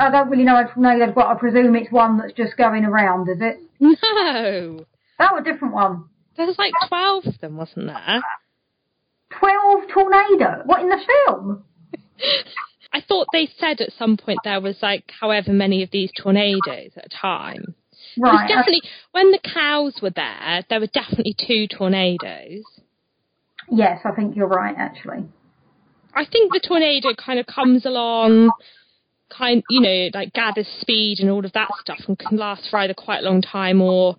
I 0.00 0.10
don't 0.12 0.30
really 0.30 0.44
know 0.44 0.56
a 0.56 0.72
tornado, 0.72 1.10
but 1.12 1.26
I 1.26 1.34
presume 1.34 1.74
it's 1.74 1.90
one 1.90 2.16
that's 2.18 2.32
just 2.34 2.56
going 2.56 2.84
around, 2.84 3.28
is 3.28 3.38
it? 3.40 3.58
No. 3.80 4.84
Oh, 5.18 5.36
a 5.38 5.42
different 5.42 5.74
one. 5.74 6.04
There's 6.36 6.56
like 6.56 6.72
12 6.88 7.26
of 7.26 7.38
them, 7.40 7.56
wasn't 7.56 7.88
there? 7.88 8.22
Twelve 9.38 9.80
tornado. 9.92 10.62
What 10.66 10.80
in 10.82 10.88
the 10.88 10.98
film? 11.26 11.64
I 12.92 13.00
thought 13.00 13.28
they 13.32 13.48
said 13.58 13.80
at 13.80 13.92
some 13.98 14.16
point 14.16 14.38
there 14.44 14.60
was 14.60 14.76
like 14.82 15.10
however 15.20 15.52
many 15.52 15.82
of 15.82 15.90
these 15.90 16.10
tornadoes 16.16 16.90
at 16.96 17.06
a 17.06 17.08
time. 17.08 17.74
There 18.16 18.30
was 18.30 18.40
Right. 18.40 18.44
uh, 18.50 18.56
definitely 18.56 18.82
when 19.12 19.30
the 19.30 19.38
cows 19.38 19.94
were 20.02 20.10
there, 20.10 20.64
there 20.68 20.80
were 20.80 20.86
definitely 20.88 21.34
two 21.46 21.66
tornadoes. 21.68 22.64
yes, 23.70 24.00
I 24.04 24.10
think 24.12 24.36
you're 24.36 24.48
right. 24.48 24.74
Actually. 24.76 25.24
I 26.14 26.26
think 26.26 26.52
the 26.52 26.60
tornado 26.60 27.14
kind 27.14 27.38
of 27.38 27.46
comes 27.46 27.86
along, 27.86 28.50
kind 29.30 29.62
you 29.70 29.80
know, 29.80 30.10
like 30.12 30.34
gathers 30.34 30.68
speed 30.82 31.20
and 31.20 31.30
all 31.30 31.44
of 31.46 31.52
that 31.54 31.68
stuff, 31.80 32.00
and 32.06 32.18
can 32.18 32.36
last 32.36 32.68
for 32.68 32.78
either 32.80 32.92
quite 32.92 33.20
a 33.20 33.22
long 33.22 33.40
time 33.40 33.80
or 33.80 34.16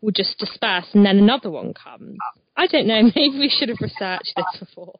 will 0.00 0.10
just 0.10 0.38
disperse, 0.38 0.86
and 0.92 1.06
then 1.06 1.18
another 1.18 1.50
one 1.50 1.72
comes. 1.72 2.16
I 2.56 2.66
don't 2.66 2.88
know. 2.88 3.02
Maybe 3.14 3.38
we 3.38 3.48
should 3.48 3.68
have 3.68 3.78
researched 3.80 4.32
this 4.34 4.58
before. 4.58 4.98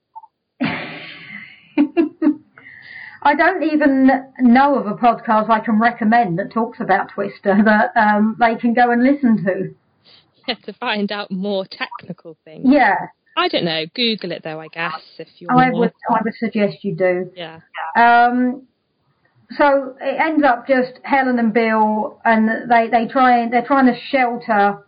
I 3.23 3.35
don't 3.35 3.63
even 3.63 4.11
know 4.41 4.77
of 4.77 4.87
a 4.87 4.95
podcast 4.95 5.51
I 5.51 5.61
can 5.61 5.81
recommend 5.81 6.39
that 6.39 6.53
talks 6.53 6.81
about 6.81 7.11
Twister 7.13 7.57
that 7.65 7.97
um, 7.97 8.37
they 8.39 8.57
can 8.57 8.75
go 8.75 8.91
and 8.91 9.03
listen 9.03 9.45
to. 9.45 9.75
Yeah, 10.47 10.55
to 10.67 10.73
find 10.75 11.11
out 11.13 11.31
more 11.31 11.67
technical 11.67 12.37
things. 12.45 12.65
Yeah, 12.69 12.97
I 13.37 13.49
don't 13.49 13.65
know. 13.65 13.85
Google 13.95 14.33
it 14.33 14.43
though, 14.43 14.61
I 14.61 14.69
guess, 14.69 15.01
if 15.19 15.29
you 15.39 15.49
I 15.51 15.71
want. 15.71 15.77
would. 15.77 15.93
I 16.11 16.21
would 16.25 16.35
suggest 16.39 16.83
you 16.83 16.95
do. 16.95 17.31
Yeah. 17.35 17.61
Um, 17.97 18.67
so 19.57 19.97
it 20.01 20.21
ends 20.21 20.45
up 20.45 20.67
just 20.67 20.95
Helen 21.03 21.39
and 21.39 21.53
Bill, 21.53 22.21
and 22.25 22.71
they 22.71 22.89
they 22.89 23.07
try 23.07 23.43
and 23.43 23.53
they're 23.53 23.67
trying 23.67 23.87
to 23.87 23.99
shelter 24.11 24.79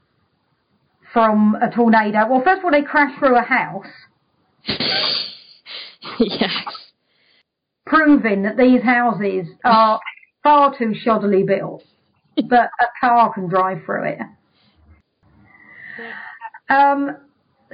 from 1.12 1.56
a 1.60 1.70
tornado. 1.70 2.26
Well, 2.28 2.42
first 2.42 2.58
of 2.58 2.64
all, 2.64 2.70
they 2.70 2.82
crash 2.82 3.18
through 3.18 3.36
a 3.36 3.42
house, 3.42 3.86
yes. 6.18 6.87
Proving 7.88 8.42
that 8.42 8.56
these 8.56 8.82
houses 8.82 9.48
are 9.64 10.00
far 10.42 10.76
too 10.76 10.92
shoddily 11.04 11.46
built, 11.46 11.82
but 12.36 12.70
a 12.80 12.86
car 13.00 13.32
can 13.32 13.48
drive 13.48 13.78
through 13.84 14.04
it. 14.04 14.18
Um, 16.68 17.16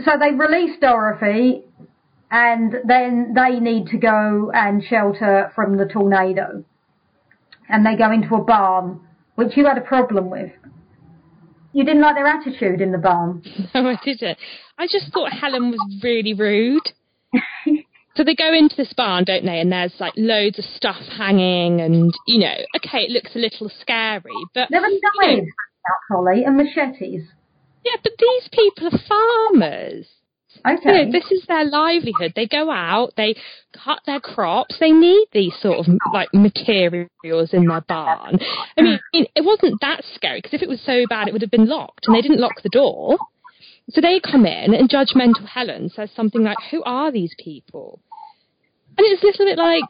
so 0.05 0.12
they 0.19 0.33
release 0.33 0.79
Dorothy, 0.81 1.65
and 2.31 2.75
then 2.85 3.35
they 3.35 3.61
need 3.61 3.87
to 3.89 3.99
go 3.99 4.51
and 4.55 4.83
shelter 4.83 5.53
from 5.55 5.77
the 5.77 5.87
tornado. 5.87 6.65
And 7.69 7.85
they 7.85 7.97
go 7.97 8.12
into 8.12 8.35
a 8.35 8.45
barn, 8.45 9.01
which 9.37 9.57
you 9.57 9.67
had 9.67 9.79
a 9.79 9.83
problem 9.83 10.31
with. 10.31 10.53
You 11.73 11.85
didn't 11.85 12.03
like 12.03 12.15
their 12.15 12.27
attitude 12.27 12.81
in 12.81 12.93
the 12.93 12.99
barn. 12.99 13.43
No, 13.75 13.89
I 13.89 13.99
didn't. 14.05 14.39
I 14.79 14.87
just 14.87 15.12
thought 15.12 15.33
Helen 15.33 15.71
was 15.71 16.01
really 16.03 16.35
rude. 16.35 16.83
So 18.17 18.23
they 18.23 18.35
go 18.35 18.53
into 18.53 18.77
this 18.77 18.93
barn, 18.93 19.25
don't 19.25 19.45
they? 19.45 19.59
And 19.61 19.73
there's 19.73 19.95
like 19.99 20.15
loads 20.17 20.59
of 20.59 20.65
stuff 20.65 21.03
hanging, 21.17 21.81
and 21.81 22.12
you 22.27 22.39
know, 22.39 22.55
okay, 22.77 23.01
it 23.03 23.11
looks 23.11 23.35
a 23.35 23.39
little 23.41 23.71
scary, 23.81 24.33
but 24.55 24.69
There 24.71 24.81
you 24.89 25.01
knives 25.21 25.47
know, 25.47 25.53
out, 25.91 26.17
Holly, 26.17 26.45
and 26.45 26.57
machetes. 26.57 27.23
yeah, 27.85 27.97
but 28.03 28.12
these 28.19 28.49
people 28.53 28.89
are 28.89 28.99
farmers. 29.09 30.07
You 30.65 30.71
Okay. 30.79 31.05
know, 31.05 31.12
this 31.12 31.31
is 31.33 31.45
their 31.47 31.65
livelihood. 31.65 32.33
They 32.37 32.47
go 32.47 32.71
out, 32.71 33.12
they 33.17 33.35
cut 33.85 33.99
their 34.07 34.21
crops. 34.21 34.79
They 34.79 34.93
need 34.93 35.27
these 35.33 35.53
sort 35.61 35.79
of 35.87 35.87
like 36.12 36.33
materials 36.33 37.53
in 37.53 37.67
their 37.67 37.81
barn. 37.83 38.39
I 38.79 38.83
mean, 38.83 39.01
it 39.12 39.45
wasn't 39.45 39.81
that 39.81 40.05
scary 40.15 40.39
because 40.41 40.55
if 40.55 40.62
it 40.62 40.69
was 40.69 40.81
so 40.81 41.05
bad, 41.09 41.27
it 41.27 41.33
would 41.33 41.43
have 41.43 41.51
been 41.51 41.69
locked, 41.69 42.07
and 42.07 42.15
they 42.15 42.23
didn't 42.23 42.41
lock 42.41 42.62
the 42.62 42.69
door. 42.69 43.19
So 43.91 44.01
they 44.01 44.18
come 44.20 44.47
in, 44.47 44.72
and 44.74 44.89
judgmental 44.89 45.47
Helen 45.47 45.91
says 45.91 46.11
something 46.14 46.43
like, 46.43 46.57
Who 46.70 46.82
are 46.85 47.12
these 47.12 47.35
people? 47.39 48.01
And 48.97 49.07
it's 49.07 49.22
a 49.22 49.26
little 49.26 49.47
bit 49.47 49.59
like, 49.59 49.85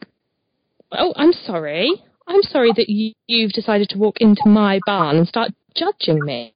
Oh, 0.93 1.13
I'm 1.17 1.33
sorry. 1.33 2.03
I'm 2.27 2.43
sorry 2.43 2.73
that 2.77 2.89
you, 2.89 3.13
you've 3.27 3.53
decided 3.53 3.89
to 3.91 3.99
walk 3.99 4.17
into 4.21 4.43
my 4.47 4.81
barn 4.87 5.17
and 5.17 5.29
start 5.29 5.53
judging 5.77 6.25
me. 6.25 6.55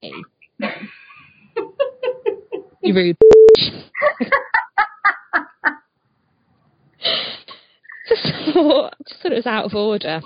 you 2.81 2.93
rude 2.93 3.17
just 8.07 8.23
thought, 8.53 8.95
just 9.07 9.21
thought 9.21 9.31
it 9.31 9.35
was 9.35 9.45
out 9.45 9.65
of 9.65 9.75
order. 9.75 10.21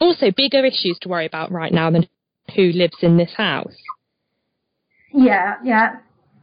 Also, 0.00 0.30
bigger 0.36 0.64
issues 0.64 0.98
to 1.00 1.08
worry 1.08 1.26
about 1.26 1.52
right 1.52 1.72
now 1.72 1.90
than 1.90 2.08
who 2.54 2.72
lives 2.72 2.96
in 3.02 3.16
this 3.16 3.34
house. 3.36 3.76
Yeah, 5.12 5.56
yeah 5.64 5.96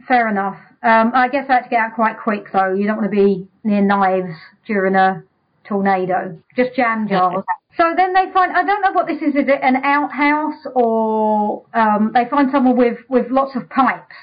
fair 0.07 0.29
enough. 0.29 0.57
Um, 0.81 1.11
I 1.13 1.29
guess 1.29 1.45
I 1.49 1.53
had 1.53 1.63
to 1.63 1.69
get 1.69 1.79
out 1.79 1.95
quite 1.95 2.17
quick 2.19 2.45
though. 2.51 2.73
You 2.73 2.87
don't 2.87 2.97
want 2.97 3.11
to 3.11 3.15
be 3.15 3.47
near 3.63 3.81
knives 3.81 4.35
during 4.65 4.95
a 4.95 5.23
tornado. 5.63 6.37
Just 6.55 6.75
jam 6.75 7.07
jars. 7.07 7.43
So 7.77 7.93
then 7.95 8.13
they 8.13 8.31
find, 8.33 8.51
I 8.55 8.63
don't 8.63 8.81
know 8.81 8.91
what 8.91 9.07
this 9.07 9.21
is, 9.21 9.35
is 9.35 9.47
it 9.47 9.59
an 9.63 9.77
outhouse 9.77 10.67
or 10.75 11.65
um, 11.73 12.11
they 12.13 12.25
find 12.29 12.49
someone 12.51 12.77
with, 12.77 12.99
with 13.09 13.31
lots 13.31 13.55
of 13.55 13.67
pipes 13.69 14.15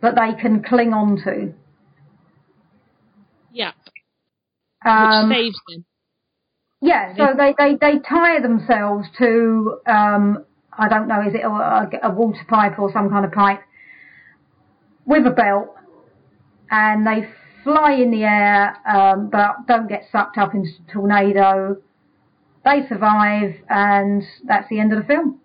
that 0.00 0.16
they 0.16 0.40
can 0.40 0.62
cling 0.64 0.92
on 0.92 1.16
to. 1.24 1.54
Yeah. 3.52 3.72
Um, 4.84 5.28
Which 5.28 5.38
saves 5.38 5.60
them. 5.68 5.84
Yeah, 6.80 7.16
so 7.16 7.34
they, 7.36 7.54
they, 7.56 7.76
they 7.80 8.00
tie 8.00 8.40
themselves 8.40 9.06
to, 9.18 9.78
um, 9.86 10.44
I 10.76 10.88
don't 10.88 11.06
know, 11.06 11.20
is 11.20 11.34
it 11.34 11.42
a, 11.44 12.08
a 12.08 12.10
water 12.10 12.44
pipe 12.48 12.80
or 12.80 12.90
some 12.92 13.08
kind 13.08 13.24
of 13.24 13.30
pipe 13.30 13.60
with 15.06 15.26
a 15.26 15.30
belt 15.30 15.74
and 16.70 17.06
they 17.06 17.28
fly 17.64 17.92
in 17.92 18.10
the 18.10 18.24
air 18.24 18.76
um, 18.88 19.28
but 19.30 19.66
don't 19.66 19.88
get 19.88 20.04
sucked 20.10 20.38
up 20.38 20.54
into 20.54 20.70
the 20.84 20.92
tornado. 20.92 21.76
They 22.64 22.86
survive 22.88 23.54
and 23.68 24.22
that's 24.44 24.68
the 24.68 24.80
end 24.80 24.92
of 24.92 25.00
the 25.00 25.06
film. 25.06 25.40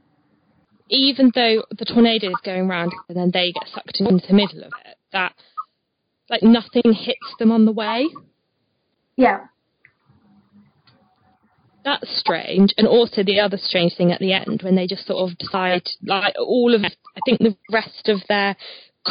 Even 0.90 1.32
though 1.36 1.64
the 1.78 1.86
tornado 1.86 2.30
is 2.30 2.42
going 2.44 2.68
round 2.68 2.92
and 3.10 3.18
then 3.18 3.32
they 3.34 3.52
get 3.52 3.68
sucked 3.74 4.00
into 4.00 4.26
the 4.28 4.34
middle 4.34 4.64
of 4.64 4.72
it, 4.86 4.98
that 5.12 5.34
like 6.30 6.44
nothing 6.44 6.94
hits 6.94 7.36
them 7.40 7.52
on 7.52 7.66
the 7.66 7.72
way. 7.72 8.08
Yeah. 9.16 9.48
That's 11.84 12.20
strange. 12.20 12.74
And 12.78 12.88
also 12.88 13.24
the 13.24 13.40
other 13.40 13.58
strange 13.58 13.96
thing 13.96 14.12
at 14.12 14.20
the 14.20 14.34
end 14.34 14.62
when 14.62 14.76
they 14.76 14.88
just 14.88 15.08
sort 15.08 15.30
of 15.30 15.38
decide 15.38 15.84
like 16.04 16.36
all 16.38 16.74
of 16.76 16.84
I 16.84 16.90
think 17.26 17.40
the 17.40 17.56
rest 17.72 18.10
of 18.10 18.22
their 18.28 18.56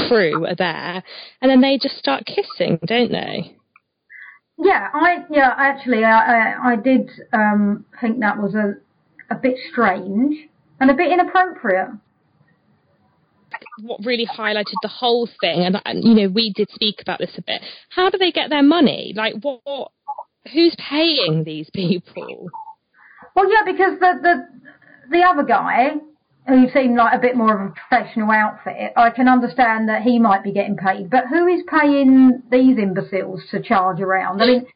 crew 0.08 0.46
are 0.46 0.54
there 0.54 1.02
and 1.40 1.50
then 1.50 1.60
they 1.60 1.78
just 1.78 1.96
start 1.96 2.24
kissing, 2.26 2.78
don't 2.86 3.12
they? 3.12 3.56
Yeah, 4.58 4.88
I 4.92 5.24
yeah 5.30 5.52
actually 5.56 6.04
I 6.04 6.52
I, 6.52 6.72
I 6.72 6.76
did 6.76 7.10
um, 7.32 7.84
think 8.00 8.20
that 8.20 8.38
was 8.38 8.54
a 8.54 8.74
a 9.30 9.38
bit 9.38 9.56
strange 9.70 10.48
and 10.80 10.90
a 10.90 10.94
bit 10.94 11.12
inappropriate. 11.12 11.88
What 13.82 14.00
really 14.04 14.26
highlighted 14.26 14.74
the 14.82 14.88
whole 14.88 15.28
thing, 15.40 15.64
and, 15.64 15.80
and 15.84 16.02
you 16.02 16.14
know 16.14 16.28
we 16.28 16.52
did 16.54 16.70
speak 16.70 17.02
about 17.02 17.18
this 17.18 17.36
a 17.36 17.42
bit. 17.42 17.62
How 17.90 18.08
do 18.08 18.16
they 18.16 18.32
get 18.32 18.48
their 18.48 18.62
money? 18.62 19.12
Like 19.14 19.34
what? 19.42 19.60
what 19.64 19.92
who's 20.52 20.74
paying 20.78 21.44
these 21.44 21.68
people? 21.70 22.48
Well, 23.34 23.50
yeah, 23.50 23.62
because 23.64 23.98
the 24.00 24.14
the 24.22 24.46
the 25.10 25.22
other 25.22 25.42
guy 25.42 25.94
Oh, 26.48 26.60
who 26.60 26.68
seemed 26.70 26.96
like 26.96 27.12
a 27.12 27.18
bit 27.18 27.36
more 27.36 27.54
of 27.54 27.70
a 27.70 27.74
professional 27.74 28.30
outfit, 28.30 28.92
I 28.96 29.10
can 29.10 29.28
understand 29.28 29.88
that 29.88 30.02
he 30.02 30.18
might 30.18 30.44
be 30.44 30.52
getting 30.52 30.76
paid, 30.76 31.10
but 31.10 31.24
who 31.28 31.46
is 31.46 31.62
paying 31.68 32.42
these 32.50 32.78
imbeciles 32.78 33.42
to 33.50 33.60
charge 33.60 34.00
around? 34.00 34.40
I 34.40 34.46
mean, 34.46 34.66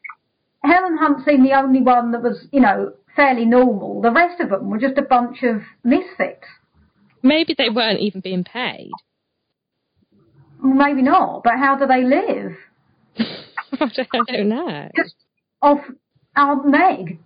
Helen 0.63 0.97
Hunt 0.97 1.25
seemed 1.25 1.45
the 1.45 1.53
only 1.53 1.81
one 1.81 2.11
that 2.11 2.21
was, 2.21 2.47
you 2.51 2.59
know, 2.59 2.93
fairly 3.15 3.45
normal. 3.45 4.01
The 4.01 4.11
rest 4.11 4.41
of 4.41 4.49
them 4.49 4.69
were 4.69 4.79
just 4.79 4.97
a 4.97 5.01
bunch 5.01 5.43
of 5.43 5.61
misfits. 5.83 6.45
Maybe 7.23 7.55
they 7.57 7.69
weren't 7.69 7.99
even 7.99 8.21
being 8.21 8.43
paid. 8.43 8.91
Maybe 10.63 11.01
not, 11.01 11.43
but 11.43 11.53
how 11.57 11.77
do 11.77 11.87
they 11.87 12.03
live? 12.03 12.55
I 13.79 14.05
don't, 14.27 14.49
know. 14.49 14.89
Just 14.95 15.15
off 15.61 15.79
Aunt 16.35 16.67
Meg. 16.67 17.19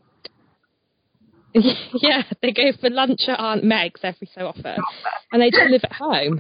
Yeah, 2.02 2.24
they 2.42 2.52
go 2.52 2.72
for 2.80 2.90
lunch 2.90 3.22
at 3.28 3.40
Aunt 3.40 3.64
Meg's 3.64 4.02
every 4.04 4.30
so 4.36 4.48
often, 4.48 4.76
and 5.32 5.42
they 5.42 5.50
just 5.50 5.70
live 5.70 5.84
at 5.84 5.94
home. 5.94 6.38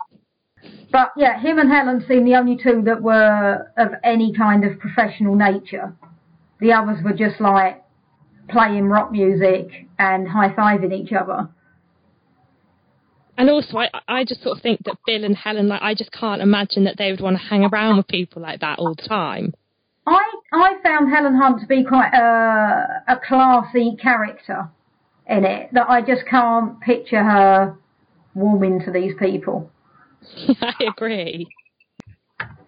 But 0.91 1.11
yeah, 1.16 1.39
him 1.39 1.57
and 1.57 1.72
Helen 1.72 2.03
seemed 2.07 2.28
the 2.28 2.36
only 2.36 2.57
two 2.57 2.82
that 2.86 3.01
were 3.01 3.72
of 3.78 3.89
any 4.03 4.34
kind 4.34 4.66
of 4.66 4.80
professional 4.80 5.36
nature. 5.36 5.95
The 6.59 6.74
others 6.74 7.03
were 7.03 7.13
just 7.13 7.39
like 7.39 7.84
playing 8.49 8.86
rock 8.86 9.11
music 9.11 9.88
and 9.97 10.28
high 10.28 10.49
fiving 10.49 10.93
each 10.93 11.13
other. 11.13 11.49
And 13.38 13.49
also, 13.49 13.78
I, 13.78 13.89
I 14.07 14.24
just 14.24 14.43
sort 14.43 14.57
of 14.57 14.63
think 14.63 14.84
that 14.86 14.95
Bill 15.05 15.26
and 15.26 15.36
Helen, 15.36 15.68
like, 15.68 15.82
I 15.82 15.93
just 15.93 16.11
can't 16.11 16.41
imagine 16.41 16.86
that 16.86 16.97
they 16.97 17.11
would 17.11 17.20
want 17.20 17.38
to 17.38 17.43
hang 17.43 17.66
around 17.66 17.97
with 17.97 18.07
people 18.07 18.41
like 18.41 18.61
that 18.61 18.80
all 18.80 18.95
the 18.95 19.07
time. 19.07 19.53
I 20.07 20.24
I 20.53 20.76
found 20.84 21.09
Helen 21.09 21.36
Hunt 21.36 21.61
to 21.61 21.68
be 21.68 21.84
quite 21.84 22.13
a 22.13 23.13
a 23.13 23.20
classy 23.26 23.95
character 24.01 24.70
in 25.28 25.46
it 25.46 25.70
that 25.74 25.90
I 25.90 26.02
just 26.02 26.26
can't 26.30 26.80
picture 26.82 27.24
her 27.24 27.78
warming 28.34 28.82
to 28.86 28.92
these 28.92 29.14
people. 29.18 29.72
I 30.62 30.74
agree. 30.96 31.48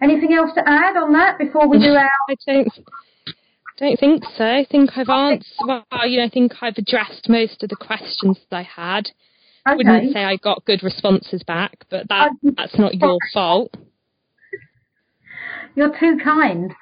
Anything 0.01 0.33
else 0.33 0.51
to 0.55 0.61
add 0.65 0.95
on 0.95 1.13
that 1.13 1.37
before 1.37 1.67
we 1.67 1.79
do 1.79 1.93
our? 1.93 2.09
I 2.29 2.35
don't 2.45 2.69
don't 3.77 3.99
think 3.99 4.23
so. 4.35 4.43
I 4.43 4.65
think 4.69 4.91
I've 4.95 5.09
answered. 5.09 5.45
Well, 5.65 5.85
you 6.05 6.17
know, 6.17 6.25
I 6.25 6.29
think 6.29 6.53
I've 6.61 6.77
addressed 6.77 7.29
most 7.29 7.61
of 7.63 7.69
the 7.69 7.75
questions 7.75 8.37
that 8.49 8.57
I 8.57 8.63
had. 8.63 9.09
I 9.65 9.75
wouldn't 9.75 10.13
say 10.13 10.23
I 10.23 10.37
got 10.37 10.65
good 10.65 10.81
responses 10.81 11.43
back, 11.43 11.85
but 11.89 12.07
that 12.09 12.31
that's 12.55 12.77
not 12.79 12.95
your 12.95 13.17
fault. 13.33 13.75
You're 15.75 15.97
too 15.99 16.17
kind. 16.23 16.73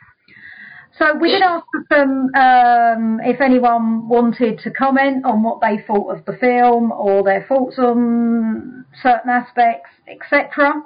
So 0.98 1.14
we 1.18 1.30
did 1.32 1.41
ask 1.41 1.66
them 1.89 2.30
um, 2.36 3.20
if 3.22 3.41
anyone 3.41 4.08
wanted 4.08 4.60
to 4.60 4.72
comment 4.72 5.26
on 5.26 5.43
what 5.43 5.60
they 5.60 5.84
thought 5.86 6.16
of 6.16 6.24
the 6.26 6.38
film 6.38 6.93
or 6.93 7.22
their 7.22 7.46
thoughts 7.48 7.78
on 7.78 8.86
certain 9.04 9.30
aspects, 9.30 9.89
etc. 10.08 10.84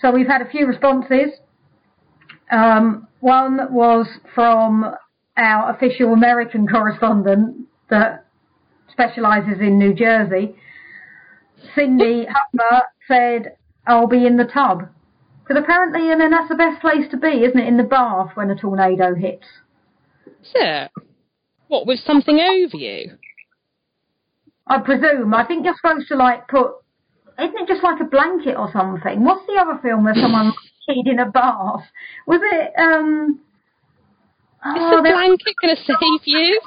So 0.00 0.12
we've 0.12 0.28
had 0.28 0.40
a 0.40 0.48
few 0.48 0.66
responses. 0.66 1.32
Um, 2.52 3.08
one 3.18 3.72
was 3.72 4.06
from 4.34 4.94
our 5.36 5.74
official 5.74 6.12
American 6.12 6.68
correspondent 6.68 7.66
that 7.90 8.24
specialises 8.92 9.60
in 9.60 9.80
New 9.80 9.94
Jersey. 9.94 10.54
Cindy 11.74 12.26
Hutmer 12.26 12.82
said, 13.08 13.56
I'll 13.84 14.06
be 14.06 14.26
in 14.26 14.36
the 14.36 14.44
tub. 14.44 14.88
Because 15.48 15.62
apparently, 15.62 16.12
I 16.12 16.16
mean, 16.16 16.30
that's 16.30 16.48
the 16.50 16.56
best 16.56 16.82
place 16.82 17.08
to 17.10 17.16
be, 17.16 17.44
isn't 17.44 17.58
it? 17.58 17.66
In 17.66 17.78
the 17.78 17.82
bath 17.82 18.32
when 18.34 18.50
a 18.50 18.54
tornado 18.54 19.14
hits. 19.14 19.46
It? 20.54 20.90
What 21.68 21.86
with 21.86 22.00
something 22.00 22.38
over 22.38 22.76
you? 22.76 23.12
I 24.66 24.78
presume. 24.80 25.32
I 25.32 25.46
think 25.46 25.64
you're 25.64 25.74
supposed 25.80 26.08
to 26.08 26.16
like 26.16 26.48
put. 26.48 26.72
Isn't 27.38 27.56
it 27.56 27.68
just 27.68 27.82
like 27.82 28.00
a 28.00 28.04
blanket 28.04 28.56
or 28.56 28.70
something? 28.72 29.24
What's 29.24 29.46
the 29.46 29.58
other 29.60 29.78
film 29.82 30.04
where 30.04 30.14
someone 30.14 30.52
peed 30.88 31.10
in 31.10 31.18
a 31.18 31.30
bath? 31.30 31.84
Was 32.26 32.40
it? 32.42 32.72
um 32.78 33.40
Is 34.66 34.72
oh, 34.76 34.96
the 34.96 35.02
blanket 35.02 35.54
going 35.62 35.76
to 35.76 35.82
save 35.82 36.26
you? 36.26 36.60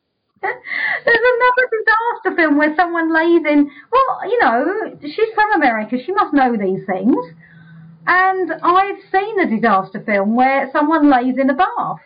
There's 0.42 0.56
another 1.04 1.68
disaster 1.72 2.36
film 2.36 2.56
where 2.56 2.74
someone 2.76 3.12
lays 3.12 3.44
in. 3.50 3.70
Well, 3.92 4.30
you 4.30 4.38
know, 4.40 4.98
she's 5.02 5.34
from 5.34 5.52
America. 5.52 5.96
She 6.04 6.12
must 6.12 6.32
know 6.32 6.56
these 6.56 6.86
things. 6.86 7.16
And 8.06 8.52
I've 8.62 8.98
seen 9.10 9.40
a 9.40 9.48
disaster 9.48 10.02
film 10.04 10.36
where 10.36 10.70
someone 10.72 11.10
lays 11.10 11.38
in 11.38 11.48
a 11.48 11.54
bath 11.54 12.00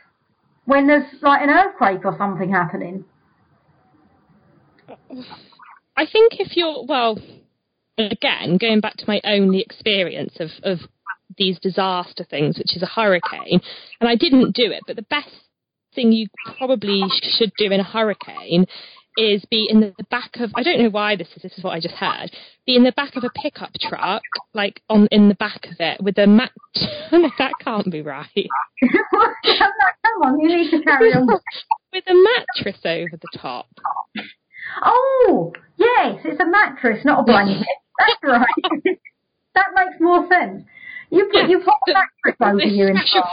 when 0.64 0.86
there's 0.86 1.06
like 1.22 1.42
an 1.42 1.50
earthquake 1.50 2.04
or 2.04 2.14
something 2.16 2.50
happening. 2.50 3.04
I 5.96 6.06
think 6.06 6.38
if 6.38 6.56
you're 6.56 6.84
well, 6.86 7.18
again 7.98 8.58
going 8.58 8.80
back 8.80 8.96
to 8.96 9.04
my 9.08 9.20
only 9.24 9.60
experience 9.60 10.34
of 10.38 10.50
of 10.62 10.78
these 11.36 11.58
disaster 11.58 12.24
things, 12.24 12.58
which 12.58 12.76
is 12.76 12.82
a 12.82 12.86
hurricane, 12.86 13.60
and 14.00 14.08
I 14.08 14.14
didn't 14.14 14.54
do 14.54 14.70
it, 14.70 14.82
but 14.86 14.96
the 14.96 15.02
best 15.02 15.28
thing 15.94 16.12
you 16.12 16.28
probably 16.56 17.02
should 17.22 17.52
do 17.58 17.70
in 17.72 17.80
a 17.80 17.84
hurricane 17.84 18.66
is 19.18 19.44
be 19.50 19.66
in 19.68 19.80
the 19.80 19.92
back 20.10 20.36
of 20.36 20.52
I 20.54 20.62
don't 20.62 20.80
know 20.80 20.90
why 20.90 21.16
this 21.16 21.28
is 21.36 21.42
this 21.42 21.58
is 21.58 21.64
what 21.64 21.72
I 21.72 21.80
just 21.80 21.94
heard. 21.96 22.30
Be 22.66 22.76
in 22.76 22.84
the 22.84 22.92
back 22.92 23.16
of 23.16 23.24
a 23.24 23.30
pickup 23.30 23.70
truck, 23.80 24.22
like 24.54 24.80
on 24.88 25.08
in 25.10 25.28
the 25.28 25.34
back 25.34 25.66
of 25.66 25.76
it 25.80 26.00
with 26.02 26.16
a 26.18 26.26
mat 26.26 26.52
no, 27.12 27.28
that 27.38 27.52
can't 27.62 27.90
be 27.90 28.00
right. 28.02 28.28
Come 28.80 30.22
on, 30.22 30.40
you 30.40 30.48
need 30.48 30.70
to 30.70 30.82
carry 30.82 31.12
on. 31.12 31.26
with 31.26 32.04
a 32.06 32.14
mattress 32.14 32.80
over 32.84 33.16
the 33.20 33.38
top. 33.38 33.66
Oh, 34.84 35.52
yes, 35.76 36.20
it's 36.24 36.40
a 36.40 36.46
mattress, 36.46 37.04
not 37.04 37.20
a 37.20 37.22
blanket. 37.24 37.66
That's 37.98 38.16
right. 38.22 38.82
that 39.54 39.66
makes 39.74 40.00
more 40.00 40.28
sense. 40.28 40.64
You 41.10 41.28
put 41.32 41.48
you 41.48 41.58
put 41.58 41.74
a 41.88 41.92
mattress 41.94 42.36
over 42.40 42.74
you 42.74 42.86
in 42.88 42.96
special- 42.96 43.24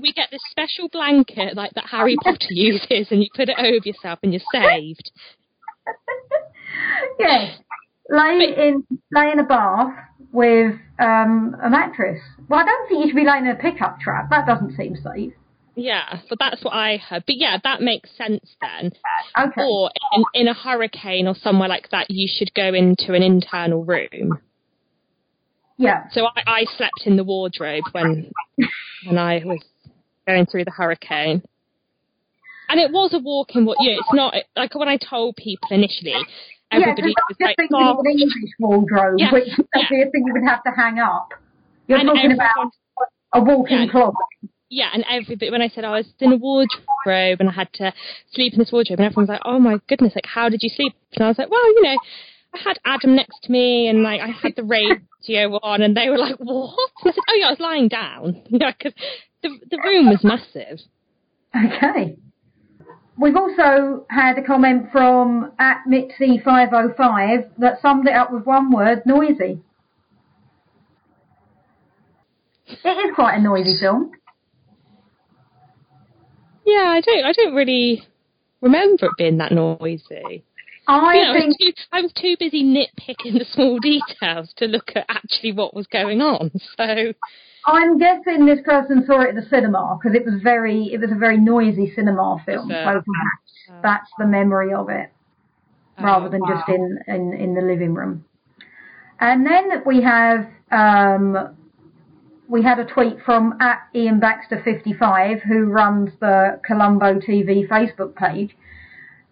we 0.00 0.12
get 0.12 0.28
this 0.30 0.42
special 0.50 0.88
blanket 0.88 1.56
like 1.56 1.72
that 1.74 1.86
Harry 1.86 2.16
Potter 2.22 2.46
uses, 2.50 3.08
and 3.10 3.22
you 3.22 3.28
put 3.34 3.48
it 3.48 3.58
over 3.58 3.80
yourself, 3.84 4.18
and 4.22 4.32
you're 4.32 4.42
saved. 4.52 5.10
yes, 7.18 7.58
lay 8.08 8.54
in 8.56 8.84
lay 9.12 9.30
in 9.32 9.38
a 9.38 9.44
bath 9.44 9.94
with 10.32 10.74
um, 10.98 11.56
a 11.62 11.70
mattress. 11.70 12.20
Well, 12.48 12.60
I 12.60 12.64
don't 12.64 12.88
think 12.88 13.04
you 13.04 13.10
should 13.10 13.16
be 13.16 13.26
laying 13.26 13.44
in 13.44 13.50
a 13.50 13.56
pickup 13.56 14.00
truck. 14.00 14.30
That 14.30 14.46
doesn't 14.46 14.76
seem 14.76 14.96
safe. 14.96 15.32
Yeah, 15.74 16.18
but 16.28 16.38
that's 16.40 16.64
what 16.64 16.74
I 16.74 16.96
heard. 16.96 17.22
But 17.24 17.36
yeah, 17.36 17.56
that 17.62 17.80
makes 17.80 18.10
sense 18.16 18.56
then. 18.60 18.90
Okay. 19.38 19.62
Or 19.62 19.90
in, 20.12 20.24
in 20.34 20.48
a 20.48 20.54
hurricane 20.54 21.28
or 21.28 21.36
somewhere 21.36 21.68
like 21.68 21.90
that, 21.90 22.10
you 22.10 22.28
should 22.28 22.52
go 22.52 22.74
into 22.74 23.14
an 23.14 23.22
internal 23.22 23.84
room. 23.84 24.40
Yeah. 25.76 26.08
So 26.10 26.26
I, 26.26 26.42
I 26.46 26.64
slept 26.76 27.06
in 27.06 27.16
the 27.16 27.22
wardrobe 27.22 27.84
when 27.92 28.32
when 29.06 29.18
I 29.18 29.42
was 29.44 29.62
going 30.28 30.46
through 30.46 30.64
the 30.64 30.70
hurricane. 30.70 31.42
And 32.68 32.78
it 32.78 32.92
was 32.92 33.14
a 33.14 33.18
walk-in. 33.18 33.64
what, 33.64 33.78
yeah, 33.80 33.92
it's 33.98 34.12
not 34.12 34.34
like 34.54 34.74
when 34.74 34.88
I 34.88 34.98
told 34.98 35.36
people 35.36 35.68
initially, 35.70 36.12
everybody 36.70 37.08
yeah, 37.08 37.14
was 37.28 37.36
like, 37.40 37.56
"Oh, 37.72 37.98
an 38.04 38.06
English 38.10 38.32
wardrobe, 38.60 39.14
Yeah, 39.18 39.32
which 39.32 39.48
would 39.56 39.66
yeah. 39.74 40.06
a 40.06 40.10
thing 40.10 40.24
you 40.26 40.32
would 40.34 40.46
have 40.46 40.62
to 40.64 40.70
hang 40.76 40.98
up. 40.98 41.30
You're 41.86 41.98
and 41.98 42.08
talking 42.08 42.32
everyone- 42.32 42.46
about 42.56 42.72
a 43.32 43.40
walk-in 43.42 43.82
Yeah. 43.84 43.90
closet. 43.90 44.16
yeah, 44.68 44.90
and 44.92 45.02
everybody 45.08 45.50
when 45.50 45.62
I 45.62 45.68
said 45.68 45.84
I 45.86 45.92
was 45.92 46.06
in 46.20 46.30
a 46.30 46.36
wardrobe 46.36 47.40
and 47.40 47.48
I 47.48 47.52
had 47.52 47.72
to 47.74 47.94
sleep 48.34 48.52
in 48.52 48.58
this 48.58 48.70
wardrobe, 48.70 48.98
and 49.00 49.06
everyone's 49.06 49.30
like, 49.30 49.40
"Oh 49.46 49.58
my 49.58 49.80
goodness, 49.88 50.14
like 50.14 50.26
how 50.26 50.50
did 50.50 50.62
you 50.62 50.68
sleep?" 50.68 50.92
And 51.14 51.24
I 51.24 51.28
was 51.28 51.38
like, 51.38 51.50
"Well, 51.50 51.66
you 51.72 51.82
know, 51.84 51.96
I 52.54 52.58
had 52.58 52.78
Adam 52.84 53.16
next 53.16 53.44
to 53.44 53.52
me, 53.52 53.88
and 53.88 54.02
like 54.02 54.20
I 54.20 54.26
had 54.28 54.56
the 54.56 54.62
radio 54.76 55.58
on, 55.62 55.80
and 55.80 55.96
they 55.96 56.10
were 56.10 56.18
like, 56.18 56.36
"What?" 56.36 56.76
And 57.02 57.12
I 57.12 57.14
said, 57.14 57.22
"Oh 57.30 57.34
yeah, 57.40 57.46
I 57.46 57.50
was 57.50 57.60
lying 57.60 57.88
down, 57.88 58.42
you 58.50 58.58
know, 58.58 58.70
because 58.76 58.92
the 59.42 59.58
the 59.70 59.78
room 59.84 60.08
was 60.08 60.24
massive." 60.24 60.80
Okay. 61.54 62.16
We've 63.18 63.36
also 63.36 64.06
had 64.10 64.38
a 64.38 64.42
comment 64.42 64.92
from 64.92 65.50
at 65.58 65.82
Mitzi505 65.88 67.48
that 67.58 67.80
summed 67.82 68.06
it 68.06 68.14
up 68.14 68.32
with 68.32 68.44
one 68.44 68.70
word, 68.70 69.02
noisy. 69.06 69.60
It 72.68 72.86
is 72.86 73.14
quite 73.16 73.38
a 73.38 73.42
noisy 73.42 73.76
film. 73.80 74.12
Yeah, 76.64 76.84
I 76.84 77.00
don't, 77.00 77.24
I 77.24 77.32
don't 77.32 77.54
really 77.54 78.02
remember 78.60 79.06
it 79.06 79.12
being 79.18 79.38
that 79.38 79.52
noisy. 79.52 80.44
I 80.86 81.14
You 81.14 81.22
know, 81.24 81.30
I 81.30 81.32
was, 81.32 81.42
think 81.42 81.58
too, 81.58 81.82
I 81.92 82.00
was 82.02 82.12
too 82.12 82.36
busy 82.38 82.62
nitpicking 82.62 83.38
the 83.38 83.46
small 83.52 83.78
details 83.82 84.52
to 84.58 84.66
look 84.66 84.92
at 84.94 85.06
actually 85.08 85.52
what 85.52 85.74
was 85.74 85.86
going 85.86 86.20
on. 86.20 86.50
So 86.76 87.12
I'm 87.72 87.98
guessing 87.98 88.46
this 88.46 88.60
person 88.64 89.04
saw 89.06 89.20
it 89.22 89.30
at 89.30 89.34
the 89.34 89.48
cinema 89.48 89.98
because 90.00 90.16
it 90.16 90.24
was 90.24 90.40
very 90.42 90.90
it 90.92 91.00
was 91.00 91.10
a 91.10 91.14
very 91.18 91.38
noisy 91.38 91.92
cinema 91.94 92.42
film. 92.46 92.70
It? 92.70 92.84
So 92.84 93.02
perhaps 93.04 93.82
that's 93.82 94.10
the 94.18 94.26
memory 94.26 94.72
of 94.72 94.88
it. 94.88 95.10
rather 96.00 96.26
Oh, 96.26 96.30
than 96.30 96.40
wow. 96.40 96.54
just 96.56 96.68
in, 96.68 96.98
in, 97.06 97.32
in 97.34 97.54
the 97.54 97.60
living 97.60 97.94
room. 97.94 98.24
And 99.20 99.44
then 99.44 99.82
we 99.84 100.02
have 100.02 100.48
um, 100.70 101.56
we 102.48 102.62
had 102.62 102.78
a 102.78 102.84
tweet 102.84 103.20
from 103.24 103.58
at 103.60 103.80
Ian 103.94 104.20
Baxter 104.20 104.62
55 104.64 105.42
who 105.42 105.64
runs 105.64 106.10
the 106.20 106.60
Columbo 106.66 107.14
TV 107.20 107.68
Facebook 107.68 108.14
page, 108.14 108.56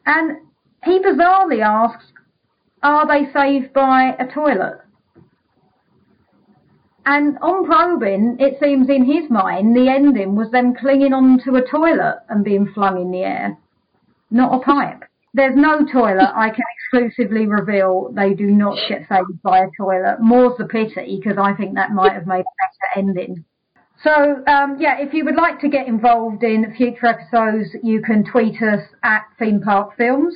and 0.04 0.38
he 0.84 0.98
bizarrely 0.98 1.60
asks, 1.64 2.04
"Are 2.82 3.06
they 3.06 3.30
saved 3.32 3.72
by 3.72 4.14
a 4.18 4.26
toilet?" 4.26 4.80
And 7.06 7.38
on 7.38 7.64
probing, 7.64 8.36
it 8.40 8.58
seems 8.60 8.88
in 8.88 9.04
his 9.04 9.30
mind 9.30 9.76
the 9.76 9.88
ending 9.88 10.34
was 10.34 10.50
them 10.50 10.74
clinging 10.74 11.12
onto 11.12 11.54
a 11.54 11.62
toilet 11.62 12.20
and 12.28 12.44
being 12.44 12.66
flung 12.74 13.00
in 13.00 13.12
the 13.12 13.22
air, 13.22 13.56
not 14.32 14.52
a 14.52 14.58
pipe. 14.58 15.04
There's 15.32 15.54
no 15.54 15.84
toilet. 15.84 16.32
I 16.34 16.50
can 16.50 16.64
exclusively 16.74 17.46
reveal 17.46 18.10
they 18.12 18.34
do 18.34 18.46
not 18.46 18.76
get 18.88 19.06
saved 19.08 19.40
by 19.44 19.60
a 19.60 19.68
toilet. 19.76 20.16
More's 20.20 20.58
the 20.58 20.64
pity 20.64 21.20
because 21.22 21.38
I 21.38 21.54
think 21.54 21.76
that 21.76 21.92
might 21.92 22.12
have 22.12 22.26
made 22.26 22.40
a 22.40 22.98
better 22.98 23.06
ending. 23.08 23.44
So 24.02 24.42
um, 24.46 24.76
yeah, 24.80 24.98
if 24.98 25.14
you 25.14 25.24
would 25.26 25.36
like 25.36 25.60
to 25.60 25.68
get 25.68 25.86
involved 25.86 26.42
in 26.42 26.74
future 26.76 27.06
episodes, 27.06 27.68
you 27.84 28.02
can 28.02 28.24
tweet 28.24 28.60
us 28.60 28.82
at 29.04 29.22
Theme 29.38 29.60
Park 29.60 29.96
Films, 29.96 30.34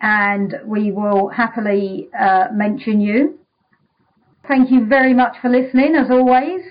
and 0.00 0.54
we 0.64 0.92
will 0.92 1.28
happily 1.28 2.08
uh, 2.18 2.46
mention 2.52 3.02
you. 3.02 3.38
Thank 4.48 4.70
you 4.70 4.86
very 4.86 5.14
much 5.14 5.36
for 5.40 5.48
listening, 5.48 5.94
as 5.94 6.10
always, 6.10 6.62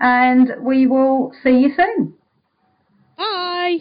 and 0.00 0.52
we 0.60 0.86
will 0.86 1.32
see 1.42 1.58
you 1.58 1.74
soon. 1.74 2.14
Bye. 3.18 3.80